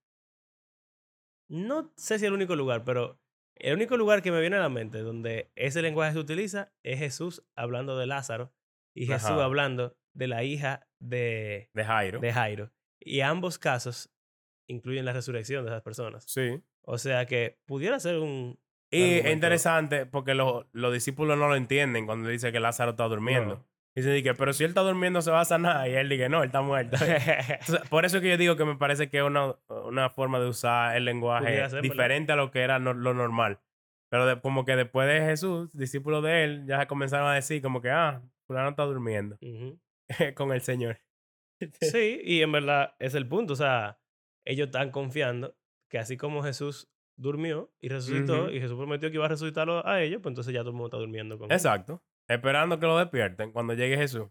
no 1.50 1.92
sé 1.96 2.18
si 2.18 2.26
el 2.26 2.32
único 2.32 2.54
lugar, 2.54 2.84
pero 2.84 3.20
el 3.56 3.74
único 3.74 3.96
lugar 3.96 4.22
que 4.22 4.30
me 4.30 4.40
viene 4.40 4.56
a 4.56 4.60
la 4.60 4.68
mente 4.68 4.98
donde 5.00 5.50
ese 5.56 5.82
lenguaje 5.82 6.12
se 6.12 6.20
utiliza 6.20 6.72
es 6.84 7.00
Jesús 7.00 7.44
hablando 7.56 7.98
de 7.98 8.06
Lázaro 8.06 8.52
y 8.94 9.06
Jesús 9.06 9.30
Ajá. 9.30 9.44
hablando 9.44 9.96
de 10.14 10.28
la 10.28 10.44
hija 10.44 10.86
de, 11.00 11.70
De 11.74 11.84
Jairo. 11.84 12.20
de 12.20 12.32
Jairo. 12.32 12.70
Y 13.00 13.20
ambos 13.20 13.58
casos 13.58 14.10
incluyen 14.68 15.04
la 15.04 15.12
resurrección 15.12 15.64
de 15.64 15.72
esas 15.72 15.82
personas. 15.82 16.24
Sí. 16.28 16.62
O 16.82 16.98
sea 16.98 17.26
que 17.26 17.58
pudiera 17.66 17.98
ser 17.98 18.18
un... 18.18 18.60
Y 18.90 19.18
es 19.18 19.32
interesante 19.32 20.06
porque 20.06 20.34
los, 20.34 20.66
los 20.72 20.92
discípulos 20.92 21.36
no 21.36 21.48
lo 21.48 21.56
entienden 21.56 22.06
cuando 22.06 22.28
dice 22.28 22.52
que 22.52 22.60
Lázaro 22.60 22.92
está 22.92 23.04
durmiendo. 23.04 23.56
No. 23.56 23.67
Dicen 23.98 24.22
que, 24.22 24.34
pero 24.34 24.52
si 24.52 24.64
él 24.64 24.70
está 24.70 24.82
durmiendo 24.82 25.20
se 25.22 25.30
va 25.30 25.40
a 25.40 25.44
sanar. 25.44 25.88
Y 25.88 25.94
él 25.94 26.08
dice, 26.08 26.28
no, 26.28 26.42
él 26.42 26.46
está 26.46 26.60
muerto. 26.62 26.96
Entonces, 27.04 27.80
por 27.88 28.04
eso 28.04 28.18
es 28.18 28.22
que 28.22 28.28
yo 28.30 28.36
digo 28.36 28.56
que 28.56 28.64
me 28.64 28.76
parece 28.76 29.08
que 29.08 29.18
es 29.18 29.24
una, 29.24 29.56
una 29.68 30.10
forma 30.10 30.38
de 30.40 30.46
usar 30.48 30.96
el 30.96 31.04
lenguaje 31.04 31.54
diferente 31.82 32.32
a 32.32 32.36
lo 32.36 32.50
que 32.50 32.60
era 32.60 32.78
no- 32.78 32.94
lo 32.94 33.14
normal. 33.14 33.58
Pero 34.10 34.26
de- 34.26 34.40
como 34.40 34.64
que 34.64 34.76
después 34.76 35.08
de 35.08 35.20
Jesús, 35.20 35.72
discípulos 35.72 36.22
de 36.22 36.44
él, 36.44 36.64
ya 36.66 36.86
comenzaron 36.86 37.28
a 37.28 37.34
decir 37.34 37.60
como 37.60 37.80
que, 37.82 37.90
ah, 37.90 38.22
fulano 38.46 38.70
está 38.70 38.84
durmiendo 38.84 39.36
con 40.36 40.52
el 40.52 40.60
Señor. 40.60 40.98
Sí, 41.80 42.20
y 42.22 42.42
en 42.42 42.52
verdad 42.52 42.94
es 43.00 43.14
el 43.16 43.26
punto. 43.26 43.52
O 43.54 43.56
sea, 43.56 43.98
ellos 44.44 44.66
están 44.68 44.90
confiando 44.92 45.56
que 45.90 45.98
así 45.98 46.16
como 46.16 46.42
Jesús 46.44 46.88
durmió 47.16 47.72
y 47.80 47.88
resucitó, 47.88 48.48
y 48.52 48.60
Jesús 48.60 48.76
prometió 48.76 49.08
que 49.10 49.16
iba 49.16 49.24
a 49.24 49.28
resucitarlo 49.28 49.84
a 49.84 50.00
ellos, 50.00 50.20
pues 50.22 50.30
entonces 50.30 50.54
ya 50.54 50.60
todo 50.60 50.70
el 50.70 50.74
mundo 50.76 50.86
está 50.86 50.98
durmiendo 50.98 51.36
con 51.36 51.50
él. 51.50 51.56
Exacto. 51.56 52.00
Esperando 52.28 52.78
que 52.78 52.86
lo 52.86 52.98
despierten 52.98 53.52
cuando 53.52 53.74
llegue 53.74 53.96
Jesús. 53.96 54.28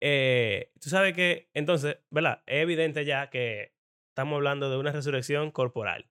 Eh, 0.00 0.72
tú 0.80 0.88
sabes 0.88 1.14
que, 1.14 1.50
entonces, 1.54 1.98
¿verdad? 2.10 2.42
Es 2.46 2.62
evidente 2.62 3.04
ya 3.04 3.30
que 3.30 3.74
estamos 4.10 4.36
hablando 4.36 4.70
de 4.70 4.76
una 4.78 4.92
resurrección 4.92 5.50
corporal. 5.50 6.10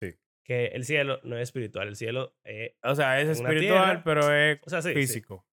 Sí. 0.00 0.16
Que 0.44 0.66
el 0.68 0.84
cielo 0.84 1.20
no 1.24 1.36
es 1.36 1.42
espiritual, 1.42 1.88
el 1.88 1.96
cielo 1.96 2.36
es... 2.44 2.72
O 2.82 2.94
sea, 2.94 3.20
es 3.20 3.28
espiritual, 3.28 4.02
tierra. 4.02 4.02
pero 4.04 4.34
es 4.34 4.60
O 4.64 4.70
sea, 4.70 4.82
sí, 4.82 4.90
sí. 4.90 4.94
físico. 4.94 5.46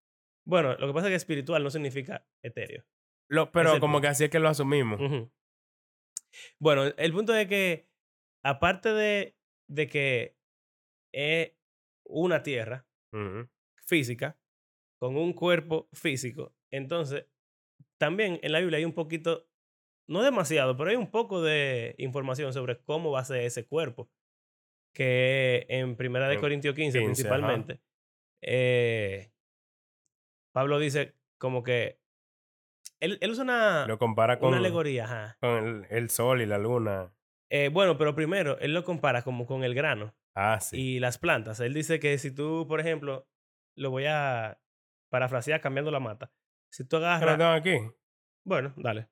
Bueno, 0.45 0.75
lo 0.75 0.87
que 0.87 0.93
pasa 0.93 1.07
es 1.07 1.11
que 1.11 1.15
espiritual 1.15 1.63
no 1.63 1.69
significa 1.69 2.25
etéreo. 2.41 2.85
Lo, 3.29 3.51
pero 3.51 3.79
como 3.79 3.93
punto. 3.93 4.01
que 4.01 4.07
así 4.07 4.23
es 4.25 4.29
que 4.29 4.39
lo 4.39 4.49
asumimos. 4.49 4.99
Bueno, 6.59 6.85
el 6.85 7.11
punto 7.11 7.35
es 7.35 7.47
que, 7.47 7.89
aparte 8.43 8.93
de, 8.93 9.35
de 9.67 9.87
que 9.87 10.37
es 11.13 11.51
una 12.05 12.43
tierra 12.43 12.85
física, 13.85 14.39
con 14.99 15.17
un 15.17 15.33
cuerpo 15.33 15.87
físico, 15.93 16.53
entonces 16.71 17.25
también 17.97 18.39
en 18.43 18.51
la 18.51 18.59
Biblia 18.59 18.77
hay 18.77 18.85
un 18.85 18.93
poquito, 18.93 19.47
no 20.07 20.21
demasiado, 20.23 20.77
pero 20.77 20.89
hay 20.89 20.95
un 20.95 21.09
poco 21.11 21.41
de 21.41 21.95
información 21.97 22.53
sobre 22.53 22.79
cómo 22.83 23.11
va 23.11 23.21
a 23.21 23.25
ser 23.25 23.41
ese 23.41 23.65
cuerpo. 23.65 24.09
Que 24.93 25.65
en 25.69 25.95
Primera 25.95 26.27
de 26.27 26.39
Corintios 26.39 26.73
15, 26.73 26.97
15, 26.99 26.99
ajá. 26.99 27.05
principalmente, 27.13 27.81
eh, 28.41 29.31
Pablo 30.51 30.79
dice 30.79 31.13
como 31.37 31.61
que 31.61 31.99
él, 32.99 33.19
él 33.21 33.29
usa 33.31 33.43
una, 33.43 33.85
Lo 33.85 33.99
compara 33.99 34.39
con, 34.39 34.49
una 34.49 34.57
alegoría, 34.57 35.03
ajá. 35.03 35.37
con 35.39 35.67
el, 35.67 35.85
el 35.91 36.09
sol 36.09 36.41
y 36.41 36.47
la 36.47 36.57
luna. 36.57 37.13
Eh, 37.49 37.69
bueno, 37.71 37.97
pero 37.97 38.15
primero, 38.15 38.57
él 38.59 38.73
lo 38.73 38.83
compara 38.83 39.21
como 39.21 39.45
con 39.45 39.63
el 39.63 39.75
grano 39.75 40.15
Ah, 40.33 40.59
sí. 40.59 40.77
y 40.79 40.99
las 40.99 41.17
plantas. 41.19 41.59
Él 41.59 41.73
dice 41.75 41.99
que 41.99 42.17
si 42.17 42.31
tú, 42.31 42.65
por 42.67 42.79
ejemplo, 42.79 43.27
lo 43.75 43.91
voy 43.91 44.05
a 44.07 44.59
parafrasear 45.09 45.61
cambiando 45.61 45.91
la 45.91 45.99
mata. 45.99 46.31
Si 46.71 46.83
tú 46.83 46.97
¿Que 46.97 47.01
lo 47.01 47.07
agarras... 47.07 47.37
tengo 47.37 47.51
aquí? 47.51 47.77
Bueno, 48.45 48.73
dale. 48.77 49.09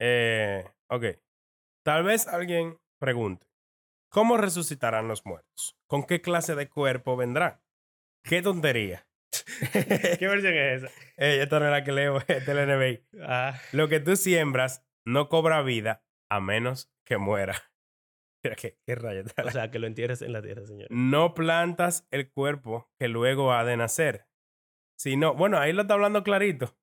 Eh, 0.00 0.64
ok. 0.88 1.04
Tal 1.84 2.04
vez 2.04 2.26
alguien 2.28 2.78
pregunte, 2.98 3.46
¿cómo 4.10 4.36
resucitarán 4.36 5.08
los 5.08 5.24
muertos? 5.26 5.76
¿Con 5.86 6.04
qué 6.04 6.20
clase 6.20 6.54
de 6.54 6.68
cuerpo 6.68 7.16
vendrán? 7.16 7.60
¡Qué 8.24 8.42
tontería! 8.42 9.06
¿Qué 10.18 10.26
versión 10.28 10.54
es 10.54 10.82
esa? 10.84 10.92
Esta 11.16 11.58
no 11.58 11.66
es 11.66 11.70
la 11.72 11.84
que 11.84 11.92
leo, 11.92 12.18
es 12.28 12.46
la 12.46 12.66
NBI. 12.66 13.06
Ah, 13.22 13.58
Lo 13.72 13.88
que 13.88 14.00
tú 14.00 14.16
siembras 14.16 14.84
no 15.04 15.28
cobra 15.28 15.62
vida 15.62 16.04
a 16.30 16.40
menos 16.40 16.90
que 17.04 17.18
muera. 17.18 17.54
Mira, 18.42 18.56
¿Qué, 18.56 18.78
qué 18.86 18.94
rayos? 18.94 19.32
o 19.42 19.50
sea, 19.50 19.70
que 19.70 19.78
lo 19.78 19.86
entierres 19.86 20.22
en 20.22 20.32
la 20.32 20.42
tierra, 20.42 20.66
señor. 20.66 20.88
no 20.90 21.34
plantas 21.34 22.06
el 22.10 22.30
cuerpo 22.30 22.90
que 22.98 23.08
luego 23.08 23.52
ha 23.52 23.64
de 23.64 23.76
nacer. 23.76 24.26
Sino, 25.04 25.34
bueno, 25.34 25.58
ahí 25.58 25.74
lo 25.74 25.82
está 25.82 25.92
hablando 25.92 26.22
clarito. 26.22 26.74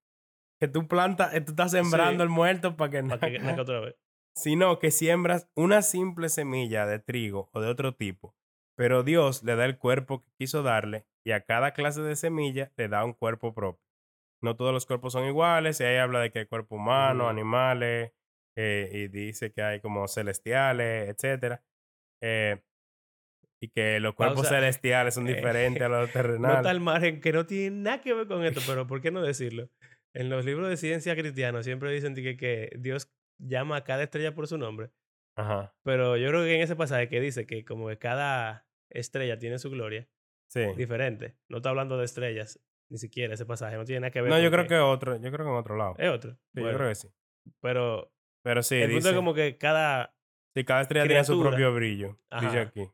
Que 0.59 0.67
tú 0.67 0.87
plantas, 0.87 1.33
eh, 1.33 1.41
tú 1.41 1.53
estás 1.53 1.71
sembrando 1.71 2.17
Sí. 2.17 2.21
el 2.21 2.29
muerto 2.29 2.77
para 2.77 2.91
que, 2.91 3.03
Para 3.03 3.19
que 3.31 3.37
otra 3.59 3.79
vez. 3.79 3.95
Sino 4.35 4.77
que 4.77 4.91
siembras 4.91 5.49
una 5.55 5.81
simple 5.81 6.29
semilla 6.29 6.85
de 6.85 6.99
trigo 6.99 7.49
o 7.51 7.61
de 7.61 7.67
otro 7.67 7.95
tipo. 7.95 8.35
Pero 8.77 9.01
Dios 9.01 9.41
le 9.41 9.55
da 9.55 9.65
el 9.65 9.79
cuerpo 9.79 10.21
que 10.21 10.29
quiso 10.37 10.61
darle 10.61 11.07
y 11.25 11.31
a 11.31 11.45
cada 11.45 11.71
clase 11.73 12.03
de 12.03 12.15
semilla 12.15 12.71
le 12.77 12.89
da 12.89 13.03
un 13.03 13.13
cuerpo 13.13 13.55
propio. 13.55 13.83
No 14.39 14.55
todos 14.55 14.71
los 14.71 14.85
cuerpos 14.85 15.13
son 15.13 15.25
iguales. 15.25 15.81
Y 15.81 15.83
ahí 15.85 15.97
habla 15.97 16.19
de 16.19 16.31
que 16.31 16.39
hay 16.39 16.45
cuerpo 16.45 16.75
humano, 16.75 17.27
animales, 17.27 18.11
eh, 18.55 18.87
y 18.93 19.07
dice 19.07 19.51
que 19.51 19.63
hay 19.63 19.81
como 19.81 20.07
celestiales, 20.07 21.09
etcétera. 21.09 21.63
Eh, 22.21 22.61
y 23.61 23.69
que 23.69 23.99
los 23.99 24.15
cuerpos 24.15 24.37
Pausa. 24.43 24.55
celestiales 24.55 25.13
son 25.13 25.27
Eh, 25.29 25.35
diferentes 25.35 25.81
a 25.83 25.87
los 25.89 26.07
No 26.07 26.13
terrenales. 26.13 26.57
está 26.57 26.69
al 26.71 26.79
margen, 26.81 27.21
que 27.21 27.31
no 27.31 27.45
tiene 27.45 27.77
nada 27.77 28.01
que 28.01 28.13
ver 28.13 28.27
con 28.27 28.43
esto, 28.43 28.59
pero 28.65 28.87
¿por 28.87 29.01
qué 29.01 29.11
no 29.11 29.21
decirlo? 29.21 29.69
En 30.13 30.29
los 30.29 30.43
libros 30.45 30.67
de 30.69 30.77
ciencia 30.77 31.15
cristianos 31.15 31.63
siempre 31.65 31.91
dicen 31.91 32.15
que, 32.15 32.35
que 32.35 32.71
Dios 32.77 33.09
llama 33.39 33.77
a 33.77 33.83
cada 33.83 34.03
estrella 34.03 34.33
por 34.33 34.47
su 34.47 34.57
nombre. 34.57 34.89
Ajá. 35.37 35.73
Pero 35.83 36.17
yo 36.17 36.27
creo 36.29 36.43
que 36.43 36.55
en 36.55 36.61
ese 36.61 36.75
pasaje 36.75 37.07
que 37.07 37.21
dice 37.21 37.45
que 37.45 37.63
como 37.63 37.87
que 37.87 37.97
cada 37.97 38.67
estrella 38.89 39.39
tiene 39.39 39.57
su 39.59 39.69
gloria 39.69 40.07
Sí. 40.49 40.65
diferente. 40.75 41.37
No 41.47 41.57
está 41.57 41.69
hablando 41.69 41.97
de 41.97 42.03
estrellas, 42.03 42.59
ni 42.91 42.97
siquiera 42.97 43.33
ese 43.35 43.45
pasaje. 43.45 43.77
No 43.77 43.85
tiene 43.85 44.01
nada 44.01 44.11
que 44.11 44.19
ver 44.21 44.29
No, 44.29 44.37
yo 44.41 44.51
creo 44.51 44.67
que 44.67 44.75
otro. 44.75 45.15
Yo 45.15 45.31
creo 45.31 45.45
que 45.45 45.51
en 45.51 45.57
otro 45.57 45.77
lado. 45.77 45.95
Es 45.97 46.09
otro. 46.09 46.33
Sí, 46.53 46.61
yo 46.61 46.73
creo 46.73 46.89
que 46.89 46.95
sí. 46.95 47.07
Pero 47.61 48.11
Pero 48.43 48.61
sí, 48.63 48.75
el 48.75 48.81
punto 48.91 48.95
dice. 48.97 49.09
es 49.11 49.15
como 49.15 49.33
que 49.33 49.57
cada... 49.57 50.13
Sí, 50.53 50.65
cada 50.65 50.81
estrella 50.81 51.07
tiene 51.07 51.23
su 51.23 51.39
propio 51.39 51.73
brillo. 51.73 52.19
Dice 52.41 52.47
Ajá. 52.47 52.61
aquí. 52.63 52.89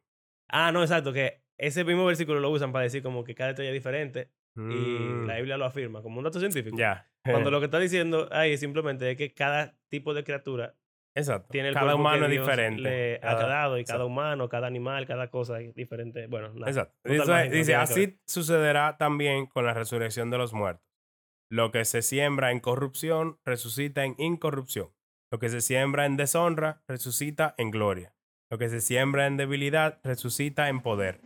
Ah, 0.49 0.71
no, 0.71 0.81
exacto, 0.81 1.11
que 1.13 1.41
ese 1.57 1.83
mismo 1.83 2.05
versículo 2.05 2.39
lo 2.39 2.49
usan 2.49 2.71
para 2.71 2.83
decir 2.83 3.01
como 3.03 3.23
que 3.23 3.35
cada 3.35 3.51
estrella 3.51 3.71
es 3.71 3.75
diferente 3.75 4.29
y 4.55 4.59
Mm, 4.59 5.27
la 5.27 5.35
Biblia 5.35 5.57
lo 5.57 5.65
afirma 5.65 6.01
como 6.01 6.17
un 6.17 6.23
dato 6.23 6.39
científico. 6.39 6.75
Ya. 6.77 7.07
Cuando 7.23 7.51
lo 7.51 7.59
que 7.61 7.65
está 7.65 7.79
diciendo 7.79 8.27
ahí 8.31 8.57
simplemente 8.57 9.11
es 9.11 9.17
que 9.17 9.33
cada 9.33 9.77
tipo 9.89 10.13
de 10.15 10.23
criatura 10.23 10.75
Exacto. 11.15 11.49
tiene 11.51 11.69
el 11.69 11.73
cada 11.75 11.93
humano 11.95 12.25
es 12.25 12.31
diferente. 12.31 12.81
le 12.81 13.15
ha 13.17 13.19
Cada- 13.19 13.47
dado 13.47 13.77
y 13.77 13.83
cada 13.83 13.97
exacto. 13.97 14.05
humano, 14.07 14.49
cada 14.49 14.65
animal, 14.67 15.05
cada 15.05 15.29
cosa 15.29 15.59
es 15.61 15.73
diferente. 15.75 16.25
Bueno, 16.27 16.53
nada. 16.53 16.67
Exacto. 16.69 16.95
Dice, 17.03 17.49
dice, 17.49 17.75
así 17.75 18.19
sucederá 18.25 18.97
también 18.97 19.45
con 19.45 19.65
la 19.65 19.73
resurrección 19.75 20.29
de 20.31 20.37
los 20.39 20.53
muertos. 20.53 20.83
Lo 21.51 21.71
que 21.71 21.85
se 21.85 22.01
siembra 22.01 22.51
en 22.51 22.59
corrupción 22.59 23.39
resucita 23.45 24.05
en 24.05 24.15
incorrupción. 24.17 24.89
Lo 25.31 25.39
que 25.39 25.49
se 25.49 25.61
siembra 25.61 26.05
en 26.05 26.17
deshonra 26.17 26.81
resucita 26.87 27.53
en 27.57 27.69
gloria. 27.71 28.13
Lo 28.49 28.57
que 28.57 28.69
se 28.69 28.81
siembra 28.81 29.27
en 29.27 29.37
debilidad 29.37 29.99
resucita 30.03 30.69
en 30.69 30.81
poder. 30.81 31.21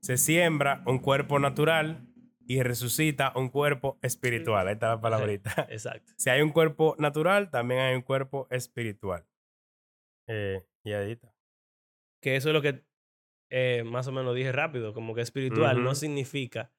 Se 0.00 0.16
siembra 0.16 0.82
un 0.86 0.98
cuerpo 0.98 1.38
natural 1.38 2.08
y 2.46 2.62
resucita 2.62 3.32
un 3.36 3.50
cuerpo 3.50 3.98
espiritual. 4.02 4.66
Ahí 4.66 4.74
está 4.74 4.88
la 4.88 5.00
palabrita. 5.00 5.50
Exacto. 5.70 6.12
Si 6.16 6.30
hay 6.30 6.42
un 6.42 6.50
cuerpo 6.50 6.96
natural, 6.98 7.50
también 7.50 7.80
hay 7.80 7.94
un 7.94 8.02
cuerpo 8.02 8.48
espiritual. 8.50 9.26
Eh, 10.26 10.64
y 10.84 10.92
ahí 10.92 11.12
está. 11.12 11.34
Que 12.20 12.36
eso 12.36 12.48
es 12.48 12.54
lo 12.54 12.62
que 12.62 12.84
eh, 13.50 13.84
más 13.84 14.06
o 14.06 14.12
menos 14.12 14.34
dije 14.34 14.50
rápido, 14.50 14.94
como 14.94 15.14
que 15.14 15.20
espiritual 15.20 15.84
no 15.84 15.94
significa 15.94 16.72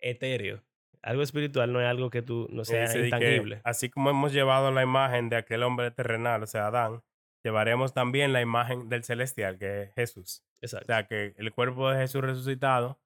etéreo. 0.00 0.64
Algo 1.02 1.22
espiritual 1.22 1.72
no 1.72 1.80
es 1.80 1.86
algo 1.86 2.10
que 2.10 2.20
tú 2.20 2.48
no 2.50 2.64
sea 2.64 2.92
que, 2.92 3.04
intangible. 3.04 3.60
así 3.64 3.88
como 3.88 4.10
hemos 4.10 4.32
llevado 4.32 4.70
la 4.70 4.82
imagen 4.82 5.28
de 5.28 5.36
aquel 5.36 5.62
hombre 5.62 5.90
terrenal, 5.92 6.42
o 6.42 6.46
sea, 6.46 6.66
Adán, 6.66 7.02
llevaremos 7.44 7.92
también 7.94 8.32
la 8.32 8.40
imagen 8.40 8.88
del 8.88 9.04
celestial, 9.04 9.58
que 9.58 9.82
es 9.82 9.94
Jesús. 9.94 10.44
O 10.62 10.66
Exacto. 10.66 10.86
sea, 10.86 11.06
que 11.06 11.34
el 11.36 11.52
cuerpo 11.52 11.90
de 11.90 11.98
Jesús 11.98 12.20
resucitado, 12.22 13.00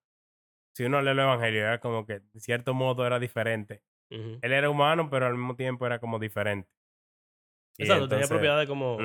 si 0.77 0.85
uno 0.85 1.01
lee 1.03 1.11
el 1.11 1.19
Evangelio, 1.21 1.61
era 1.61 1.79
como 1.81 2.05
que, 2.07 2.21
de 2.21 2.41
cierto 2.41 2.75
modo, 2.75 3.07
era 3.07 3.19
diferente. 3.19 3.83
Él 4.11 4.53
era 4.53 4.71
humano, 4.71 5.09
pero 5.11 5.27
al 5.27 5.35
mismo 5.37 5.57
tiempo 5.57 5.87
era 5.87 5.99
como 5.99 6.19
diferente. 6.19 6.71
Exacto, 7.79 8.09
tenía 8.09 8.25
entonces- 8.25 8.29
propiedades 8.29 8.69
como... 8.69 8.99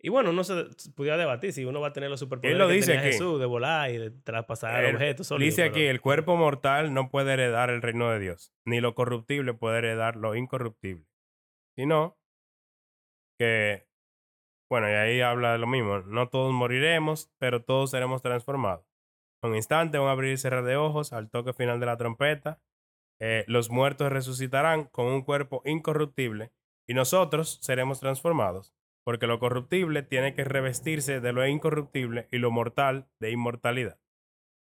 Y 0.00 0.10
bueno, 0.10 0.30
uno 0.30 0.44
se 0.44 0.64
pudiera 0.94 1.16
debatir 1.16 1.52
si 1.52 1.64
uno 1.64 1.80
va 1.80 1.88
a 1.88 1.92
tener 1.92 2.08
los 2.08 2.20
superpoderes 2.20 2.56
lo 2.56 2.68
que 2.68 2.74
dice 2.74 2.92
tenía 2.92 3.00
aquí. 3.00 3.12
Jesús 3.14 3.40
de 3.40 3.46
volar 3.46 3.90
y 3.90 3.98
de 3.98 4.10
traspasar 4.12 4.84
El- 4.84 4.94
objetos. 4.94 5.26
sólidos, 5.26 5.50
Dice 5.52 5.62
pero- 5.62 5.72
aquí, 5.74 5.82
el 5.86 6.00
cuerpo 6.00 6.36
mortal 6.36 6.94
no 6.94 7.10
puede 7.10 7.32
heredar 7.32 7.68
el 7.70 7.82
reino 7.82 8.08
de 8.12 8.20
Dios, 8.20 8.54
ni 8.64 8.80
lo 8.80 8.94
corruptible 8.94 9.54
puede 9.54 9.78
heredar 9.78 10.14
lo 10.14 10.36
incorruptible, 10.36 11.04
sino 11.76 12.16
que, 13.40 13.87
bueno, 14.70 14.88
y 14.88 14.92
ahí 14.92 15.20
habla 15.20 15.52
de 15.52 15.58
lo 15.58 15.66
mismo, 15.66 16.00
no 16.00 16.28
todos 16.28 16.52
moriremos, 16.52 17.30
pero 17.38 17.64
todos 17.64 17.90
seremos 17.90 18.22
transformados. 18.22 18.86
Un 19.42 19.54
instante, 19.54 19.98
un 19.98 20.08
abrir 20.08 20.32
y 20.32 20.36
cerrar 20.36 20.64
de 20.64 20.76
ojos, 20.76 21.12
al 21.12 21.30
toque 21.30 21.52
final 21.52 21.80
de 21.80 21.86
la 21.86 21.96
trompeta, 21.96 22.60
eh, 23.20 23.44
los 23.48 23.70
muertos 23.70 24.12
resucitarán 24.12 24.84
con 24.84 25.06
un 25.06 25.22
cuerpo 25.22 25.62
incorruptible 25.64 26.52
y 26.86 26.94
nosotros 26.94 27.58
seremos 27.62 28.00
transformados, 28.00 28.74
porque 29.04 29.26
lo 29.26 29.38
corruptible 29.38 30.02
tiene 30.02 30.34
que 30.34 30.44
revestirse 30.44 31.20
de 31.20 31.32
lo 31.32 31.46
incorruptible 31.46 32.28
y 32.30 32.38
lo 32.38 32.50
mortal 32.50 33.08
de 33.20 33.30
inmortalidad 33.30 33.98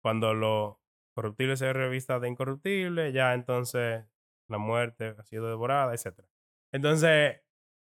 cuando 0.05 0.35
lo 0.35 0.79
corruptible 1.15 1.57
se 1.57 1.73
revista 1.73 2.19
de 2.19 2.27
incorruptible, 2.27 3.11
ya 3.11 3.33
entonces 3.33 4.05
la 4.47 4.59
muerte 4.59 5.15
ha 5.17 5.23
sido 5.23 5.49
devorada, 5.49 5.95
etc. 5.95 6.29
Entonces, 6.71 7.41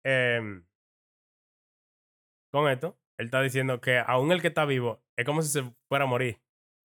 em, 0.05 0.65
con 2.53 2.71
esto, 2.71 2.99
él 3.19 3.27
está 3.27 3.43
diciendo 3.43 3.81
que 3.81 3.99
aún 3.99 4.33
el 4.33 4.41
que 4.41 4.49
está 4.49 4.65
vivo 4.65 5.03
es 5.17 5.25
como 5.25 5.43
si 5.43 5.49
se 5.49 5.63
fuera 5.89 6.05
a 6.05 6.09
morir 6.09 6.41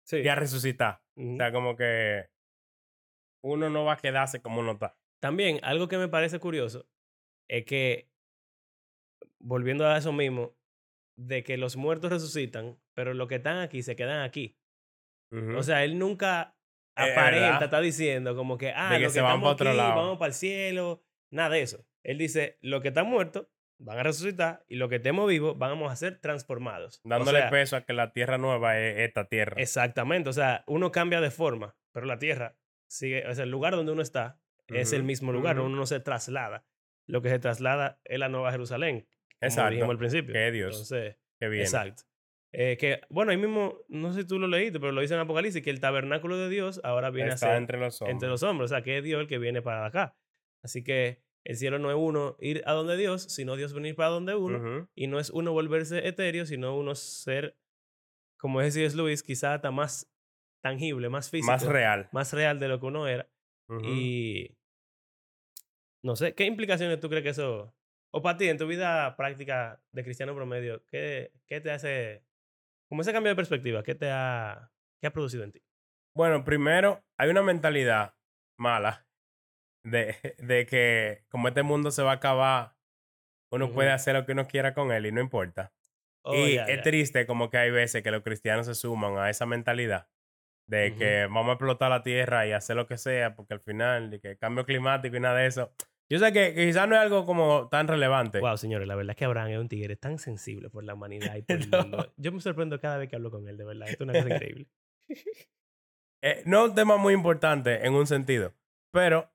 Sí. 0.06 0.18
y 0.18 0.28
a 0.28 0.34
resucitar. 0.34 1.02
O 1.18 1.36
sea, 1.36 1.52
como 1.52 1.76
que 1.76 2.28
uno 3.44 3.68
no 3.70 3.84
va 3.84 3.94
a 3.94 3.96
quedarse 3.98 4.40
como 4.40 4.60
uno 4.60 4.72
está. 4.72 4.96
También, 5.20 5.58
algo 5.62 5.88
que 5.88 5.98
me 5.98 6.08
parece 6.08 6.38
curioso 6.38 6.86
es 7.50 7.64
que, 7.64 8.08
volviendo 9.40 9.86
a 9.86 9.96
eso 9.98 10.12
mismo, 10.12 10.54
de 11.18 11.42
que 11.42 11.56
los 11.56 11.76
muertos 11.76 12.10
resucitan, 12.10 12.78
pero 12.94 13.12
los 13.14 13.28
que 13.28 13.36
están 13.36 13.58
aquí 13.58 13.82
se 13.82 13.96
quedan 13.96 14.22
aquí. 14.22 14.56
O 15.56 15.62
sea, 15.62 15.84
él 15.84 15.98
nunca 15.98 16.56
aparenta, 16.96 17.66
está 17.66 17.80
diciendo 17.80 18.34
como 18.34 18.56
que, 18.56 18.72
ah, 18.74 18.92
De 18.92 18.98
que 18.98 19.04
los 19.04 19.12
se 19.12 19.18
que 19.18 19.22
van 19.24 19.42
otro 19.42 19.68
aquí, 19.68 19.76
lado. 19.76 19.94
vamos 19.96 20.18
para 20.18 20.28
el 20.28 20.34
cielo, 20.34 21.02
nada 21.30 21.50
de 21.50 21.62
eso. 21.62 21.84
Él 22.04 22.16
dice, 22.16 22.56
los 22.62 22.80
que 22.80 22.88
están 22.88 23.08
muertos 23.08 23.46
van 23.78 23.98
a 23.98 24.02
resucitar 24.02 24.64
y 24.68 24.76
los 24.76 24.88
que 24.88 24.96
estemos 24.96 25.28
vivos 25.28 25.56
vamos 25.58 25.90
a 25.92 25.96
ser 25.96 26.18
transformados. 26.20 27.00
O 27.04 27.08
Dándole 27.08 27.40
sea, 27.40 27.50
peso 27.50 27.76
a 27.76 27.82
que 27.82 27.92
la 27.92 28.12
tierra 28.12 28.38
nueva 28.38 28.78
es 28.78 28.98
esta 28.98 29.28
tierra. 29.28 29.60
Exactamente, 29.60 30.30
o 30.30 30.32
sea, 30.32 30.64
uno 30.66 30.90
cambia 30.92 31.20
de 31.20 31.30
forma, 31.30 31.76
pero 31.92 32.06
la 32.06 32.18
tierra 32.18 32.56
sigue, 32.88 33.26
o 33.26 33.34
sea, 33.34 33.44
el 33.44 33.50
lugar 33.50 33.74
donde 33.76 33.92
uno 33.92 34.02
está 34.02 34.40
es 34.68 34.92
el 34.92 35.02
mismo 35.02 35.32
lugar, 35.32 35.58
ujú. 35.58 35.66
uno 35.66 35.76
no 35.76 35.86
se 35.86 36.00
traslada. 36.00 36.66
Lo 37.06 37.22
que 37.22 37.30
se 37.30 37.38
traslada 37.38 38.00
es 38.04 38.18
la 38.18 38.28
Nueva 38.28 38.50
Jerusalén, 38.52 39.00
como 39.40 39.48
Exacto. 39.48 39.70
dijimos 39.70 39.90
al 39.90 39.98
principio. 39.98 40.34
Que 40.34 40.50
Dios. 40.50 40.72
Entonces, 40.72 41.16
que 41.40 41.48
viene. 41.48 41.64
exacto. 41.64 42.02
Eh, 42.52 42.76
que, 42.78 43.00
bueno, 43.08 43.30
ahí 43.30 43.36
mismo, 43.36 43.78
no 43.88 44.12
sé 44.12 44.22
si 44.22 44.26
tú 44.26 44.38
lo 44.38 44.46
leíste, 44.46 44.80
pero 44.80 44.92
lo 44.92 45.00
dice 45.00 45.14
en 45.14 45.20
Apocalipsis, 45.20 45.62
que 45.62 45.70
el 45.70 45.80
tabernáculo 45.80 46.36
de 46.36 46.48
Dios 46.48 46.80
ahora 46.82 47.10
viene 47.10 47.30
Está 47.30 47.46
a 47.46 47.50
ser 47.50 47.58
entre 47.58 47.78
los 47.78 48.00
hombres. 48.00 48.14
entre 48.14 48.28
los 48.28 48.42
hombres, 48.42 48.70
o 48.70 48.74
sea, 48.74 48.82
que 48.82 48.98
es 48.98 49.04
Dios 49.04 49.20
el 49.20 49.26
que 49.26 49.38
viene 49.38 49.62
para 49.62 49.86
acá. 49.86 50.16
Así 50.62 50.82
que 50.82 51.22
el 51.48 51.56
cielo 51.56 51.78
no 51.78 51.90
es 51.90 51.96
uno 51.98 52.36
ir 52.40 52.62
a 52.66 52.72
donde 52.72 52.98
Dios, 52.98 53.22
sino 53.22 53.56
Dios 53.56 53.72
venir 53.72 53.96
para 53.96 54.10
donde 54.10 54.34
uno. 54.34 54.86
Y 54.94 55.06
no 55.06 55.18
es 55.18 55.30
uno 55.30 55.50
volverse 55.50 56.06
etéreo, 56.06 56.44
sino 56.44 56.76
uno 56.76 56.94
ser, 56.94 57.56
como 58.38 58.60
decía 58.60 58.82
C.S. 58.82 58.96
Luis, 58.98 59.22
quizá 59.22 59.54
hasta 59.54 59.70
más 59.70 60.12
tangible, 60.62 61.08
más 61.08 61.30
físico. 61.30 61.50
Más 61.50 61.64
real. 61.64 62.10
Más 62.12 62.34
real 62.34 62.58
de 62.58 62.68
lo 62.68 62.78
que 62.78 62.86
uno 62.86 63.08
era. 63.08 63.30
Y 63.82 64.58
no 66.04 66.16
sé, 66.16 66.34
¿qué 66.34 66.44
implicaciones 66.44 67.00
tú 67.00 67.08
crees 67.08 67.24
que 67.24 67.30
eso... 67.30 67.74
O 68.10 68.20
para 68.20 68.36
ti, 68.36 68.46
en 68.46 68.58
tu 68.58 68.66
vida 68.66 69.16
práctica 69.16 69.82
de 69.92 70.04
cristiano 70.04 70.34
promedio, 70.34 70.84
¿qué, 70.84 71.32
qué 71.46 71.62
te 71.62 71.70
hace... 71.70 72.26
Como 72.90 73.00
ese 73.00 73.14
cambio 73.14 73.30
de 73.30 73.36
perspectiva, 73.36 73.82
¿qué 73.82 73.94
te 73.94 74.10
ha, 74.10 74.70
qué 75.00 75.06
ha 75.06 75.12
producido 75.14 75.44
en 75.44 75.52
ti? 75.52 75.62
Bueno, 76.14 76.44
primero, 76.44 77.06
hay 77.16 77.30
una 77.30 77.42
mentalidad 77.42 78.14
mala 78.58 79.07
de, 79.90 80.34
de 80.38 80.66
que 80.66 81.24
como 81.28 81.48
este 81.48 81.62
mundo 81.62 81.90
se 81.90 82.02
va 82.02 82.12
a 82.12 82.14
acabar, 82.14 82.76
uno 83.50 83.72
puede 83.72 83.90
hacer 83.90 84.14
lo 84.14 84.26
que 84.26 84.32
uno 84.32 84.46
quiera 84.46 84.74
con 84.74 84.92
él 84.92 85.06
y 85.06 85.12
no 85.12 85.20
importa. 85.20 85.72
Oh, 86.22 86.34
y 86.34 86.58
es 86.58 86.82
triste 86.82 87.26
como 87.26 87.48
que 87.48 87.56
hay 87.58 87.70
veces 87.70 88.02
que 88.02 88.10
los 88.10 88.22
cristianos 88.22 88.66
se 88.66 88.74
suman 88.74 89.16
a 89.18 89.30
esa 89.30 89.46
mentalidad 89.46 90.08
de 90.66 90.94
que 90.94 91.22
vamos 91.30 91.48
a 91.48 91.52
explotar 91.52 91.88
la 91.90 92.02
tierra 92.02 92.46
y 92.46 92.52
hacer 92.52 92.76
lo 92.76 92.86
que 92.86 92.98
sea, 92.98 93.34
porque 93.34 93.54
al 93.54 93.60
final, 93.60 94.10
de 94.10 94.20
que 94.20 94.36
cambio 94.36 94.66
climático 94.66 95.16
y 95.16 95.20
nada 95.20 95.38
de 95.38 95.46
eso. 95.46 95.72
Yo 96.10 96.18
sé 96.18 96.30
que, 96.32 96.54
que 96.54 96.66
quizás 96.66 96.86
no 96.88 96.94
es 96.94 97.00
algo 97.00 97.24
como 97.24 97.68
tan 97.70 97.88
relevante. 97.88 98.40
Wow, 98.40 98.58
señores, 98.58 98.86
la 98.86 98.94
verdad 98.94 99.10
es 99.12 99.16
que 99.16 99.24
Abraham 99.24 99.48
es 99.50 99.58
un 99.58 99.68
tigre 99.68 99.96
tan 99.96 100.18
sensible 100.18 100.68
por 100.68 100.84
la 100.84 100.92
humanidad 100.94 101.36
y 101.36 101.42
por 101.42 101.56
el 101.56 101.70
No. 101.70 101.82
mundo. 101.82 102.12
Yo 102.18 102.32
me 102.32 102.40
sorprendo 102.40 102.78
cada 102.80 102.98
vez 102.98 103.08
que 103.08 103.16
hablo 103.16 103.30
con 103.30 103.48
él, 103.48 103.56
de 103.56 103.64
verdad. 103.64 103.88
Esto 103.88 104.04
es 104.04 104.10
una 104.10 104.18
cosa 104.22 104.28
increíble. 104.34 104.66
Eh, 106.22 106.42
no 106.46 106.64
es 106.64 106.70
un 106.70 106.74
tema 106.74 106.96
muy 106.96 107.14
importante 107.14 107.86
en 107.86 107.94
un 107.94 108.06
sentido, 108.06 108.52
pero 108.92 109.30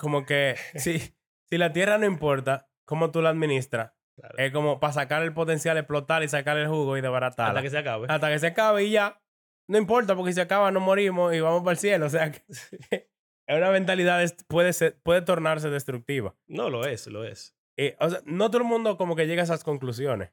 como 0.00 0.24
que 0.24 0.56
si, 0.74 0.98
si 1.44 1.58
la 1.58 1.72
tierra 1.72 1.98
no 1.98 2.06
importa, 2.06 2.68
cómo 2.84 3.10
tú 3.10 3.22
la 3.22 3.30
administras, 3.30 3.92
Claro. 4.16 4.34
es 4.36 4.52
como 4.52 4.80
para 4.80 4.92
sacar 4.92 5.22
el 5.22 5.32
potencial, 5.32 5.78
explotar 5.78 6.22
y 6.22 6.28
sacar 6.28 6.58
el 6.58 6.68
jugo 6.68 6.98
y 6.98 7.00
desbaratarla. 7.00 7.52
Hasta 7.52 7.62
que 7.62 7.70
se 7.70 7.78
acabe. 7.78 8.06
Hasta 8.10 8.28
que 8.28 8.38
se 8.38 8.46
acabe 8.48 8.84
y 8.84 8.90
ya. 8.90 9.22
No 9.66 9.78
importa, 9.78 10.14
porque 10.14 10.32
si 10.32 10.34
se 10.34 10.40
acaba 10.42 10.70
no 10.70 10.80
morimos 10.80 11.32
y 11.32 11.40
vamos 11.40 11.60
para 11.62 11.72
el 11.72 11.78
cielo. 11.78 12.06
O 12.06 12.10
sea, 12.10 12.30
que 12.30 12.42
es 13.46 13.56
una 13.56 13.70
mentalidad 13.70 14.22
puede, 14.46 14.72
ser, 14.72 15.00
puede 15.02 15.22
tornarse 15.22 15.70
destructiva. 15.70 16.36
No, 16.48 16.68
lo 16.68 16.84
es, 16.84 17.06
lo 17.06 17.24
es. 17.24 17.56
Y, 17.78 17.94
o 17.98 18.10
sea, 18.10 18.20
no 18.26 18.50
todo 18.50 18.58
el 18.58 18.68
mundo 18.68 18.98
como 18.98 19.16
que 19.16 19.26
llega 19.26 19.40
a 19.40 19.44
esas 19.44 19.64
conclusiones. 19.64 20.32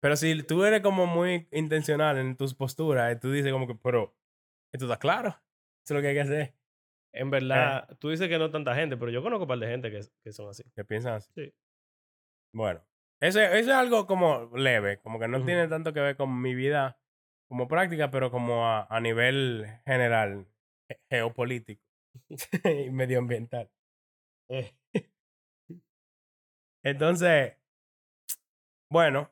Pero 0.00 0.16
si 0.16 0.42
tú 0.44 0.64
eres 0.64 0.80
como 0.80 1.06
muy 1.06 1.48
intencional 1.50 2.16
en 2.16 2.36
tus 2.36 2.54
posturas, 2.54 3.14
y 3.14 3.18
tú 3.18 3.32
dices 3.32 3.52
como 3.52 3.66
que, 3.66 3.74
pero, 3.74 4.16
esto 4.72 4.86
está 4.86 4.98
claro. 4.98 5.30
Eso 5.84 5.94
es 5.94 5.96
lo 5.96 6.00
que 6.00 6.08
hay 6.08 6.14
que 6.14 6.20
hacer. 6.20 6.54
En 7.12 7.30
verdad, 7.30 7.88
tú 7.98 8.10
dices 8.10 8.28
que 8.28 8.38
no 8.38 8.50
tanta 8.50 8.74
gente, 8.74 8.96
pero 8.96 9.10
yo 9.10 9.22
conozco 9.22 9.42
un 9.44 9.48
par 9.48 9.58
de 9.58 9.66
gente 9.66 9.90
que, 9.90 10.00
que 10.22 10.32
son 10.32 10.48
así. 10.50 10.62
¿Qué 10.74 10.84
piensas? 10.84 11.30
Sí. 11.34 11.52
Bueno, 12.54 12.80
eso, 13.20 13.40
eso 13.40 13.70
es 13.70 13.76
algo 13.76 14.06
como 14.06 14.50
leve, 14.56 14.98
como 15.00 15.18
que 15.18 15.28
no 15.28 15.38
tiene 15.46 15.68
tanto 15.68 15.92
que 15.92 16.00
ver 16.00 16.16
con 16.16 16.40
mi 16.40 16.54
vida 16.54 16.98
como 17.48 17.68
práctica, 17.68 18.10
pero 18.10 18.30
como 18.30 18.66
a, 18.66 18.86
a 18.88 19.00
nivel 19.00 19.66
general, 19.84 20.46
ge- 20.88 21.00
geopolítico 21.10 21.82
y 22.64 22.90
medioambiental. 22.90 23.70
Eh, 24.48 24.72
Entonces, 26.82 27.54
bueno, 28.90 29.30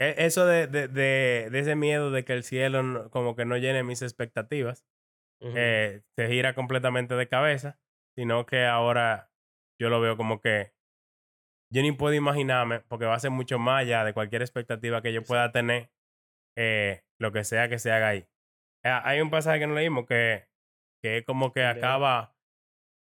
e- 0.00 0.14
eso 0.18 0.46
de, 0.46 0.66
de, 0.66 0.88
de, 0.88 1.48
de 1.50 1.58
ese 1.58 1.76
miedo 1.76 2.10
de 2.10 2.24
que 2.24 2.32
el 2.34 2.44
cielo 2.44 2.82
no- 2.82 3.10
como 3.10 3.36
que 3.36 3.44
no 3.44 3.56
llene 3.56 3.82
mis 3.84 4.02
expectativas, 4.02 4.86
Eh, 5.42 6.02
se 6.16 6.28
gira 6.28 6.54
completamente 6.54 7.14
de 7.14 7.28
cabeza, 7.28 7.80
sino 8.14 8.44
que 8.44 8.66
ahora 8.66 9.32
yo 9.80 9.88
lo 9.88 10.00
veo 10.00 10.16
como 10.16 10.40
que 10.40 10.74
yo 11.72 11.82
ni 11.82 11.92
puedo 11.92 12.14
imaginarme, 12.14 12.80
porque 12.80 13.06
va 13.06 13.14
a 13.14 13.20
ser 13.20 13.30
mucho 13.30 13.58
más 13.58 13.82
allá 13.82 14.04
de 14.04 14.12
cualquier 14.12 14.42
expectativa 14.42 15.02
que 15.02 15.12
yo 15.12 15.22
pueda 15.22 15.52
tener, 15.52 15.90
eh, 16.58 17.04
lo 17.18 17.32
que 17.32 17.44
sea 17.44 17.68
que 17.68 17.78
se 17.78 17.92
haga 17.92 18.08
ahí. 18.08 18.28
Ah, 18.84 19.02
Hay 19.04 19.20
un 19.20 19.30
pasaje 19.30 19.60
que 19.60 19.66
no 19.66 19.74
leímos 19.74 20.06
que, 20.06 20.48
que 21.02 21.18
es 21.18 21.24
como 21.24 21.52
que 21.52 21.64
acaba 21.64 22.36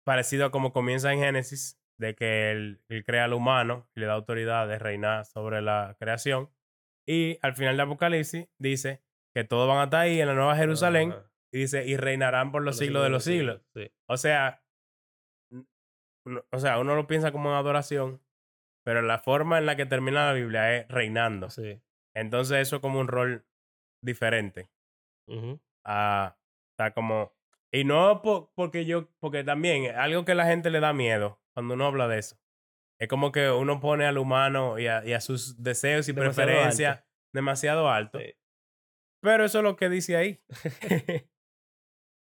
parecido 0.04 0.46
a 0.46 0.50
como 0.50 0.72
comienza 0.72 1.12
en 1.12 1.20
Génesis, 1.20 1.80
de 1.98 2.14
que 2.14 2.50
él, 2.50 2.80
él 2.88 3.04
crea 3.04 3.24
al 3.24 3.32
humano 3.32 3.88
y 3.94 4.00
le 4.00 4.06
da 4.06 4.14
autoridad 4.14 4.68
de 4.68 4.78
reinar 4.78 5.24
sobre 5.24 5.62
la 5.62 5.96
creación. 5.98 6.50
Y 7.06 7.38
al 7.42 7.54
final 7.54 7.76
de 7.76 7.82
Apocalipsis 7.82 8.48
dice 8.58 9.02
que 9.34 9.44
todos 9.44 9.68
van 9.68 9.78
a 9.78 9.84
estar 9.84 10.00
ahí 10.00 10.20
en 10.20 10.28
la 10.28 10.34
Nueva 10.34 10.56
Jerusalén. 10.56 11.14
Y 11.52 11.58
dice, 11.60 11.86
y 11.86 11.96
reinarán 11.96 12.52
por 12.52 12.62
los 12.62 12.76
siglos 12.78 13.02
de 13.02 13.08
los 13.10 13.24
siglos. 13.24 13.62
Sí. 13.74 13.90
O 14.08 14.16
sea, 14.16 14.62
o 16.52 16.58
sea, 16.58 16.78
uno 16.78 16.94
lo 16.94 17.06
piensa 17.06 17.32
como 17.32 17.48
una 17.48 17.58
adoración, 17.58 18.22
pero 18.84 19.02
la 19.02 19.18
forma 19.18 19.58
en 19.58 19.66
la 19.66 19.76
que 19.76 19.86
termina 19.86 20.26
la 20.26 20.32
Biblia 20.32 20.76
es 20.76 20.88
reinando. 20.88 21.50
Sí. 21.50 21.80
Entonces 22.14 22.58
eso 22.58 22.76
es 22.76 22.82
como 22.82 23.00
un 23.00 23.08
rol 23.08 23.46
diferente. 24.04 24.70
Ujú. 25.26 25.60
a 25.84 26.38
está 26.72 26.94
como 26.94 27.34
y 27.70 27.84
no 27.84 28.22
po- 28.22 28.50
porque 28.54 28.86
yo 28.86 29.10
porque 29.20 29.44
también 29.44 29.94
algo 29.94 30.24
que 30.24 30.34
la 30.34 30.46
gente 30.46 30.70
le 30.70 30.80
da 30.80 30.94
miedo 30.94 31.38
cuando 31.54 31.74
uno 31.74 31.84
habla 31.84 32.08
de 32.08 32.18
eso 32.18 32.40
es 32.98 33.08
como 33.08 33.30
que 33.30 33.50
uno 33.50 33.78
pone 33.78 34.06
al 34.06 34.16
humano 34.16 34.78
y 34.78 34.86
a, 34.86 35.04
y 35.04 35.12
a 35.12 35.20
sus 35.20 35.62
deseos 35.62 36.08
y 36.08 36.12
Demasiado 36.12 36.46
preferencias 36.46 36.96
alto. 36.98 37.08
demasiado 37.34 37.90
alto 37.90 38.18
Sí. 38.20 38.34
pero 39.22 39.44
eso 39.44 39.58
es 39.58 39.64
lo 39.64 39.76
que 39.76 39.90
dice 39.90 40.16
ahí 40.16 40.40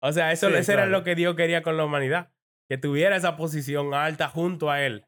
o 0.02 0.12
sea 0.12 0.32
eso 0.32 0.48
Sí, 0.48 0.54
eso 0.56 0.72
era 0.72 0.82
claro. 0.82 0.98
lo 0.98 1.04
que 1.04 1.14
Dios 1.14 1.34
quería 1.36 1.62
con 1.62 1.76
la 1.76 1.84
humanidad 1.84 2.30
que 2.68 2.78
tuviera 2.78 3.16
esa 3.16 3.36
posición 3.36 3.94
alta 3.94 4.28
junto 4.28 4.70
a 4.70 4.82
él 4.82 5.04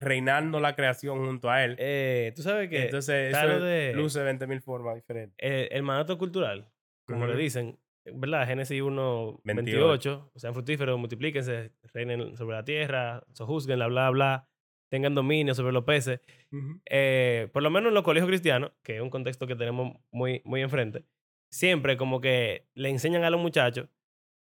reinando 0.00 0.60
la 0.60 0.74
creación 0.74 1.24
junto 1.26 1.50
a 1.50 1.64
él 1.64 1.76
Eh, 1.78 2.32
Tú 2.34 2.42
sabes 2.42 2.68
que 2.70 2.84
entonces 2.84 3.34
eso 3.36 3.60
de- 3.60 3.92
luce 3.94 4.22
20.000 4.22 4.60
formas 4.62 4.94
diferentes 4.94 5.34
eh, 5.38 5.68
el 5.72 5.82
mandato 5.82 6.16
cultural, 6.18 6.68
como 7.06 7.26
le 7.26 7.32
Ujú. 7.32 7.40
dicen, 7.42 7.78
¿verdad? 8.14 8.46
Génesis 8.46 8.80
1, 8.80 9.40
28. 9.44 9.78
28, 9.88 10.32
sean 10.36 10.54
fructíferos, 10.54 10.98
multiplíquense, 10.98 11.72
reinen 11.92 12.34
sobre 12.36 12.56
la 12.56 12.64
tierra, 12.64 13.22
sojuzguen, 13.34 13.76
bla, 13.76 13.88
bla, 13.88 14.10
bla, 14.10 14.48
tengan 14.90 15.14
dominio 15.14 15.54
sobre 15.54 15.72
los 15.72 15.84
peces. 15.84 16.20
Ujú. 16.50 16.80
Eh, 16.86 17.48
por 17.52 17.62
lo 17.62 17.70
menos 17.70 17.88
en 17.90 17.94
los 17.94 18.02
colegios 18.02 18.28
cristianos, 18.28 18.72
que 18.82 18.96
es 18.96 19.02
un 19.02 19.10
contexto 19.10 19.46
que 19.46 19.54
tenemos 19.54 19.96
muy, 20.10 20.40
muy 20.44 20.62
enfrente, 20.62 21.04
siempre 21.52 21.96
como 21.98 22.20
que 22.22 22.66
le 22.74 22.88
enseñan 22.88 23.22
a 23.24 23.30
los 23.30 23.40
muchachos 23.40 23.88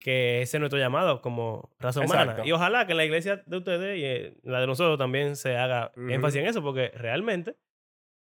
que 0.01 0.41
ese 0.41 0.57
es 0.57 0.59
nuestro 0.59 0.79
llamado 0.79 1.21
como 1.21 1.69
raza 1.79 1.99
humana. 2.01 2.23
Exacto. 2.23 2.43
Y 2.45 2.51
ojalá 2.51 2.85
que 2.87 2.91
en 2.93 2.97
la 2.97 3.05
iglesia 3.05 3.43
de 3.45 3.57
ustedes 3.57 3.97
y 3.99 4.03
en 4.05 4.37
la 4.51 4.59
de 4.59 4.65
nosotros 4.67 4.97
también 4.97 5.35
se 5.35 5.55
haga 5.55 5.91
énfasis 5.95 6.41
en 6.41 6.47
eso, 6.47 6.63
porque 6.63 6.89
realmente 6.95 7.55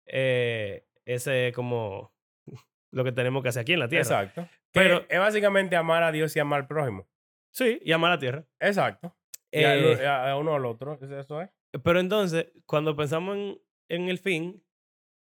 eh, 0.07 0.87
ese 1.07 1.49
es 1.49 1.55
como 1.55 2.13
lo 2.93 3.05
que 3.05 3.13
tenemos 3.13 3.43
que 3.43 3.49
hacer 3.49 3.63
aquí 3.63 3.73
en 3.73 3.81
la 3.81 3.89
tierra. 3.89 4.03
Exacto. 4.03 4.49
Pero- 4.73 5.05
es 5.09 5.19
básicamente 5.19 5.75
amar 5.77 6.03
a 6.03 6.13
Dios 6.13 6.37
y 6.37 6.41
amar 6.41 6.61
al 6.61 6.67
prójimo. 6.67 7.09
Sí, 7.51 7.81
y 7.85 7.93
amar 7.93 8.11
la 8.11 8.19
tierra. 8.19 8.45
Exacto. 8.61 9.15
Y 9.51 9.65
a, 9.65 9.77
Eh, 9.77 10.07
a- 10.07 10.31
a 10.31 10.37
uno 10.37 10.55
al 10.55 10.65
otro. 10.67 10.99
¿es 11.01 11.11
Eso 11.11 11.41
es. 11.41 11.51
Pero 11.83 12.01
entonces, 12.01 12.53
cuando 12.67 12.97
pensamos 12.97 13.37
en, 13.37 13.59
en 13.89 14.09
el 14.09 14.19
fin, 14.19 14.63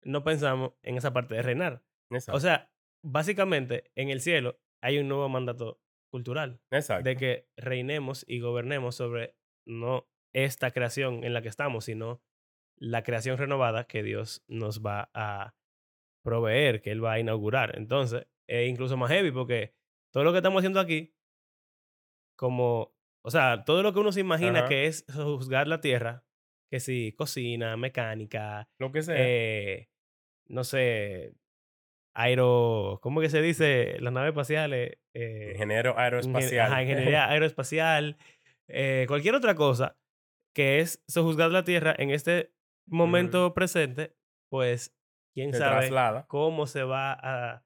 no 0.04 0.24
pensamos 0.24 0.74
en 0.84 0.97
esa 0.97 1.14
parte 1.14 1.36
de 1.36 1.41
reinar. 1.43 1.82
Exacto. 2.10 2.36
O 2.38 2.39
sea, 2.41 2.72
básicamente 3.04 3.91
en 3.95 4.10
el 4.10 4.20
cielo 4.22 4.60
hay 4.82 4.97
un 4.97 5.08
nuevo 5.08 5.30
mandato 5.30 5.80
cultural 6.12 6.62
Exacto. 6.72 7.03
de 7.09 7.16
que 7.16 7.49
reinemos 7.57 8.24
y 8.28 8.39
gobernemos 8.39 8.95
sobre 8.95 9.36
no 9.66 10.07
esta 10.34 10.72
creación 10.72 11.24
en 11.24 11.34
la 11.34 11.41
que 11.41 11.47
estamos, 11.49 11.86
sino 11.86 12.22
la 12.78 13.03
creación 13.03 13.38
renovada 13.38 13.86
que 13.86 14.03
Dios 14.03 14.43
nos 14.47 14.82
va 14.86 15.09
a 15.14 15.55
proveer, 16.24 16.82
que 16.82 16.91
Él 16.91 17.03
va 17.03 17.14
a 17.14 17.20
inaugurar. 17.20 17.78
Entonces, 17.78 18.28
es 18.47 18.70
incluso 18.70 18.97
más 18.97 19.09
heavy 19.12 19.32
porque 19.32 19.74
todo 20.14 20.24
lo 20.24 20.32
que 20.32 20.38
estamos 20.39 20.59
haciendo 20.59 20.80
aquí, 20.80 21.14
como, 22.38 22.93
o 23.24 23.30
sea, 23.32 23.64
todo 23.66 23.84
lo 23.84 23.93
que 23.93 23.99
uno 23.99 24.12
se 24.12 24.20
imagina 24.22 24.59
Ajá. 24.59 24.70
que 24.70 24.86
es 24.88 25.05
juzgar 25.14 25.68
la 25.68 25.82
tierra, 25.82 26.26
que 26.70 26.80
si 26.80 27.14
cocina, 27.14 27.78
mecánica, 27.78 28.70
Lo 28.80 28.91
que 28.91 29.01
sea. 29.03 29.16
eh, 29.18 29.89
no 30.47 30.64
sé, 30.64 31.34
aero, 32.14 32.99
¿cómo 33.01 33.22
que 33.22 33.30
se 33.30 33.41
dice? 33.41 33.97
Las 33.99 34.14
naves 34.14 34.30
espaciales. 34.30 34.97
Eh, 35.14 35.51
Ingeniero 35.53 35.93
ingen- 35.95 35.99
aeroespacial. 35.99 36.72
ajá, 36.72 36.82
ingeniería 36.84 37.30
aeroespacial, 37.30 38.18
eh, 38.68 39.05
cualquier 39.07 39.36
otra 39.36 39.55
cosa 39.55 39.97
que 40.53 40.80
es 40.80 41.03
sojuzgar 41.07 41.51
la 41.51 41.64
Tierra 41.64 41.93
en 41.97 42.12
este 42.12 42.53
momento 42.88 43.53
presente, 43.53 44.16
pues 44.49 44.93
quién 45.34 45.53
se 45.53 45.59
sabe 45.59 45.78
traslada. 45.88 46.26
cómo 46.28 46.68
se 46.68 46.84
va 46.84 47.14
a, 47.14 47.64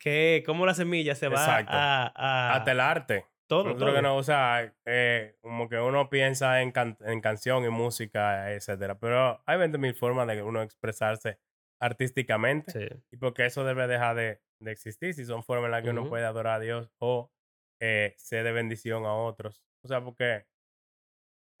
qué, 0.00 0.42
cómo 0.46 0.64
la 0.66 0.74
semilla 0.74 1.14
se 1.14 1.28
va 1.28 1.36
Exacto. 1.40 1.72
a, 1.74 2.12
a 2.14 2.54
Hasta 2.56 2.72
el 2.72 2.80
arte. 2.80 3.26
todo, 3.48 3.64
Nosotros 3.64 3.90
que 3.90 4.00
todo. 4.00 4.02
no, 4.02 4.16
o 4.16 4.22
sea, 4.22 4.74
eh, 4.86 5.36
como 5.40 5.68
que 5.68 5.78
uno 5.78 6.08
piensa 6.08 6.62
en, 6.62 6.72
can- 6.72 6.98
en 7.00 7.20
canción, 7.20 7.64
en 7.64 7.72
música, 7.72 8.50
etcétera. 8.52 8.98
Pero 8.98 9.42
hay 9.46 9.58
20.000 9.58 9.94
formas 9.94 10.26
de 10.26 10.42
uno 10.42 10.62
expresarse 10.62 11.38
artísticamente. 11.80 12.70
Sí. 12.72 13.02
Y 13.12 13.16
porque 13.16 13.46
eso 13.46 13.64
debe 13.64 13.86
dejar 13.86 14.16
de, 14.16 14.42
de 14.60 14.70
existir 14.72 15.14
si 15.14 15.24
son 15.24 15.42
formas 15.42 15.66
en 15.66 15.70
las 15.72 15.82
que 15.82 15.90
uno 15.90 16.08
puede 16.08 16.24
adorar 16.24 16.54
a 16.56 16.60
Dios 16.60 16.90
o 17.00 17.30
eh, 17.82 18.14
ser 18.16 18.44
de 18.44 18.52
bendición 18.52 19.04
a 19.04 19.14
otros. 19.14 19.62
O 19.84 19.88
sea, 19.88 20.02
porque 20.02 20.46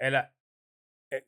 el 0.00 0.14
e- 0.14 0.32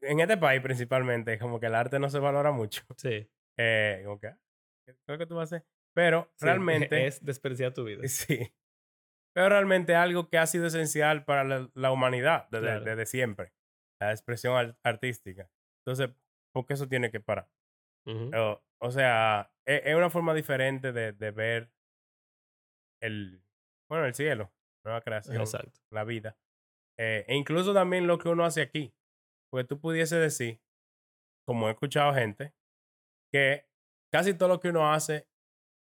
en 0.02 0.20
este 0.20 0.36
país 0.36 0.60
principalmente 0.62 1.38
como 1.38 1.60
que 1.60 1.66
el 1.66 1.74
arte 1.74 1.98
no 1.98 2.08
se 2.10 2.18
valora 2.18 2.52
mucho. 2.52 2.82
Sí. 2.96 3.30
Eh, 3.60 4.02
como 4.04 4.20
que, 4.20 4.28
ah, 4.28 4.38
¿qué 4.86 4.92
qué 4.94 5.00
es 5.00 5.08
lo 5.08 5.18
que 5.18 5.26
tú 5.26 5.34
vas 5.34 5.52
a 5.52 5.56
hacer? 5.56 5.68
Pero 5.92 6.30
Sí, 6.36 6.46
realmente, 6.46 7.06
es 7.08 7.24
despreciar 7.24 7.74
tu 7.74 7.82
vida. 7.82 8.06
sí. 8.06 8.54
Pero 9.34 9.48
realmente 9.48 9.96
algo 9.96 10.28
que 10.28 10.38
ha 10.38 10.46
sido 10.46 10.66
esencial 10.68 11.24
para 11.24 11.42
la, 11.42 11.68
la 11.74 11.90
humanidad 11.90 12.46
desde, 12.50 12.66
Claro. 12.66 12.84
desde 12.84 13.06
siempre. 13.06 13.52
La 14.00 14.12
expresión 14.12 14.54
ar- 14.56 14.78
artística. 14.84 15.50
Entonces, 15.84 16.14
¿por 16.54 16.66
qué 16.66 16.74
eso 16.74 16.86
tiene 16.88 17.10
que 17.10 17.18
parar? 17.18 17.48
O, 18.06 18.62
o 18.80 18.90
sea, 18.90 19.52
e- 19.66 19.82
es, 19.84 19.94
una 19.94 20.10
forma 20.10 20.34
diferente 20.34 20.92
de, 20.92 21.12
de 21.12 21.30
ver 21.30 21.72
el, 23.02 23.42
bueno, 23.88 24.06
el 24.06 24.14
cielo, 24.14 24.52
nueva 24.84 25.00
creación, 25.00 25.40
Exacto. 25.40 25.80
la 25.90 26.04
vida. 26.04 26.36
Eh, 26.98 27.24
e 27.28 27.36
incluso 27.36 27.72
también 27.74 28.06
lo 28.06 28.18
que 28.18 28.28
uno 28.28 28.44
hace 28.44 28.62
aquí. 28.62 28.94
Porque 29.50 29.66
tú 29.66 29.80
pudiese 29.80 30.16
decir, 30.16 30.60
como 31.46 31.68
he 31.68 31.72
escuchado 31.72 32.12
gente, 32.14 32.54
que 33.32 33.66
casi 34.12 34.34
todo 34.34 34.48
lo 34.48 34.60
que 34.60 34.68
uno 34.70 34.92
hace, 34.92 35.28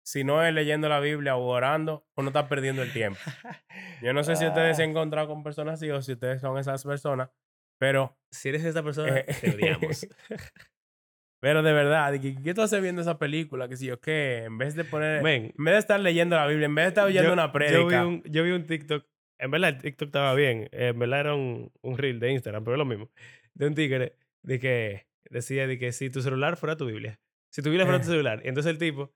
si 0.04 0.24
no 0.24 0.42
es 0.44 0.52
leyendo 0.54 0.88
la 0.88 1.00
Biblia 1.00 1.36
o 1.36 1.44
orando, 1.46 2.06
uno 2.16 2.28
está 2.28 2.48
perdiendo 2.48 2.82
el 2.82 2.92
tiempo. 2.92 3.20
Yo 4.02 4.12
no 4.12 4.24
sé 4.24 4.36
si 4.36 4.46
ustedes 4.46 4.76
se 4.76 4.82
han 4.84 4.88
Ah. 4.88 4.92
encontrado 4.92 5.28
con 5.28 5.42
personas 5.42 5.74
así 5.74 5.90
o 5.90 6.00
si 6.02 6.12
ustedes 6.12 6.40
son 6.40 6.56
esas 6.58 6.84
personas, 6.84 7.30
pero 7.78 8.16
Si 8.30 8.48
eres 8.48 8.64
esa 8.64 8.82
persona, 8.82 9.18
Eh, 9.18 9.26
te 9.40 9.50
odiamos. 9.50 10.06
Pero 11.42 11.64
de 11.64 11.72
verdad, 11.72 12.12
¿qué, 12.20 12.36
qué 12.40 12.54
tú 12.54 12.62
haces 12.62 12.80
viendo 12.80 13.02
esa 13.02 13.18
película? 13.18 13.68
Que 13.68 13.76
si 13.76 13.86
yo 13.86 14.00
qué, 14.00 14.44
en 14.44 14.58
vez 14.58 14.76
de 14.76 14.84
poner, 14.84 15.20
en 15.26 15.64
vez 15.64 15.74
de 15.74 15.78
estar 15.80 15.98
leyendo 15.98 16.36
la 16.36 16.46
Biblia, 16.46 16.66
en 16.66 16.74
vez 16.76 16.84
de 16.84 16.88
estar 16.90 17.04
oyendo 17.04 17.30
yo- 17.30 17.32
una 17.32 17.50
prédica. 17.50 18.06
yo 18.26 18.44
vi 18.44 18.52
un 18.52 18.64
TikTok. 18.64 19.04
En 19.40 19.50
verdad, 19.50 19.70
el 19.70 19.78
TikTok 19.78 20.06
estaba 20.06 20.34
bien. 20.36 20.68
En 20.70 20.96
verdad 21.00 21.18
era 21.18 21.34
un, 21.34 21.72
un 21.82 21.98
reel 21.98 22.20
de 22.20 22.30
Instagram, 22.30 22.62
pero 22.62 22.76
es 22.76 22.78
lo 22.78 22.84
mismo. 22.84 23.10
De 23.54 23.66
un 23.66 23.74
tigre 23.74 24.14
de 24.42 24.60
que 24.60 25.06
decía 25.30 25.66
de 25.66 25.80
que 25.80 25.90
si 25.90 26.10
tu 26.10 26.22
celular 26.22 26.56
fuera 26.56 26.76
tu 26.76 26.86
Biblia. 26.86 27.18
Si 27.50 27.60
tu 27.60 27.70
Biblia 27.70 27.86
fuera 27.86 28.00
tu 28.00 28.06
celular. 28.08 28.40
Y 28.44 28.48
entonces 28.48 28.70
el 28.70 28.78
tipo, 28.78 29.12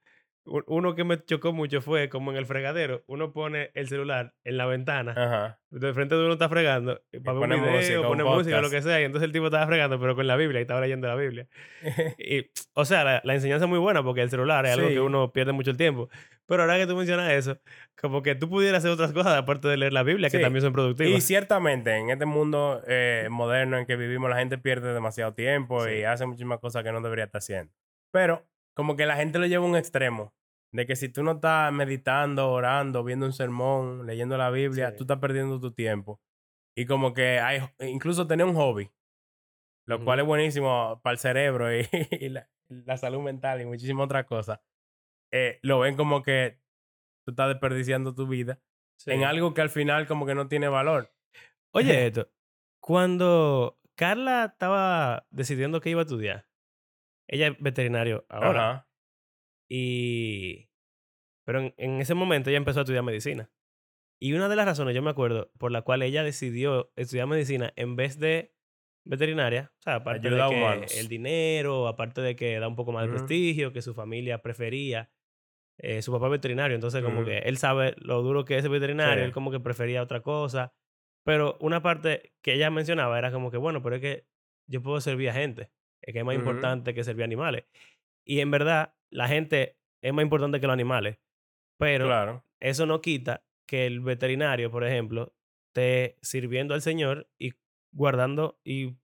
uno 0.47 0.95
que 0.95 1.05
me 1.05 1.23
chocó 1.25 1.53
mucho 1.53 1.81
fue 1.81 2.09
como 2.09 2.31
en 2.31 2.37
el 2.37 2.47
fregadero, 2.47 3.03
uno 3.07 3.33
pone 3.33 3.71
el 3.75 3.89
celular 3.89 4.35
en 4.45 4.57
la 4.57 4.67
ventana. 4.67 5.13
Ajá. 5.17 5.59
De 5.71 5.93
frente 5.93 6.15
de 6.15 6.23
uno 6.25 6.35
está 6.35 6.49
fregando. 6.49 7.03
Para 7.25 7.39
ver 7.39 7.41
pone 7.41 7.57
un 7.57 7.63
video, 7.63 7.77
música, 7.77 8.01
un 8.01 8.07
pone 8.07 8.25
música, 8.25 8.61
lo 8.61 8.71
que 8.71 8.81
sea. 8.81 9.01
Y 9.01 9.05
entonces 9.05 9.27
el 9.27 9.33
tipo 9.33 9.47
estaba 9.47 9.67
fregando, 9.67 9.99
pero 10.01 10.15
con 10.15 10.27
la 10.27 10.37
Biblia 10.37 10.61
y 10.61 10.63
estaba 10.63 10.81
leyendo 10.81 11.09
la 11.09 11.17
Biblia. 11.17 11.47
Y, 12.19 12.51
o 12.75 12.85
sea, 12.85 13.05
la, 13.05 13.21
la 13.25 13.35
enseñanza 13.35 13.65
es 13.67 13.69
muy 13.69 13.79
buena 13.79 14.03
porque 14.03 14.23
el 14.23 14.31
celular 14.31 14.65
es 14.67 14.73
algo 14.73 14.89
Sí. 14.89 14.95
que 14.95 15.01
uno 15.01 15.33
pierde 15.33 15.53
mucho 15.53 15.71
el 15.71 15.77
tiempo. 15.77 16.09
Pero 16.47 16.63
ahora 16.63 16.77
que 16.79 16.87
tú 16.87 16.97
mencionas 16.97 17.31
eso, 17.33 17.59
como 18.01 18.23
que 18.23 18.35
tú 18.37 18.49
pudieras 18.49 18.79
hacer 18.79 18.93
otras 18.93 19.13
cosas 19.13 19.35
aparte 19.37 19.67
de 19.69 19.77
leer 19.77 19.93
la 19.93 20.05
Biblia 20.05 20.31
que 20.31 20.37
Sí. 20.37 20.43
también 20.43 20.63
son 20.63 20.71
y 20.71 20.75
productivas. 20.75 21.23
ciertamente, 21.25 21.97
en 21.97 22.11
este 22.11 22.25
mundo 22.25 22.83
eh, 22.87 23.27
moderno 23.31 23.79
en 23.79 23.85
que 23.87 23.97
vivimos, 23.97 24.31
la 24.31 24.37
gente 24.39 24.57
pierde 24.59 24.95
demasiado 24.95 25.35
tiempo 25.35 25.85
Sí. 25.85 25.91
y 25.97 26.03
hace 26.05 26.25
muchísimas 26.25 26.61
cosas 26.61 26.85
que 26.85 26.93
no 26.93 27.01
debería 27.01 27.25
estar 27.25 27.41
haciendo. 27.41 27.73
Pero, 28.13 28.45
como 28.77 28.97
que 28.97 29.07
la 29.07 29.17
gente 29.17 29.39
lo 29.39 29.47
lleva 29.47 29.65
a 29.65 29.69
un 29.69 29.77
extremo. 29.77 30.35
De 30.73 30.85
que 30.87 30.97
si 30.97 31.09
tú 31.09 31.23
no 31.23 31.33
estás 31.33 31.73
meditando, 31.73 32.51
orando, 32.51 33.03
viendo 33.03 33.25
un 33.25 33.33
sermón, 33.33 34.05
leyendo 34.07 34.37
la 34.37 34.51
Biblia, 34.51 34.91
Sí. 34.91 34.97
tú 34.99 35.05
estás 35.05 35.19
perdiendo 35.19 35.59
tu 35.59 35.73
tiempo. 35.73 36.21
Y 36.77 36.85
como 36.87 37.15
que 37.15 37.39
hay, 37.41 37.61
incluso 37.81 38.27
tener 38.27 38.45
un 38.47 38.55
hobby, 38.57 38.91
lo 39.87 40.05
cual 40.05 40.21
es 40.21 40.27
buenísimo 40.27 41.01
para 41.03 41.13
el 41.13 41.19
cerebro 41.19 41.75
y, 41.75 41.89
y 42.21 42.29
la, 42.29 42.51
la 42.69 42.97
salud 42.99 43.23
mental 43.23 43.61
y 43.63 43.65
muchísimas 43.65 44.05
otras 44.05 44.27
cosas, 44.27 44.61
eh, 45.33 45.59
lo 45.63 45.79
ven 45.79 45.97
como 45.97 46.23
que 46.23 46.61
tú 47.25 47.31
estás 47.33 47.49
desperdiciando 47.49 48.15
tu 48.15 48.27
vida 48.27 48.61
Sí. 48.99 49.11
en 49.13 49.25
algo 49.25 49.53
que 49.55 49.61
al 49.61 49.71
final 49.71 50.07
como 50.07 50.27
que 50.27 50.35
no 50.35 50.49
tiene 50.49 50.69
valor. 50.69 51.13
Oye, 51.73 52.07
esto. 52.09 52.29
Cuando 52.81 53.79
Carla 53.95 54.45
estaba 54.53 55.27
decidiendo 55.31 55.81
que 55.81 55.91
iba 55.91 56.01
a 56.01 56.05
estudiar, 56.05 56.47
ella 57.29 57.49
es 57.49 57.57
veterinario 57.61 58.25
ahora. 58.29 58.71
Ajá. 58.71 58.89
Y. 59.71 60.69
Pero 61.45 61.61
en, 61.61 61.75
en 61.77 62.01
ese 62.01 62.15
momento 62.15 62.51
ella 62.51 62.57
empezó 62.59 62.81
a 62.81 62.83
estudiar 62.83 63.03
medicina. 63.05 63.51
Y 64.21 64.33
una 64.33 64.49
de 64.49 64.57
las 64.57 64.65
razones, 64.67 64.95
yo 64.95 65.03
me 65.03 65.11
acuerdo, 65.11 65.51
por 65.59 65.71
la 65.71 65.83
cual 65.83 66.03
ella 66.03 66.23
decidió 66.25 66.91
estudiar 66.97 67.27
medicina 67.27 67.73
en 67.77 67.97
vez 67.97 68.19
de 68.19 68.55
veterinaria. 69.05 69.73
O 69.79 69.83
sea, 69.83 69.97
aparte 69.97 70.27
Ayuda 70.29 70.45
de 70.47 70.51
que 70.51 70.57
humanos. 70.57 70.97
el 70.97 71.09
dinero, 71.09 71.87
aparte 71.87 72.21
de 72.23 72.35
que 72.35 72.59
da 72.59 72.67
un 72.67 72.77
poco 72.77 72.93
más 72.93 73.05
de 73.07 73.11
prestigio, 73.13 73.73
que 73.73 73.83
su 73.83 73.95
familia 73.95 74.43
prefería. 74.43 75.11
eh, 75.79 76.01
su 76.01 76.11
papá 76.11 76.25
es 76.27 76.31
veterinario, 76.33 76.75
entonces 76.75 77.05
como 77.05 77.19
Ujú. 77.19 77.27
que 77.29 77.39
él 77.41 77.59
sabe 77.59 77.95
lo 77.99 78.23
duro 78.23 78.47
que 78.47 78.57
es 78.57 78.65
el 78.65 78.71
veterinario, 78.71 79.23
Sí. 79.23 79.27
él 79.27 79.33
como 79.33 79.51
que 79.51 79.61
prefería 79.61 80.03
otra 80.03 80.23
cosa. 80.23 80.73
Pero 81.23 81.59
una 81.61 81.83
parte 81.83 82.33
que 82.43 82.55
ella 82.55 82.71
mencionaba 82.71 83.19
era 83.19 83.31
como 83.31 83.51
que, 83.51 83.59
bueno, 83.59 83.83
pero 83.83 83.97
es 83.97 84.01
que 84.01 84.27
yo 84.71 84.81
puedo 84.81 84.99
servir 85.03 85.29
a 85.29 85.35
gente, 85.35 85.71
que 86.03 86.19
es 86.19 86.25
más 86.25 86.35
importante 86.35 86.95
que 86.95 87.05
servir 87.05 87.25
animales. 87.25 87.65
Y 88.25 88.41
en 88.41 88.51
verdad, 88.51 88.95
la 89.11 89.29
gente 89.29 89.77
es 90.03 90.13
más 90.13 90.23
importante 90.23 90.61
que 90.61 90.67
los 90.67 90.75
animales, 90.75 91.19
pero 91.79 92.07
Claro. 92.07 92.45
eso 92.61 92.87
no 92.87 93.01
quita 93.01 93.45
que 93.67 93.87
el 93.87 94.01
veterinario, 94.01 94.71
por 94.71 94.85
ejemplo, 94.85 95.35
esté 95.69 96.17
sirviendo 96.23 96.75
al 96.75 96.83
Señor 96.83 97.29
y 97.39 97.53
guardando 97.93 98.59
y, 98.65 98.97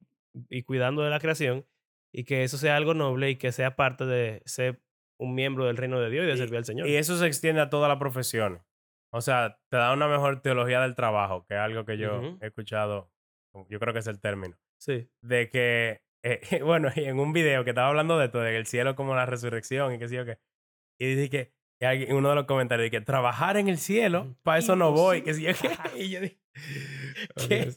y 0.48 0.62
cuidando 0.62 1.02
de 1.02 1.10
la 1.10 1.18
creación 1.20 1.66
y 2.12 2.24
que 2.24 2.44
eso 2.44 2.56
sea 2.58 2.76
algo 2.76 2.94
noble 2.94 3.30
y 3.30 3.36
que 3.36 3.52
sea 3.52 3.74
parte 3.76 4.04
de 4.06 4.42
ser 4.44 4.80
un 5.18 5.34
miembro 5.34 5.66
del 5.66 5.76
reino 5.76 6.00
de 6.00 6.10
Dios 6.10 6.24
y 6.24 6.28
de 6.28 6.34
Y- 6.34 6.38
servir 6.38 6.56
al 6.58 6.64
Señor. 6.64 6.88
Y 6.88 6.96
eso 6.96 7.16
se 7.16 7.26
extiende 7.26 7.60
a 7.60 7.70
toda 7.70 7.88
la 7.88 7.98
profesión. 7.98 8.62
O 9.10 9.20
sea, 9.20 9.58
te 9.68 9.76
da 9.76 9.92
una 9.92 10.08
mejor 10.08 10.40
teología 10.40 10.80
del 10.80 10.94
trabajo, 10.94 11.44
que 11.46 11.54
es 11.54 11.60
algo 11.60 11.84
que 11.84 11.98
yo 11.98 12.38
he 12.40 12.46
escuchado, 12.46 13.10
yo 13.68 13.78
creo 13.78 13.92
que 13.92 14.00
es 14.00 14.06
el 14.06 14.20
término, 14.20 14.56
Sí. 14.78 15.08
de 15.20 15.48
que, 15.50 16.00
eh, 16.24 16.40
bueno, 16.64 16.88
y 16.94 17.04
en 17.04 17.18
un 17.18 17.32
video 17.32 17.64
que 17.64 17.70
estaba 17.70 17.88
hablando 17.88 18.18
de 18.18 18.26
esto, 18.26 18.40
de 18.40 18.56
el 18.56 18.66
cielo 18.66 18.94
como 18.96 19.14
la 19.14 19.26
resurrección 19.26 19.94
y 19.94 19.98
qué 19.98 20.08
sé 20.08 20.16
yo 20.16 20.24
qué, 20.24 20.38
y 21.00 21.14
dice 21.14 21.30
que, 21.30 21.52
y 21.80 21.84
alguien- 21.84 22.12
uno 22.14 22.28
de 22.30 22.34
los 22.36 22.44
comentarios, 22.46 22.84
dice 22.84 23.00
que 23.00 23.04
trabajar 23.04 23.56
en 23.56 23.68
el 23.68 23.78
cielo, 23.78 24.36
para 24.42 24.58
eso 24.58 24.76
no 24.76 24.92
voy, 24.92 25.22
que 25.22 25.34
sé 25.34 25.42
yo 25.42 25.52
qué, 25.60 25.68
y 26.02 26.10
yo 26.10 26.20
dije, 26.20 26.40
¿qué? 27.48 27.72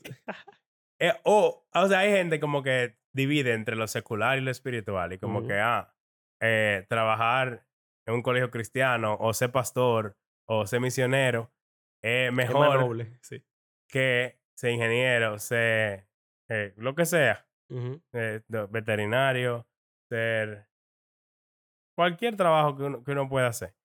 Eh, 1.00 1.14
o, 1.24 1.68
o 1.74 1.88
sea, 1.88 2.00
hay 2.00 2.12
gente 2.12 2.40
como 2.40 2.64
que 2.64 2.98
divide 3.14 3.54
entre 3.54 3.76
lo 3.76 3.88
secular 3.88 4.38
y 4.38 4.42
lo 4.42 4.52
espiritual. 4.52 5.12
Y 5.14 5.18
como 5.18 5.46
que, 5.46 5.60
ah, 5.60 5.94
eh, 6.42 6.86
trabajar 6.88 7.68
en 8.08 8.14
un 8.14 8.22
colegio 8.22 8.50
cristiano 8.52 9.18
o 9.20 9.34
ser 9.34 9.52
pastor 9.52 10.18
o 10.48 10.66
ser 10.68 10.80
misionero 10.80 11.52
es 12.02 12.32
mejor. 12.32 13.08
Sí. 13.22 13.44
que 13.90 14.40
ser 14.58 14.72
ingeniero, 14.72 15.38
ser 15.40 16.08
lo 16.78 16.96
que 16.96 17.06
sea, 17.06 17.45
Eh, 17.70 18.42
veterinario, 18.70 19.68
ser 20.10 20.68
cualquier 21.98 22.36
trabajo 22.36 22.76
que 22.78 22.84
uno, 22.84 23.04
que 23.04 23.12
uno 23.12 23.28
pueda 23.30 23.48
hacer. 23.48 23.76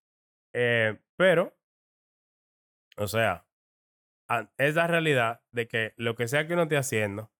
Eh, 0.55 0.99
pero, 1.16 1.57
o 2.97 3.07
sea, 3.07 3.47
es 4.59 4.74
la 4.74 4.87
realidad 4.87 5.43
de 5.53 5.66
que 5.66 5.95
lo 5.97 6.14
que 6.14 6.28
sea 6.28 6.47
que 6.47 6.53
uno 6.55 6.62
esté 6.64 6.76
haciendo, 6.76 7.33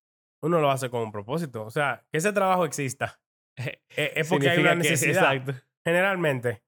uno 0.43 0.61
lo 0.61 0.71
hace 0.71 0.91
con 0.91 1.03
un 1.03 1.13
propósito. 1.13 1.65
O 1.65 1.71
sea, 1.71 2.07
que 2.11 2.19
ese 2.19 2.33
trabajo 2.33 2.65
exista. 2.65 3.21
eh, 3.59 3.83
Es, 4.17 4.29
porque 4.29 4.49
hay 4.51 4.59
una 4.61 4.75
necesidad. 4.75 5.35
exacto. 5.35 5.67
Generalmente, 5.85 6.63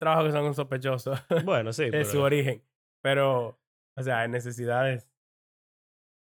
trabajos 0.00 0.26
que 0.26 0.32
son 0.32 0.54
sospechosos 0.54 1.18
Bueno, 1.44 1.72
sí. 1.72 1.88
pero- 1.90 2.04
su 2.04 2.20
origen. 2.20 2.62
Pero, 3.02 3.60
o 3.96 4.02
sea, 4.02 4.20
hay 4.20 4.28
necesidades 4.28 5.08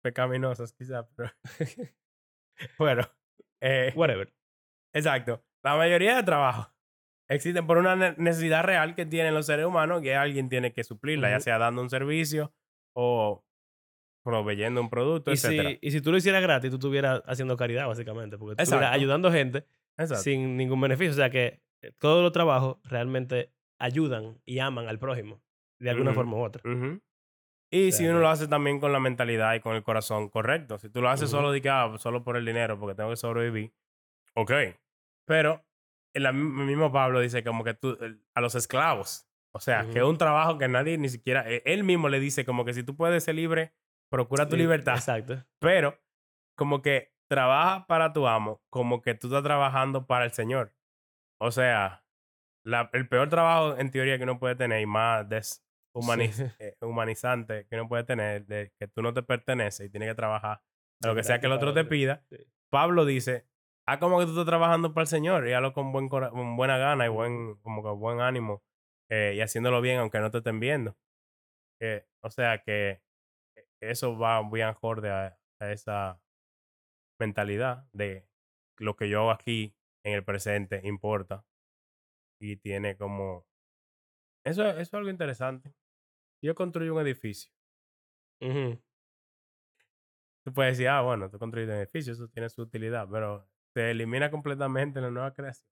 pecaminosas 0.04 0.74
quizás, 0.74 1.08
pero... 1.16 1.32
bueno, 2.80 3.04
eh, 3.62 3.92
Whatever. 3.96 4.34
exacto. 4.94 5.44
La 5.64 5.76
mayoría 5.76 6.16
de 6.16 6.24
trabajos 6.24 6.68
existen 7.30 7.68
por 7.68 7.78
una 7.78 7.96
ne- 7.96 8.16
necesidad 8.18 8.64
real 8.64 8.96
que 8.96 9.06
tienen 9.06 9.34
los 9.34 9.46
seres 9.46 9.66
humanos 9.66 10.02
que 10.02 10.16
alguien 10.16 10.50
tiene 10.50 10.72
que 10.74 10.84
suplirla, 10.84 11.30
ya 11.30 11.40
sea 11.40 11.58
dando 11.58 11.82
un 11.82 11.90
servicio 11.90 12.54
o 12.96 13.44
proveyendo 14.24 14.82
un 14.82 14.90
producto, 14.90 15.32
Y 15.32 15.38
si, 15.38 15.78
y 15.82 15.92
si 15.92 16.02
tú 16.02 16.12
lo 16.12 16.18
hicieras 16.18 16.42
gratis, 16.42 16.70
tú 16.70 16.76
estuvieras 16.78 17.22
haciendo 17.26 17.56
caridad, 17.58 17.88
básicamente. 17.88 18.38
Porque 18.38 18.56
tú 18.56 18.64
estuvieras 18.64 18.94
ayudando 18.94 19.32
gente 19.32 19.66
Exacto. 19.98 20.24
sin 20.24 20.58
ningún 20.58 20.82
beneficio. 20.82 21.12
O 21.12 21.16
sea 21.16 21.30
que 21.30 21.62
eh, 21.82 21.92
todos 22.00 22.22
los 22.24 22.32
trabajos 22.34 22.78
realmente 22.84 23.54
ayudan 23.80 24.42
y 24.46 24.60
aman 24.60 24.88
al 24.88 25.00
prójimo 25.00 25.42
de 25.80 25.90
alguna 25.92 26.14
forma 26.14 26.36
u 26.38 26.44
otra. 26.44 26.62
Y 27.70 27.92
si 27.92 28.06
uno 28.08 28.20
lo 28.20 28.30
hace 28.30 28.48
también 28.48 28.80
con 28.80 28.94
la 28.94 29.00
mentalidad 29.00 29.54
y 29.54 29.60
con 29.60 29.76
el 29.76 29.84
corazón 29.84 30.30
correcto. 30.30 30.78
Si 30.80 30.90
tú 30.90 31.02
lo 31.02 31.10
haces 31.10 31.30
solo 31.30 31.52
de 31.52 31.62
que, 31.62 31.70
ah, 31.70 31.94
solo 31.98 32.24
por 32.24 32.38
el 32.38 32.46
dinero, 32.46 32.80
porque 32.80 32.96
tengo 32.96 33.10
que 33.10 33.18
sobrevivir, 33.18 33.74
ok. 34.36 34.52
Pero 35.26 35.66
el, 36.16 36.26
el 36.26 36.34
mismo 36.34 36.92
Pablo 36.92 37.20
dice 37.20 37.44
como 37.44 37.64
que 37.66 37.74
tú, 37.74 37.98
el- 38.02 38.24
a 38.34 38.42
los 38.42 38.56
esclavos, 38.56 39.28
o 39.54 39.60
sea, 39.60 39.86
que 39.92 40.00
es 40.00 40.06
un 40.06 40.18
trabajo 40.18 40.58
que 40.58 40.68
nadie 40.68 40.98
ni 40.98 41.10
siquiera, 41.10 41.44
eh, 41.52 41.62
él 41.66 41.84
mismo 41.84 42.08
le 42.10 42.20
dice 42.20 42.46
como 42.46 42.64
que 42.64 42.74
si 42.74 42.84
tú 42.84 42.96
puedes 42.96 43.24
ser 43.26 43.36
libre, 43.36 43.74
procura 44.10 44.46
tu 44.48 44.56
Sí, 44.56 44.62
libertad. 44.62 44.96
Exacto. 44.96 45.44
Pero 45.60 46.00
como 46.56 46.82
que 46.82 47.14
trabaja 47.30 47.86
para 47.88 48.14
tu 48.14 48.28
amo, 48.28 48.62
como 48.70 49.02
que 49.02 49.14
tú 49.16 49.28
estás 49.28 49.44
trabajando 49.44 50.08
para 50.08 50.24
el 50.24 50.32
Señor. 50.32 50.74
O 51.42 51.52
sea, 51.52 52.06
la- 52.64 52.90
el 52.94 53.10
peor 53.10 53.28
trabajo 53.30 53.78
en 53.78 53.92
teoría 53.92 54.18
que 54.18 54.24
uno 54.24 54.40
puede 54.40 54.56
tener 54.56 54.82
y 54.82 54.86
más 54.86 55.28
Sí. 55.94 56.44
eh, 56.60 56.76
humanizante 56.82 57.66
que 57.68 57.76
uno 57.76 57.88
puede 57.88 58.04
tener, 58.04 58.46
de 58.46 58.72
que 58.80 58.88
tú 58.88 59.02
no 59.02 59.14
te 59.14 59.24
perteneces 59.24 59.88
y 59.88 59.90
tienes 59.90 60.10
que 60.10 60.16
trabajar 60.16 60.62
a 61.04 61.08
lo 61.08 61.16
que 61.16 61.24
sea 61.24 61.40
que 61.40 61.48
el 61.48 61.54
otro 61.54 61.74
te 61.74 61.86
pida. 61.86 62.24
Sí. 62.30 62.38
Pablo 62.70 63.06
dice, 63.06 63.46
haz 63.88 63.98
como 64.00 64.20
que 64.20 64.26
tú 64.26 64.32
estás 64.32 64.46
trabajando 64.46 64.94
para 64.94 65.04
el 65.04 65.08
Señor 65.08 65.48
y 65.48 65.54
hazlo 65.54 65.74
con, 65.74 65.92
buen 65.92 66.10
con 66.10 66.56
buena 66.56 66.78
gana 66.78 67.06
y 67.06 67.10
buen, 67.10 67.56
como 67.62 67.84
que 67.84 67.90
buen 67.90 68.20
ánimo 68.20 68.64
eh, 69.10 69.34
y 69.36 69.42
haciéndolo 69.42 69.82
bien 69.82 70.00
aunque 70.00 70.20
no 70.20 70.32
te 70.32 70.40
estén 70.40 70.60
viendo. 70.60 70.98
Eh, 71.82 72.06
o 72.22 72.30
sea 72.30 72.62
que 72.64 73.02
eso 73.82 74.18
va 74.18 74.42
muy 74.42 74.62
acorde 74.62 75.10
a, 75.10 75.38
a 75.60 75.72
esa 75.72 76.22
mentalidad 77.20 77.88
de 77.94 78.28
lo 78.78 78.96
que 78.96 79.10
yo 79.10 79.22
hago 79.22 79.32
aquí 79.32 79.76
en 80.04 80.14
el 80.14 80.24
presente 80.24 80.82
importa 80.84 81.46
y 82.40 82.58
tiene 82.58 82.98
como 82.98 83.46
eso, 84.50 84.68
eso 84.68 84.80
es 84.80 84.94
algo 84.94 85.10
interesante. 85.10 85.74
Yo 86.42 86.56
construyo 86.56 86.94
un 86.94 87.02
edificio. 87.02 87.52
Ujú. 88.42 88.82
Tú 90.46 90.54
puedes 90.54 90.78
decir, 90.78 90.88
ah, 90.88 91.02
bueno, 91.02 91.30
tú 91.30 91.40
construyes 91.40 91.70
un 91.70 91.76
edificio, 91.76 92.14
eso 92.14 92.30
tiene 92.30 92.50
su 92.50 92.62
utilidad, 92.62 93.08
pero 93.12 93.50
se 93.74 93.92
elimina 93.92 94.32
completamente 94.32 95.02
la 95.02 95.12
nueva 95.12 95.34
creación. 95.34 95.68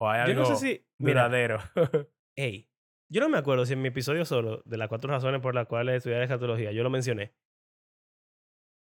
O 0.00 0.08
hay 0.08 0.26
Yo 0.26 0.32
algo 0.32 0.42
no 0.42 0.56
sé 0.56 0.56
si. 0.56 0.86
Mira, 0.98 1.24
duradero. 1.24 1.58
Ey, 2.36 2.68
yo 3.10 3.20
no 3.20 3.28
me 3.28 3.38
acuerdo 3.38 3.64
si 3.64 3.72
en 3.72 3.82
mi 3.82 3.88
episodio 3.88 4.24
solo 4.24 4.62
de 4.64 4.76
las 4.76 4.88
cuatro 4.88 5.10
razones 5.10 5.40
por 5.40 5.54
las 5.54 5.66
cuales 5.66 5.96
estudiar 5.96 6.22
escatología, 6.22 6.72
yo 6.72 6.82
lo 6.82 6.90
mencioné. 6.90 7.34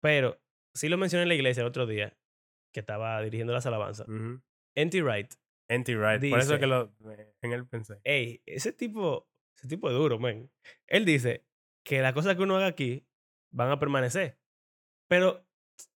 Pero 0.02 0.42
sí 0.74 0.90
lo 0.90 0.98
mencioné 0.98 1.24
en 1.24 1.30
la 1.30 1.36
iglesia 1.36 1.62
el 1.62 1.68
otro 1.68 1.86
día, 1.86 2.18
que 2.74 2.80
estaba 2.80 3.22
dirigiendo 3.22 3.54
las 3.54 3.66
alabanzas. 3.66 4.08
Ujú. 4.08 4.42
N.T. 4.76 5.02
Wright. 5.02 5.34
Anti-right. 5.70 6.30
Por 6.30 6.40
eso 6.40 6.54
Dice- 6.54 6.60
que 6.60 6.68
lo, 6.68 6.94
en 7.42 7.52
él 7.52 7.68
pensé. 7.68 8.00
Ey, 8.04 8.42
ese 8.46 8.72
tipo, 8.74 9.30
ese 9.58 9.68
tipo 9.68 9.90
es 9.90 9.96
duro, 9.96 10.20
man. 10.20 10.50
Él 10.88 11.06
dice 11.06 11.46
que 11.84 12.02
las 12.02 12.14
cosas 12.14 12.36
que 12.36 12.44
uno 12.44 12.56
haga 12.56 12.68
aquí 12.68 13.06
van 13.52 13.72
a 13.72 13.80
permanecer. 13.80 14.40
Pero 15.10 15.46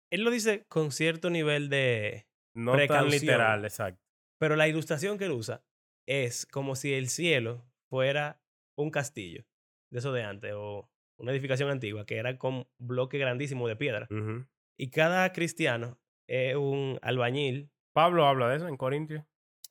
él 0.10 0.24
lo 0.24 0.32
dice 0.32 0.66
con 0.68 0.92
cierto 0.92 1.30
nivel 1.30 1.70
de... 1.70 2.28
No 2.54 2.76
tan 2.86 3.10
literal, 3.10 3.64
exacto. 3.64 4.04
Pero 4.40 4.56
la 4.56 4.68
ilustración 4.68 5.18
que 5.18 5.26
él 5.26 5.32
usa 5.32 5.64
es 6.08 6.46
como 6.46 6.76
si 6.76 6.94
el 6.94 7.08
cielo 7.10 7.66
fuera 7.90 8.42
un 8.78 8.90
castillo, 8.90 9.46
de 9.92 10.00
eso 10.00 10.12
de 10.12 10.24
antes, 10.24 10.52
o 10.56 10.90
una 11.18 11.32
edificación 11.32 11.70
antigua, 11.70 12.06
que 12.06 12.18
era 12.18 12.38
con 12.38 12.68
bloque 12.78 13.18
grandísimo 13.18 13.68
de 13.68 13.76
piedra. 13.76 14.08
Ujú. 14.10 14.46
Y 14.78 14.90
cada 14.90 15.32
cristiano 15.32 16.00
es 16.28 16.56
un 16.56 17.00
albañil. 17.02 17.70
Pablo 17.94 18.26
habla 18.26 18.50
de 18.50 18.58
eso 18.58 18.68
en 18.68 18.78
Corintios. 18.78 19.24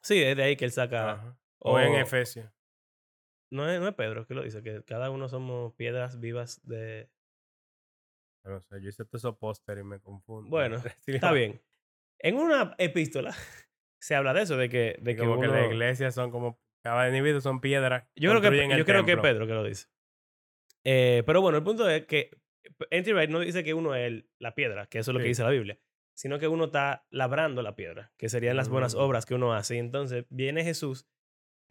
Sí, 0.03 0.23
es 0.23 0.37
de 0.37 0.43
ahí 0.43 0.57
que 0.57 0.65
él 0.65 0.73
saca... 0.73 1.13
Ajá. 1.13 1.39
O, 1.59 1.79
en 1.79 1.93
o- 1.95 1.99
Efesios. 1.99 2.51
No 3.53 3.69
es, 3.69 3.81
no 3.81 3.89
es 3.89 3.95
Pedro 3.95 4.27
que 4.27 4.35
lo 4.35 4.43
dice, 4.43 4.63
que 4.63 4.83
cada 4.85 5.11
uno 5.11 5.29
somos 5.29 5.75
piedras 5.75 6.21
vivas 6.21 6.61
de... 6.67 7.11
No 8.45 8.61
sé, 8.63 8.81
yo 8.81 8.89
hice 8.89 9.05
pósteres 9.05 9.83
y 9.83 9.87
me 9.87 10.01
confundo. 10.01 10.49
Bueno, 10.51 10.83
Está 11.07 11.33
bien. 11.33 11.61
En 12.21 12.37
una 12.37 12.75
epístola 12.79 13.35
se 14.01 14.15
habla 14.15 14.33
de 14.33 14.43
eso, 14.43 14.57
de 14.57 14.69
que, 14.69 14.97
de 15.01 15.17
que 15.17 15.23
como 15.23 15.41
que 15.41 15.47
las 15.49 15.67
iglesias 15.71 16.15
son 16.15 16.31
como. 16.31 16.61
Cada 16.83 17.09
individuo 17.09 17.43
son 17.43 17.61
piedras. 17.61 18.09
Yo 18.17 18.31
creo 18.31 18.41
que, 18.41 18.79
yo 18.79 18.85
creo 18.87 19.05
que 19.05 19.13
es. 19.13 19.19
Pedro 19.19 19.47
que 19.47 19.53
lo 19.53 19.65
dice. 19.65 19.89
Eh, 20.85 21.23
pero 21.27 21.43
bueno, 21.43 21.59
el 21.59 21.65
punto 21.65 21.89
es 21.91 22.07
que 22.07 22.31
N.T. 22.91 23.13
Wright 23.13 23.29
no 23.29 23.41
dice 23.41 23.63
que 23.63 23.75
uno 23.75 23.95
es 23.95 24.07
el- 24.07 24.31
la 24.39 24.55
piedra, 24.55 24.87
que 24.87 24.99
eso 25.01 25.11
es 25.11 25.15
lo 25.15 25.21
que 25.21 25.27
dice 25.29 25.43
la 25.43 25.51
Biblia, 25.51 25.79
sino 26.21 26.39
que 26.39 26.49
uno 26.49 26.67
está 26.67 27.07
labrando 27.11 27.63
la 27.63 27.75
piedra, 27.77 28.13
que 28.19 28.29
serían 28.29 28.55
las 28.57 28.69
buenas 28.69 28.95
Mm. 28.95 28.99
obras 28.99 29.25
que 29.25 29.35
uno 29.35 29.55
hace. 29.55 29.77
Y 29.77 29.79
entonces 29.79 30.27
viene 30.29 30.63
Jesús. 30.65 31.07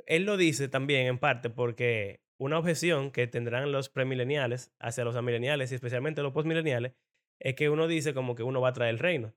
Él 0.08 0.24
lo 0.24 0.38
dice 0.38 0.68
también 0.70 1.06
en 1.06 1.20
parte 1.20 1.52
porque 1.52 2.22
una 2.40 2.58
objeción 2.58 3.12
que 3.12 3.28
tendrán 3.28 3.72
los 3.72 3.90
premileniales 3.90 4.74
hacia 4.80 5.04
los 5.04 5.16
amileniales 5.16 5.72
y 5.72 5.76
especialmente 5.76 6.24
los 6.24 6.32
postmileniales 6.34 6.94
es 7.40 7.54
que 7.56 7.70
uno 7.70 7.88
dice 7.88 8.14
como 8.16 8.34
que 8.34 8.42
uno 8.42 8.60
va 8.60 8.70
a 8.70 8.74
traer 8.74 8.90
el 8.92 9.00
reino. 9.00 9.36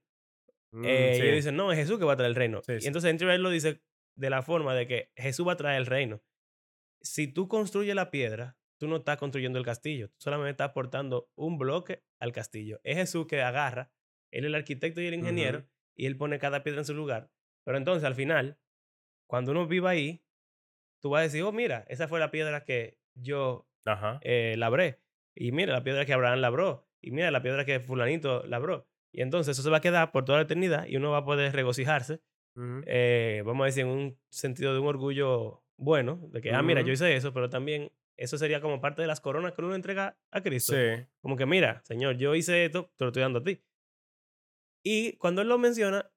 Mm, 0.71 0.85
Eh, 0.85 1.11
sí. 1.13 1.19
Y 1.19 1.23
ellos 1.25 1.35
dicen, 1.35 1.55
no, 1.57 1.71
es 1.71 1.77
Jesús 1.77 1.99
que 1.99 2.05
va 2.05 2.13
a 2.13 2.17
traer 2.17 2.29
el 2.29 2.35
reino. 2.35 2.61
Sí, 2.65 2.73
y 2.81 2.87
entonces 2.87 3.09
N.T. 3.11 3.25
Wright 3.25 3.39
lo 3.41 3.51
dice 3.51 3.83
de 4.17 4.29
la 4.31 4.41
forma 4.41 4.73
de 4.73 4.87
que 4.87 5.11
Jesús 5.15 5.47
va 5.47 5.51
a 5.53 5.57
traer 5.57 5.77
el 5.77 5.85
reino. 5.85 6.23
Si 7.01 7.27
tú 7.27 7.47
construyes 7.47 7.93
la 7.93 8.09
piedra, 8.09 8.57
tú 8.79 8.87
no 8.87 8.95
estás 8.97 9.17
construyendo 9.17 9.59
el 9.59 9.65
castillo, 9.65 10.09
tú 10.09 10.15
solamente 10.17 10.51
estás 10.51 10.69
aportando 10.69 11.29
un 11.35 11.57
bloque 11.59 12.03
al 12.19 12.31
castillo. 12.31 12.79
Es 12.83 12.97
Jesús 12.97 13.27
que 13.27 13.41
agarra 13.43 13.91
Él 14.33 14.45
es 14.45 14.49
el 14.49 14.55
arquitecto 14.55 14.99
y 14.99 15.07
el 15.07 15.13
ingeniero 15.13 15.63
y 15.95 16.07
él 16.07 16.17
pone 16.17 16.39
cada 16.39 16.63
piedra 16.63 16.81
en 16.81 16.85
su 16.85 16.93
lugar. 16.93 17.31
Pero 17.63 17.77
entonces, 17.77 18.03
al 18.03 18.15
final, 18.15 18.57
cuando 19.27 19.51
uno 19.51 19.67
viva 19.67 19.91
ahí, 19.91 20.25
tú 21.01 21.11
vas 21.11 21.19
a 21.19 21.23
decir, 21.23 21.43
oh, 21.43 21.51
mira, 21.51 21.85
esa 21.87 22.07
fue 22.07 22.19
la 22.19 22.31
piedra 22.31 22.65
que 22.65 22.99
yo 23.13 23.69
Ajá. 23.85 24.19
eh, 24.21 24.55
labré. 24.57 24.99
Y 25.35 25.51
mira, 25.51 25.71
la 25.71 25.83
piedra 25.83 26.05
que 26.05 26.13
Abraham 26.13 26.39
labró. 26.39 26.89
Y 27.01 27.11
mira, 27.11 27.31
la 27.31 27.41
piedra 27.41 27.63
que 27.63 27.79
fulanito 27.79 28.43
labró. 28.47 28.87
Y 29.11 29.21
entonces 29.21 29.51
eso 29.55 29.63
se 29.63 29.69
va 29.69 29.77
a 29.77 29.81
quedar 29.81 30.11
por 30.11 30.25
toda 30.25 30.39
la 30.39 30.45
eternidad 30.45 30.87
y 30.87 30.97
uno 30.97 31.11
va 31.11 31.19
a 31.19 31.25
poder 31.25 31.53
regocijarse, 31.53 32.21
eh, 32.85 33.43
vamos 33.45 33.63
a 33.63 33.65
decir, 33.65 33.83
en 33.83 33.89
un 33.89 34.19
sentido 34.29 34.73
de 34.73 34.79
un 34.79 34.87
orgullo 34.87 35.63
bueno, 35.77 36.19
de 36.31 36.41
que, 36.41 36.51
ah, 36.51 36.63
mira, 36.63 36.81
yo 36.81 36.93
hice 36.93 37.15
eso, 37.15 37.33
pero 37.33 37.49
también 37.49 37.91
eso 38.17 38.37
sería 38.37 38.61
como 38.61 38.79
parte 38.81 39.01
de 39.01 39.07
las 39.07 39.21
coronas 39.21 39.53
que 39.53 39.61
uno 39.61 39.75
entrega 39.75 40.17
a 40.31 40.41
Cristo. 40.41 40.73
Sí. 40.73 41.05
Como 41.21 41.35
que, 41.35 41.45
mira, 41.45 41.81
Señor, 41.83 42.17
yo 42.17 42.33
hice 42.35 42.65
esto, 42.65 42.91
te 42.95 43.03
lo 43.03 43.09
estoy 43.09 43.21
dando 43.21 43.39
a 43.39 43.43
ti. 43.43 43.61
Y 44.83 45.17
cuando 45.17 45.41
él 45.41 45.47
lo 45.49 45.57
menciona, 45.57 46.11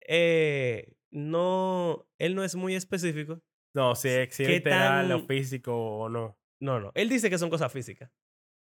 eh, 0.00 0.94
no, 1.10 2.08
él 2.18 2.34
no 2.34 2.42
es 2.44 2.54
muy 2.56 2.74
específico. 2.74 3.42
No, 3.74 3.94
si 3.94 4.08
es 4.08 4.34
si 4.34 4.42
es 4.44 4.48
¿Qué 4.48 4.54
literal 4.56 5.12
o 5.12 5.18
tan- 5.18 5.26
físico 5.28 5.74
o 5.98 6.08
no. 6.08 6.38
No, 6.60 6.80
no. 6.80 6.92
Él 6.94 7.08
dice 7.10 7.28
que 7.28 7.36
son 7.38 7.50
cosas 7.50 7.70
físicas. 7.72 8.10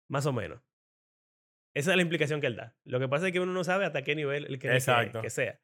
Más 0.09 0.25
o 0.27 0.33
menos. 0.33 0.61
Esa 1.75 1.91
es 1.91 1.95
la 1.97 2.01
implicación 2.03 2.41
que 2.41 2.47
él 2.47 2.55
da. 2.55 2.75
Lo 2.83 2.99
que 2.99 3.07
pasa 3.07 3.27
es 3.27 3.33
que 3.33 3.39
uno 3.39 3.53
no 3.53 3.63
sabe 3.63 3.85
hasta 3.85 4.03
qué 4.03 4.15
nivel 4.15 4.45
él 4.45 4.59
cree. 4.59 4.73
Que, 5.21 5.29
sea. 5.29 5.59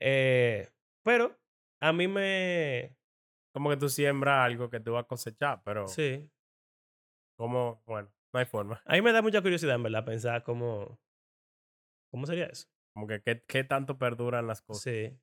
Eh, 0.00 0.70
pero 1.02 1.38
a 1.80 1.92
mí 1.92 2.08
me... 2.08 2.96
Como 3.54 3.70
que 3.70 3.76
tú 3.76 3.88
siembras 3.88 4.44
algo 4.44 4.68
que 4.68 4.80
tú 4.80 4.92
vas 4.92 5.04
a 5.04 5.06
cosechar, 5.08 5.62
pero 5.64 5.86
Sí. 5.86 6.28
como, 7.38 7.82
bueno, 7.86 8.12
no 8.32 8.40
hay 8.40 8.46
forma. 8.46 8.82
A 8.84 8.94
mí 8.94 9.02
me 9.02 9.12
da 9.12 9.22
mucha 9.22 9.40
curiosidad, 9.42 9.76
en 9.76 9.82
verdad, 9.84 10.04
pensar 10.04 10.42
cómo... 10.42 10.98
¿Cómo 12.10 12.26
sería 12.26 12.46
eso? 12.46 12.66
Como 12.94 13.06
que 13.06 13.20
qué, 13.22 13.44
qué 13.46 13.64
tanto 13.64 13.98
perduran 13.98 14.46
las 14.46 14.62
cosas. 14.62 14.82
Sí. 14.84 15.18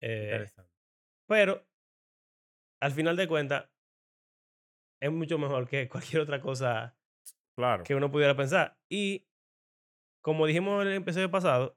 Eh, 0.00 0.30
Interesante. 0.32 0.72
pero, 1.28 1.66
al 2.80 2.92
final 2.92 3.16
de 3.16 3.26
cuentas, 3.28 3.68
es 5.02 5.10
mucho 5.10 5.38
mejor 5.38 5.68
que 5.68 5.88
cualquier 5.88 6.22
otra 6.22 6.40
cosa 6.40 6.96
Claro. 7.56 7.82
que 7.84 7.94
uno 7.94 8.10
pudiera 8.10 8.36
pensar. 8.36 8.78
Y 8.88 9.26
como 10.22 10.46
dijimos 10.46 10.82
en 10.82 10.88
el 10.92 10.96
episodio 10.98 11.30
pasado, 11.30 11.76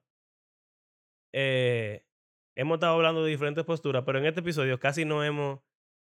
eh, 1.33 2.05
hemos 2.55 2.75
estado 2.75 2.95
hablando 2.95 3.23
de 3.23 3.31
diferentes 3.31 3.65
posturas, 3.65 4.03
pero 4.05 4.19
en 4.19 4.25
este 4.25 4.41
episodio 4.41 4.79
casi 4.79 5.05
no 5.05 5.23
hemos 5.23 5.61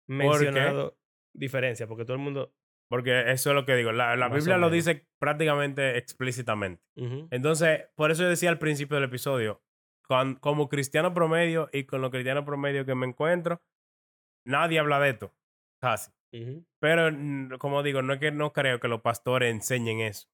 mencionado 0.09 0.97
diferencias, 1.35 1.89
porque 1.89 2.05
todo 2.05 2.17
el 2.17 2.23
mundo... 2.23 2.55
Porque 2.89 3.33
eso 3.33 3.51
es 3.51 3.55
lo 3.57 3.65
que 3.67 3.75
digo. 3.75 3.91
La, 3.93 4.15
la 4.17 4.29
Biblia 4.29 4.57
lo 4.59 4.71
dice 4.71 5.07
prácticamente 5.19 5.99
explícitamente. 5.99 6.83
Entonces, 7.31 7.87
por 7.97 8.11
eso 8.11 8.23
yo 8.23 8.29
decía 8.29 8.49
al 8.51 8.59
principio 8.59 8.95
del 8.97 9.05
episodio, 9.05 9.63
con- 10.03 10.37
como 10.37 10.69
cristiano 10.69 11.13
promedio 11.13 11.69
y 11.73 11.85
con 11.85 12.01
los 12.01 12.11
cristianos 12.11 12.45
promedio 12.45 12.85
que 12.87 12.95
me 12.95 13.07
encuentro, 13.07 13.61
nadie 14.45 14.79
habla 14.79 15.01
de 15.01 15.11
esto. 15.11 15.35
Casi. 15.81 16.13
Pero, 16.81 17.11
mm, 17.13 17.57
como 17.59 17.83
digo, 17.83 18.03
no 18.03 18.13
es 18.15 18.21
que 18.21 18.31
no 18.31 18.53
creo 18.53 18.79
que 18.79 18.89
los 18.89 19.01
pastores 19.01 19.51
enseñen 19.53 20.01
eso. 20.01 20.29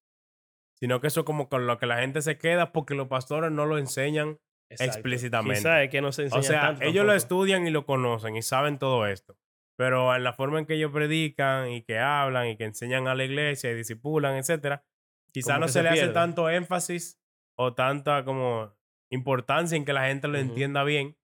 Sino 0.79 1.01
que 1.01 1.07
eso 1.07 1.21
es 1.21 1.27
como 1.27 1.49
con 1.49 1.67
lo 1.67 1.79
que 1.79 1.87
la 1.87 1.99
gente 2.01 2.23
se 2.23 2.39
queda 2.39 2.73
porque 2.73 2.95
los 2.95 3.07
pastores 3.09 3.51
no 3.53 3.67
lo 3.67 3.79
enseñan. 3.79 4.39
Exacto. 4.69 4.95
Explícitamente. 4.95 5.59
Quizá 5.61 5.83
es 5.85 5.91
que 5.91 6.01
no 6.01 6.13
se 6.13 6.23
enseña 6.25 6.41
O 6.41 6.43
sea, 6.43 6.61
tanto 6.63 6.85
ellos 6.85 7.05
lo 7.07 7.13
estudian 7.15 7.67
y 7.67 7.71
lo 7.71 7.85
conocen 7.87 8.37
y 8.37 8.43
saben 8.43 8.79
todo 8.79 9.07
esto. 9.07 9.37
Pero 9.83 10.15
en 10.15 10.23
la 10.23 10.33
forma 10.33 10.61
en 10.61 10.67
que 10.67 10.75
ellos 10.75 10.93
predican 10.93 11.71
y 11.73 11.83
que 11.83 11.99
hablan 11.99 12.47
y 12.47 12.57
que 12.57 12.65
enseñan 12.65 13.09
a 13.09 13.17
la 13.17 13.25
iglesia 13.25 13.73
y 13.73 13.75
disipulan, 13.75 14.37
etcétera, 14.37 14.85
quizá 15.33 15.55
Como 15.55 15.61
no 15.63 15.67
se, 15.67 15.73
se 15.75 15.83
le 15.83 15.89
hace 15.89 16.09
tanto 16.15 16.49
énfasis 16.49 17.21
o 17.59 17.75
tanta 17.75 18.25
como 18.25 18.73
importancia 19.11 19.77
en 19.77 19.85
que 19.85 19.93
la 19.93 20.07
gente 20.07 20.29
lo 20.29 20.39
Ujú. 20.39 20.47
entienda 20.49 20.85
bien. 20.85 21.17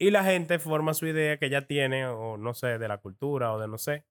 Y 0.00 0.10
la 0.10 0.24
gente 0.24 0.58
forma 0.58 0.92
su 0.94 1.06
idea 1.06 1.38
que 1.38 1.50
ya 1.50 1.66
tiene, 1.68 2.06
o 2.06 2.36
no 2.36 2.52
sé, 2.54 2.78
de 2.78 2.88
la 2.88 2.98
cultura 2.98 3.52
o 3.52 3.60
de 3.60 3.68
no 3.68 3.78
sé. 3.78 4.06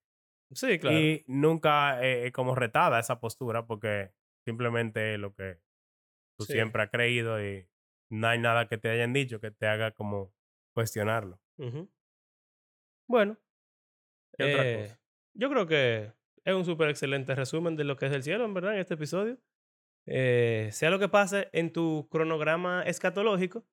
Sí, 0.54 0.80
claro. 0.80 0.98
Y 0.98 1.26
nunca 1.28 2.02
eh, 2.06 2.32
como 2.32 2.56
retada 2.56 3.00
esa 3.00 3.20
postura 3.20 3.66
porque 3.68 4.14
simplemente 4.46 5.16
es 5.16 5.20
lo 5.20 5.34
que 5.36 5.60
tú 6.38 6.46
Sí. 6.46 6.54
siempre 6.54 6.84
has 6.84 6.90
creído 6.90 7.44
y 7.44 7.68
no 8.10 8.28
hay 8.30 8.40
nada 8.40 8.68
que 8.70 8.78
te 8.78 8.90
hayan 8.90 9.14
dicho 9.14 9.42
que 9.42 9.52
te 9.52 9.68
haga 9.68 9.92
como 9.92 10.34
cuestionarlo. 10.74 11.42
Ujú. 11.58 11.90
Bueno. 13.08 13.38
¿Qué 14.38 14.44
otra 14.44 14.70
eh? 14.70 14.98
Yo 15.34 15.50
creo 15.50 15.68
que 15.68 16.12
es 16.46 16.54
un 16.54 16.66
súper 16.66 16.90
excelente 16.90 17.36
resumen 17.36 17.76
de 17.76 17.84
lo 17.84 17.98
que 17.98 18.06
es 18.06 18.14
el 18.14 18.24
cielo, 18.24 18.46
en 18.46 18.54
verdad, 18.54 18.74
en 18.74 18.80
este 18.80 18.94
episodio. 18.94 19.38
Eh, 20.06 20.70
sea 20.72 20.90
lo 20.90 21.00
que 21.00 21.10
pase 21.10 21.50
en 21.52 21.74
tu 21.74 22.08
cronograma 22.10 22.84
escatológico, 22.84 23.66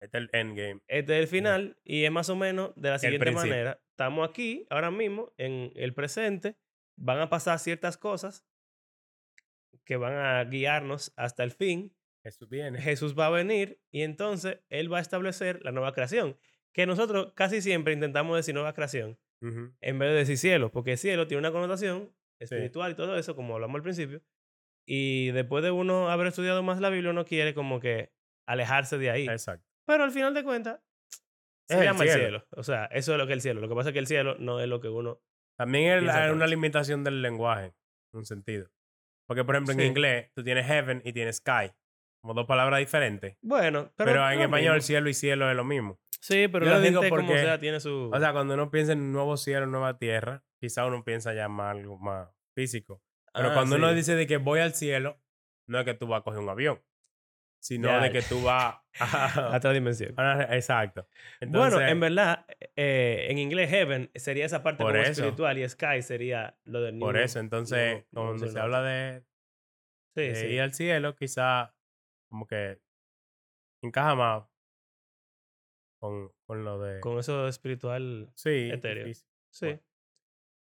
Este 0.00 0.18
es 0.18 0.24
el 0.24 0.30
endgame. 0.32 0.80
este 0.88 1.16
es 1.16 1.20
el 1.20 1.28
final 1.28 1.78
y 1.84 2.04
es 2.04 2.10
más 2.10 2.28
o 2.28 2.34
menos 2.34 2.72
de 2.74 2.90
la 2.90 2.98
siguiente 2.98 3.30
manera. 3.30 3.80
Estamos 3.90 4.28
aquí, 4.28 4.66
ahora 4.70 4.90
mismo, 4.90 5.32
en 5.36 5.70
el 5.76 5.94
presente. 5.94 6.56
Van 6.96 7.20
a 7.20 7.30
pasar 7.30 7.58
ciertas 7.58 7.96
cosas 7.96 8.44
que 9.84 9.96
van 9.96 10.14
a 10.14 10.42
guiarnos 10.44 11.12
hasta 11.16 11.44
el 11.44 11.52
fin. 11.52 11.94
Jesús 12.22 12.48
viene. 12.48 12.80
Jesús 12.80 13.16
va 13.16 13.26
a 13.26 13.30
venir 13.30 13.80
y 13.90 14.02
entonces 14.02 14.58
Él 14.68 14.92
va 14.92 14.98
a 14.98 15.02
establecer 15.02 15.64
la 15.64 15.72
nueva 15.72 15.92
creación. 15.92 16.36
Que 16.72 16.86
nosotros 16.86 17.32
casi 17.34 17.62
siempre 17.62 17.92
intentamos 17.92 18.36
decir 18.36 18.54
nueva 18.54 18.74
creación 18.74 19.18
En 19.42 19.98
vez 19.98 20.10
de 20.10 20.14
decir 20.16 20.36
cielo, 20.38 20.70
porque 20.70 20.96
cielo 20.96 21.26
tiene 21.26 21.38
una 21.40 21.52
connotación 21.52 22.12
espiritual 22.40 22.92
y 22.92 22.94
todo 22.94 23.16
eso, 23.18 23.34
como 23.36 23.54
hablamos 23.54 23.76
al 23.76 23.82
principio. 23.82 24.22
Y 24.86 25.30
después 25.32 25.62
de 25.62 25.70
uno 25.70 26.10
haber 26.10 26.26
estudiado 26.28 26.62
más 26.62 26.80
la 26.80 26.90
Biblia, 26.90 27.10
uno 27.10 27.24
quiere 27.24 27.54
como 27.54 27.80
que 27.80 28.12
alejarse 28.46 28.98
de 28.98 29.10
ahí. 29.10 29.28
Exacto. 29.28 29.66
Pero 29.86 30.04
al 30.04 30.10
final 30.10 30.34
de 30.34 30.42
cuentas, 30.44 30.80
se 31.68 31.78
Es 31.78 31.84
llama 31.84 32.04
el 32.04 32.10
cielo. 32.10 32.24
cielo. 32.40 32.46
O 32.56 32.62
sea, 32.64 32.86
eso 32.86 33.12
es 33.12 33.18
lo 33.18 33.26
que 33.26 33.32
es 33.32 33.36
el 33.36 33.42
cielo. 33.42 33.60
Lo 33.60 33.68
que 33.68 33.74
pasa 33.74 33.90
es 33.90 33.92
que 33.92 33.98
el 34.00 34.06
cielo 34.06 34.36
no 34.38 34.60
es 34.60 34.68
lo 34.68 34.80
que 34.80 34.88
uno. 34.88 35.20
También 35.56 36.08
es 36.08 36.32
una 36.32 36.46
limitación 36.46 37.04
del 37.04 37.22
lenguaje, 37.22 37.66
en 38.12 38.18
un 38.18 38.24
sentido. 38.26 38.68
Porque, 39.28 39.44
por 39.44 39.54
ejemplo, 39.54 39.72
en 39.74 39.80
Sí. 39.80 39.86
inglés 39.86 40.30
tú 40.34 40.42
tienes 40.42 40.66
heaven 40.66 41.02
y 41.04 41.12
tienes 41.12 41.36
sky. 41.36 41.70
Como 42.22 42.34
dos 42.34 42.46
palabras 42.46 42.80
diferentes. 42.80 43.36
Bueno, 43.42 43.92
pero. 43.96 44.10
Pero, 44.10 44.30
en 44.30 44.40
español, 44.40 44.74
mismo. 44.74 44.86
cielo 44.86 45.08
y 45.08 45.14
cielo 45.14 45.48
es 45.50 45.56
lo 45.56 45.64
mismo. 45.64 46.00
Sí, 46.22 46.48
pero 46.48 46.66
Yo 46.66 46.72
la 46.72 46.80
gente, 46.80 46.96
como 46.96 47.08
porque- 47.08 47.38
sea, 47.38 47.58
tiene 47.58 47.80
su. 47.80 48.10
O 48.12 48.18
sea, 48.20 48.32
cuando 48.32 48.54
uno 48.54 48.70
piensa 48.70 48.92
en 48.92 49.10
nuevo 49.12 49.36
cielo, 49.36 49.66
nueva 49.66 49.98
tierra, 49.98 50.44
quizá 50.60 50.84
uno 50.86 51.02
piensa 51.02 51.32
ya 51.34 51.48
más 51.48 51.70
algo 51.76 51.98
más 51.98 52.28
físico. 52.54 53.02
Pero 53.32 53.50
Ah, 53.50 53.54
cuando 53.54 53.76
sí. 53.76 53.82
uno 53.82 53.94
dice 53.94 54.14
de 54.16 54.26
que 54.26 54.36
voy 54.36 54.60
al 54.60 54.74
cielo, 54.74 55.18
no 55.66 55.78
es 55.78 55.84
que 55.84 55.94
tú 55.94 56.06
vas 56.06 56.20
a 56.20 56.24
coger 56.24 56.40
un 56.40 56.48
avión, 56.50 56.82
sino 57.62 57.88
Ya. 57.88 58.00
de 58.00 58.10
que 58.12 58.22
tú 58.22 58.42
vas 58.42 58.74
a... 58.74 58.84
a 59.54 59.56
otra 59.56 59.72
dimensión. 59.72 60.12
a- 60.18 60.54
Exacto. 60.56 61.08
Entonces, 61.40 61.74
bueno, 61.74 61.88
en 61.90 62.00
verdad, 62.00 62.44
eh, 62.76 63.28
en 63.30 63.38
inglés, 63.38 63.70
heaven 63.70 64.10
sería 64.14 64.44
esa 64.44 64.62
parte 64.62 64.82
Por 64.82 64.92
como 64.92 65.02
eso. 65.02 65.12
espiritual 65.22 65.58
y 65.58 65.68
sky 65.68 66.02
sería 66.02 66.58
lo 66.64 66.82
del 66.82 66.98
por 66.98 67.14
new- 67.14 67.24
eso, 67.24 67.38
entonces, 67.38 68.04
cuando 68.12 68.46
se 68.46 68.58
habla 68.60 68.82
de, 68.82 69.24
Sí, 70.16 70.22
de 70.22 70.34
sí. 70.34 70.46
ir 70.48 70.60
al 70.60 70.74
cielo, 70.74 71.14
quizá 71.14 71.72
como 72.28 72.46
que 72.46 72.78
encaja 73.82 74.14
más 74.16 74.42
con, 76.00 76.32
con 76.46 76.64
lo 76.64 76.80
de... 76.80 77.00
Con 77.00 77.18
eso 77.18 77.46
espiritual. 77.46 78.30
sí, 78.34 78.70
etéreo. 78.72 79.04
difícil. 79.04 79.28
Sí. 79.50 79.66
Bueno. 79.66 79.80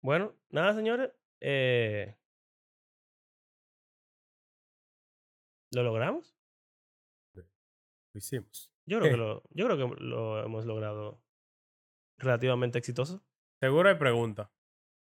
Bueno, 0.01 0.35
nada, 0.49 0.73
señores. 0.73 1.11
eh, 1.39 2.15
¿Lo 5.73 5.83
logramos? 5.83 6.35
Lo 7.35 7.43
hicimos. 8.17 8.71
Yo 8.85 8.99
creo, 8.99 9.11
que 9.11 9.17
lo, 9.17 9.43
yo 9.51 9.65
creo 9.67 9.77
que 9.77 10.03
lo 10.03 10.43
hemos 10.43 10.65
logrado 10.65 11.21
relativamente 12.17 12.77
exitoso. 12.77 13.23
Seguro 13.59 13.89
hay 13.89 13.95
preguntas. 13.95 14.49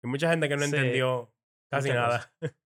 Y 0.03 0.07
mucha 0.07 0.29
gente 0.29 0.47
que 0.47 0.55
no 0.55 0.63
Sí, 0.63 0.75
entendió 0.75 1.33
casi 1.69 1.89
muchas 1.89 2.03
nada. 2.03 2.33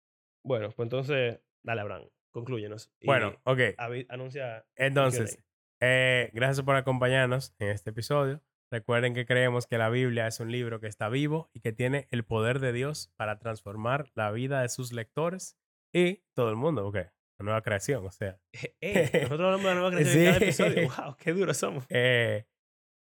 Bueno, 0.45 0.71
pues 0.71 0.87
entonces, 0.87 1.41
dale, 1.63 1.81
Abraham, 1.83 2.09
conclúyenos. 2.31 2.91
y 3.01 3.07
Bueno, 3.07 3.39
ok. 3.45 3.61
anuncia. 4.09 4.67
Entonces, 4.77 5.45
eh, 5.81 6.31
gracias 6.33 6.65
por 6.65 6.77
acompañarnos 6.77 7.55
en 7.59 7.69
este 7.69 7.91
episodio. 7.91 8.43
Recuerden 8.71 9.15
que 9.15 9.25
creemos 9.25 9.67
que 9.67 9.79
la 9.79 9.89
Biblia 9.89 10.27
es 10.27 10.41
un 10.41 10.53
libro 10.53 10.81
que 10.81 10.89
está 10.89 11.09
vivo 11.09 11.49
y 11.55 11.61
que 11.61 11.73
tiene 11.73 12.07
el 12.11 12.25
poder 12.25 12.59
de 12.59 12.73
Dios 12.73 13.13
para 13.17 13.39
transformar 13.39 14.11
la 14.15 14.31
vida 14.31 14.61
de 14.63 14.69
sus 14.69 14.93
lectores 14.93 15.57
y 15.95 16.23
todo 16.35 16.51
el 16.51 16.57
mundo, 16.57 16.87
ok, 16.87 16.97
la 16.97 17.45
nueva 17.45 17.63
creación, 17.63 18.05
o 18.05 18.11
sea, 18.11 18.39
Ey, 18.81 19.09
nosotros 19.23 19.41
hablamos 19.41 19.63
de 19.63 19.69
la 19.69 19.75
nueva 19.75 19.91
creación 19.97 20.19
en 20.19 20.25
cada 20.27 20.39
Sí. 20.39 20.45
episodio. 20.45 20.89
¡Wow! 20.99 21.17
¡Qué 21.17 21.33
duros 21.33 21.57
somos! 21.57 21.87
eh, 21.89 22.47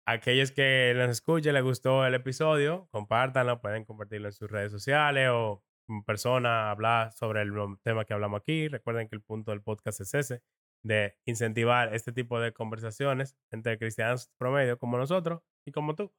aquellos 0.06 0.52
que 0.52 0.94
nos 0.96 1.10
escuchen, 1.10 1.52
les 1.52 1.62
gustó 1.62 2.06
el 2.06 2.14
episodio, 2.14 2.88
compártanlo, 2.90 3.60
pueden 3.60 3.84
compartirlo 3.84 4.28
en 4.28 4.32
sus 4.32 4.50
redes 4.50 4.72
sociales 4.72 5.28
o 5.30 5.62
en 5.90 6.02
persona, 6.04 6.70
hablar 6.70 7.12
sobre 7.12 7.42
el 7.42 7.52
tema 7.82 8.06
que 8.06 8.14
hablamos 8.14 8.40
aquí. 8.40 8.68
Recuerden 8.68 9.06
que 9.08 9.16
el 9.16 9.22
punto 9.22 9.50
del 9.50 9.60
podcast 9.62 10.00
es 10.00 10.14
ese, 10.14 10.42
de 10.84 11.16
incentivar 11.26 11.94
este 11.94 12.12
tipo 12.12 12.40
de 12.40 12.52
conversaciones 12.52 13.36
entre 13.50 13.78
cristianos 13.78 14.30
promedio 14.38 14.78
como 14.78 14.98
nosotros 14.98 15.42
y 15.66 15.72
como 15.72 15.94
tú. 15.94 16.12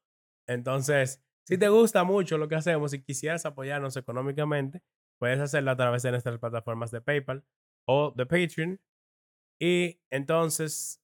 Entonces, 0.48 1.24
si 1.48 1.58
te 1.58 1.70
gusta 1.70 2.04
mucho 2.04 2.38
lo 2.38 2.48
que 2.48 2.56
hacemos 2.56 2.94
y 2.94 3.02
quisieras 3.02 3.46
apoyarnos 3.46 3.98
económicamente, 3.98 4.84
puedes 5.20 5.40
hacerlo 5.40 5.72
a 5.72 5.76
través 5.76 6.04
de 6.04 6.12
nuestras 6.12 6.40
plataformas 6.40 6.92
de 6.92 7.02
PayPal 7.02 7.46
o 7.88 8.12
de 8.16 8.26
Patreon. 8.26 8.80
Y 9.60 10.00
entonces, 10.10 11.02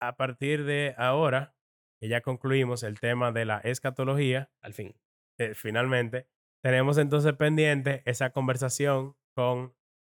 a 0.00 0.16
partir 0.16 0.64
de 0.64 0.94
ahora, 0.98 1.56
que 2.00 2.08
ya 2.08 2.20
concluimos 2.20 2.82
el 2.82 3.00
tema 3.00 3.32
de 3.32 3.44
la 3.44 3.58
escatología, 3.58 4.50
Al 4.62 4.74
fin. 4.74 4.94
eh, 5.38 5.54
finalmente, 5.54 6.28
tenemos 6.62 6.98
entonces 6.98 7.32
pendiente 7.34 8.02
esa 8.04 8.30
conversación 8.30 9.16
con 9.34 9.74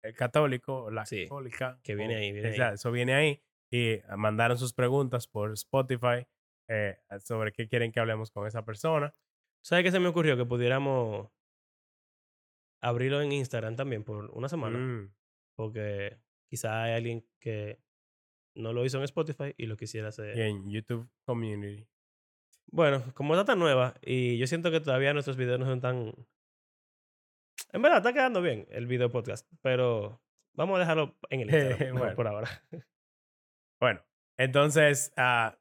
el 0.05 0.15
católico, 0.15 0.91
la 0.91 1.05
Sí, 1.07 1.25
católica. 1.25 1.81
que 1.83 1.95
viene 1.95 2.15
ahí, 2.17 2.33
viene 2.33 2.49
ahí. 2.63 2.75
Eso 2.75 2.93
viene 2.93 3.15
ahí. 3.15 3.43
Y 3.71 4.01
mandaron 4.17 4.57
sus 4.59 4.73
preguntas 4.73 5.27
por 5.27 5.53
Spotify 5.53 6.27
eh, 6.69 6.99
sobre 7.21 7.51
qué 7.53 7.67
quieren 7.69 7.91
que 7.91 8.01
hablemos 8.01 8.31
con 8.31 8.47
esa 8.47 8.65
persona. 8.65 9.15
¿Sabes 9.63 9.85
qué 9.85 9.91
se 9.91 9.99
me 10.01 10.09
ocurrió? 10.09 10.37
Que 10.37 10.45
pudiéramos 10.45 11.29
abrirlo 12.83 13.21
en 13.23 13.33
Instagram 13.33 13.77
también 13.77 14.05
por 14.05 14.31
una 14.33 14.49
semana. 14.49 14.79
Mm, 14.79 15.13
Porque 15.57 16.19
quizá 16.49 16.83
hay 16.85 16.93
alguien 16.93 17.27
que 17.41 17.81
no 18.55 18.73
lo 18.73 18.85
hizo 18.85 18.99
en 18.99 19.05
Spotify 19.05 19.55
y 19.57 19.67
lo 19.67 19.77
quisiera 19.77 20.09
hacer. 20.09 20.37
y 20.37 20.43
en 20.43 20.71
YouTube 20.71 21.09
Community. 21.25 21.87
Bueno, 22.67 23.03
como 23.15 23.35
está 23.35 23.45
tan 23.45 23.59
nueva 23.59 23.95
y 24.03 24.37
yo 24.39 24.47
siento 24.47 24.71
que 24.71 24.81
todavía 24.81 25.13
nuestros 25.13 25.37
videos 25.37 25.59
no 25.59 25.67
son 25.67 25.81
tan... 25.81 26.13
En 27.75 27.83
verdad, 27.83 27.99
está 27.99 28.13
quedando 28.13 28.41
bien 28.41 28.67
el 28.71 28.87
video 28.87 29.11
podcast, 29.11 29.51
pero 29.61 30.21
vamos 30.57 30.77
a 30.77 30.81
dejarlo 30.81 31.17
en 31.31 31.41
el 31.41 31.51
Instagram 31.51 31.97
Bueno. 31.99 32.15
por 32.17 32.29
ahora. 32.29 32.49
Bueno, 33.81 34.01
entonces, 34.39 35.13
ah, 35.17 35.59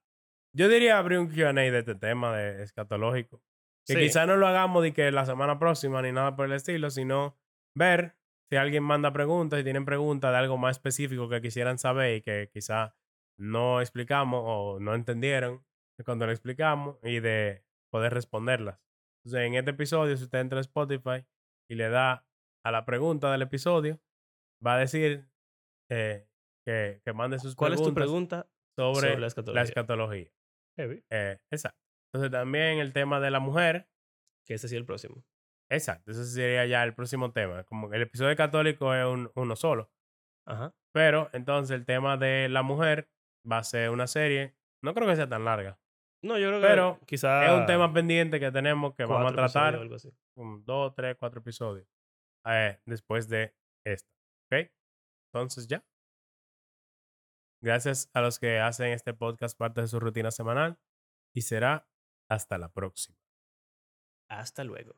yo 0.55 0.69
diría 0.69 0.97
abrir 0.99 1.17
un 1.19 1.27
QA 1.27 1.53
de 1.53 1.79
este 1.79 1.95
tema 1.95 2.35
de 2.37 2.63
escatológico. 2.63 3.41
Que 3.85 3.93
Sí. 3.95 3.99
quizá 3.99 4.25
no 4.25 4.37
lo 4.37 4.47
hagamos 4.47 4.81
de 4.83 4.93
que 4.93 5.11
la 5.11 5.25
semana 5.25 5.59
próxima 5.59 6.01
ni 6.01 6.11
nada 6.11 6.35
por 6.35 6.45
el 6.45 6.53
estilo, 6.53 6.89
sino 6.89 7.35
ver 7.75 8.15
si 8.49 8.55
alguien 8.57 8.83
manda 8.83 9.11
preguntas 9.11 9.59
y 9.59 9.63
tienen 9.63 9.83
preguntas 9.83 10.31
de 10.31 10.37
algo 10.37 10.57
más 10.57 10.77
específico 10.77 11.27
que 11.27 11.41
quisieran 11.41 11.79
saber 11.79 12.17
y 12.17 12.21
que 12.21 12.49
quizá 12.53 12.95
no 13.37 13.81
explicamos 13.81 14.41
o 14.45 14.79
no 14.79 14.93
entendieron 14.93 15.65
cuando 16.05 16.25
lo 16.27 16.31
explicamos 16.31 16.97
y 17.03 17.19
de 17.19 17.65
poder 17.91 18.13
responderlas. 18.13 18.79
Entonces, 19.25 19.47
en 19.47 19.55
este 19.55 19.71
episodio, 19.71 20.15
si 20.15 20.23
usted 20.23 20.39
entra 20.39 20.59
a 20.59 20.61
Spotify 20.61 21.25
y 21.69 21.75
le 21.75 21.89
da 21.89 22.25
a 22.65 22.71
la 22.71 22.85
pregunta 22.85 23.31
del 23.31 23.41
episodio, 23.41 23.99
va 24.65 24.75
a 24.75 24.79
decir 24.79 25.27
eh, 25.91 26.27
que, 26.65 27.01
que 27.03 27.13
mande 27.13 27.39
sus 27.39 27.55
¿Cuál 27.55 27.73
es 27.73 27.81
tu 27.83 27.93
pregunta 27.93 28.49
sobre, 28.77 28.95
sobre 29.17 29.19
la 29.19 29.53
la 29.53 29.61
escatología? 29.63 30.31
Heavy, 30.77 31.03
Eh, 31.11 31.39
exacto. 31.51 31.79
Entonces 32.11 32.31
también 32.31 32.79
el 32.79 32.93
tema 32.93 33.19
de 33.19 33.31
la 33.31 33.39
mujer. 33.39 33.87
que 34.47 34.55
ese 34.55 34.67
sí 34.67 34.75
es 34.75 34.79
el 34.79 34.85
próximo. 34.85 35.23
Exacto. 35.71 36.11
Ese 36.11 36.25
sería 36.25 36.65
ya 36.65 36.83
el 36.83 36.93
próximo 36.93 37.31
tema. 37.31 37.63
Como 37.63 37.91
el 37.93 38.01
episodio 38.01 38.35
católico 38.35 38.93
es 38.93 39.05
un- 39.05 39.31
uno 39.35 39.55
solo. 39.55 39.91
Ajá. 40.45 40.75
Pero 40.93 41.29
entonces 41.33 41.75
el 41.75 41.85
tema 41.85 42.17
de 42.17 42.49
la 42.49 42.61
mujer 42.61 43.09
va 43.49 43.59
a 43.59 43.63
ser 43.63 43.89
una 43.89 44.05
serie. 44.07 44.55
No 44.83 44.93
creo 44.93 45.07
que 45.07 45.15
sea 45.15 45.29
tan 45.29 45.45
larga. 45.45 45.79
No, 46.23 46.37
yo 46.39 46.47
creo 46.47 46.61
que 46.61 46.67
Pero 46.67 46.99
quizá... 47.05 47.45
es 47.45 47.59
un 47.59 47.65
tema 47.65 47.91
pendiente 47.93 48.39
que 48.39 48.51
tenemos 48.51 48.95
que 48.95 49.05
vamos 49.05 49.31
a 49.31 49.35
tratar 49.35 49.75
o 49.75 49.81
algo 49.81 49.95
así. 49.95 50.09
con 50.33 50.63
dos, 50.63 50.93
tres, 50.95 51.17
cuatro 51.19 51.41
episodios 51.41 51.85
eh, 52.45 52.79
después 52.85 53.27
de 53.27 53.53
esto. 53.85 54.09
¿Ok? 54.49 54.71
Entonces 55.27 55.67
ya. 55.67 55.85
Gracias 57.61 58.09
a 58.13 58.21
los 58.21 58.39
que 58.39 58.59
hacen 58.59 58.91
este 58.91 59.13
podcast 59.13 59.57
parte 59.57 59.81
de 59.81 59.87
su 59.87 59.99
rutina 59.99 60.31
semanal 60.31 60.79
y 61.33 61.41
será 61.41 61.87
hasta 62.29 62.57
la 62.57 62.69
próxima. 62.69 63.17
Hasta 64.29 64.63
luego. 64.63 64.95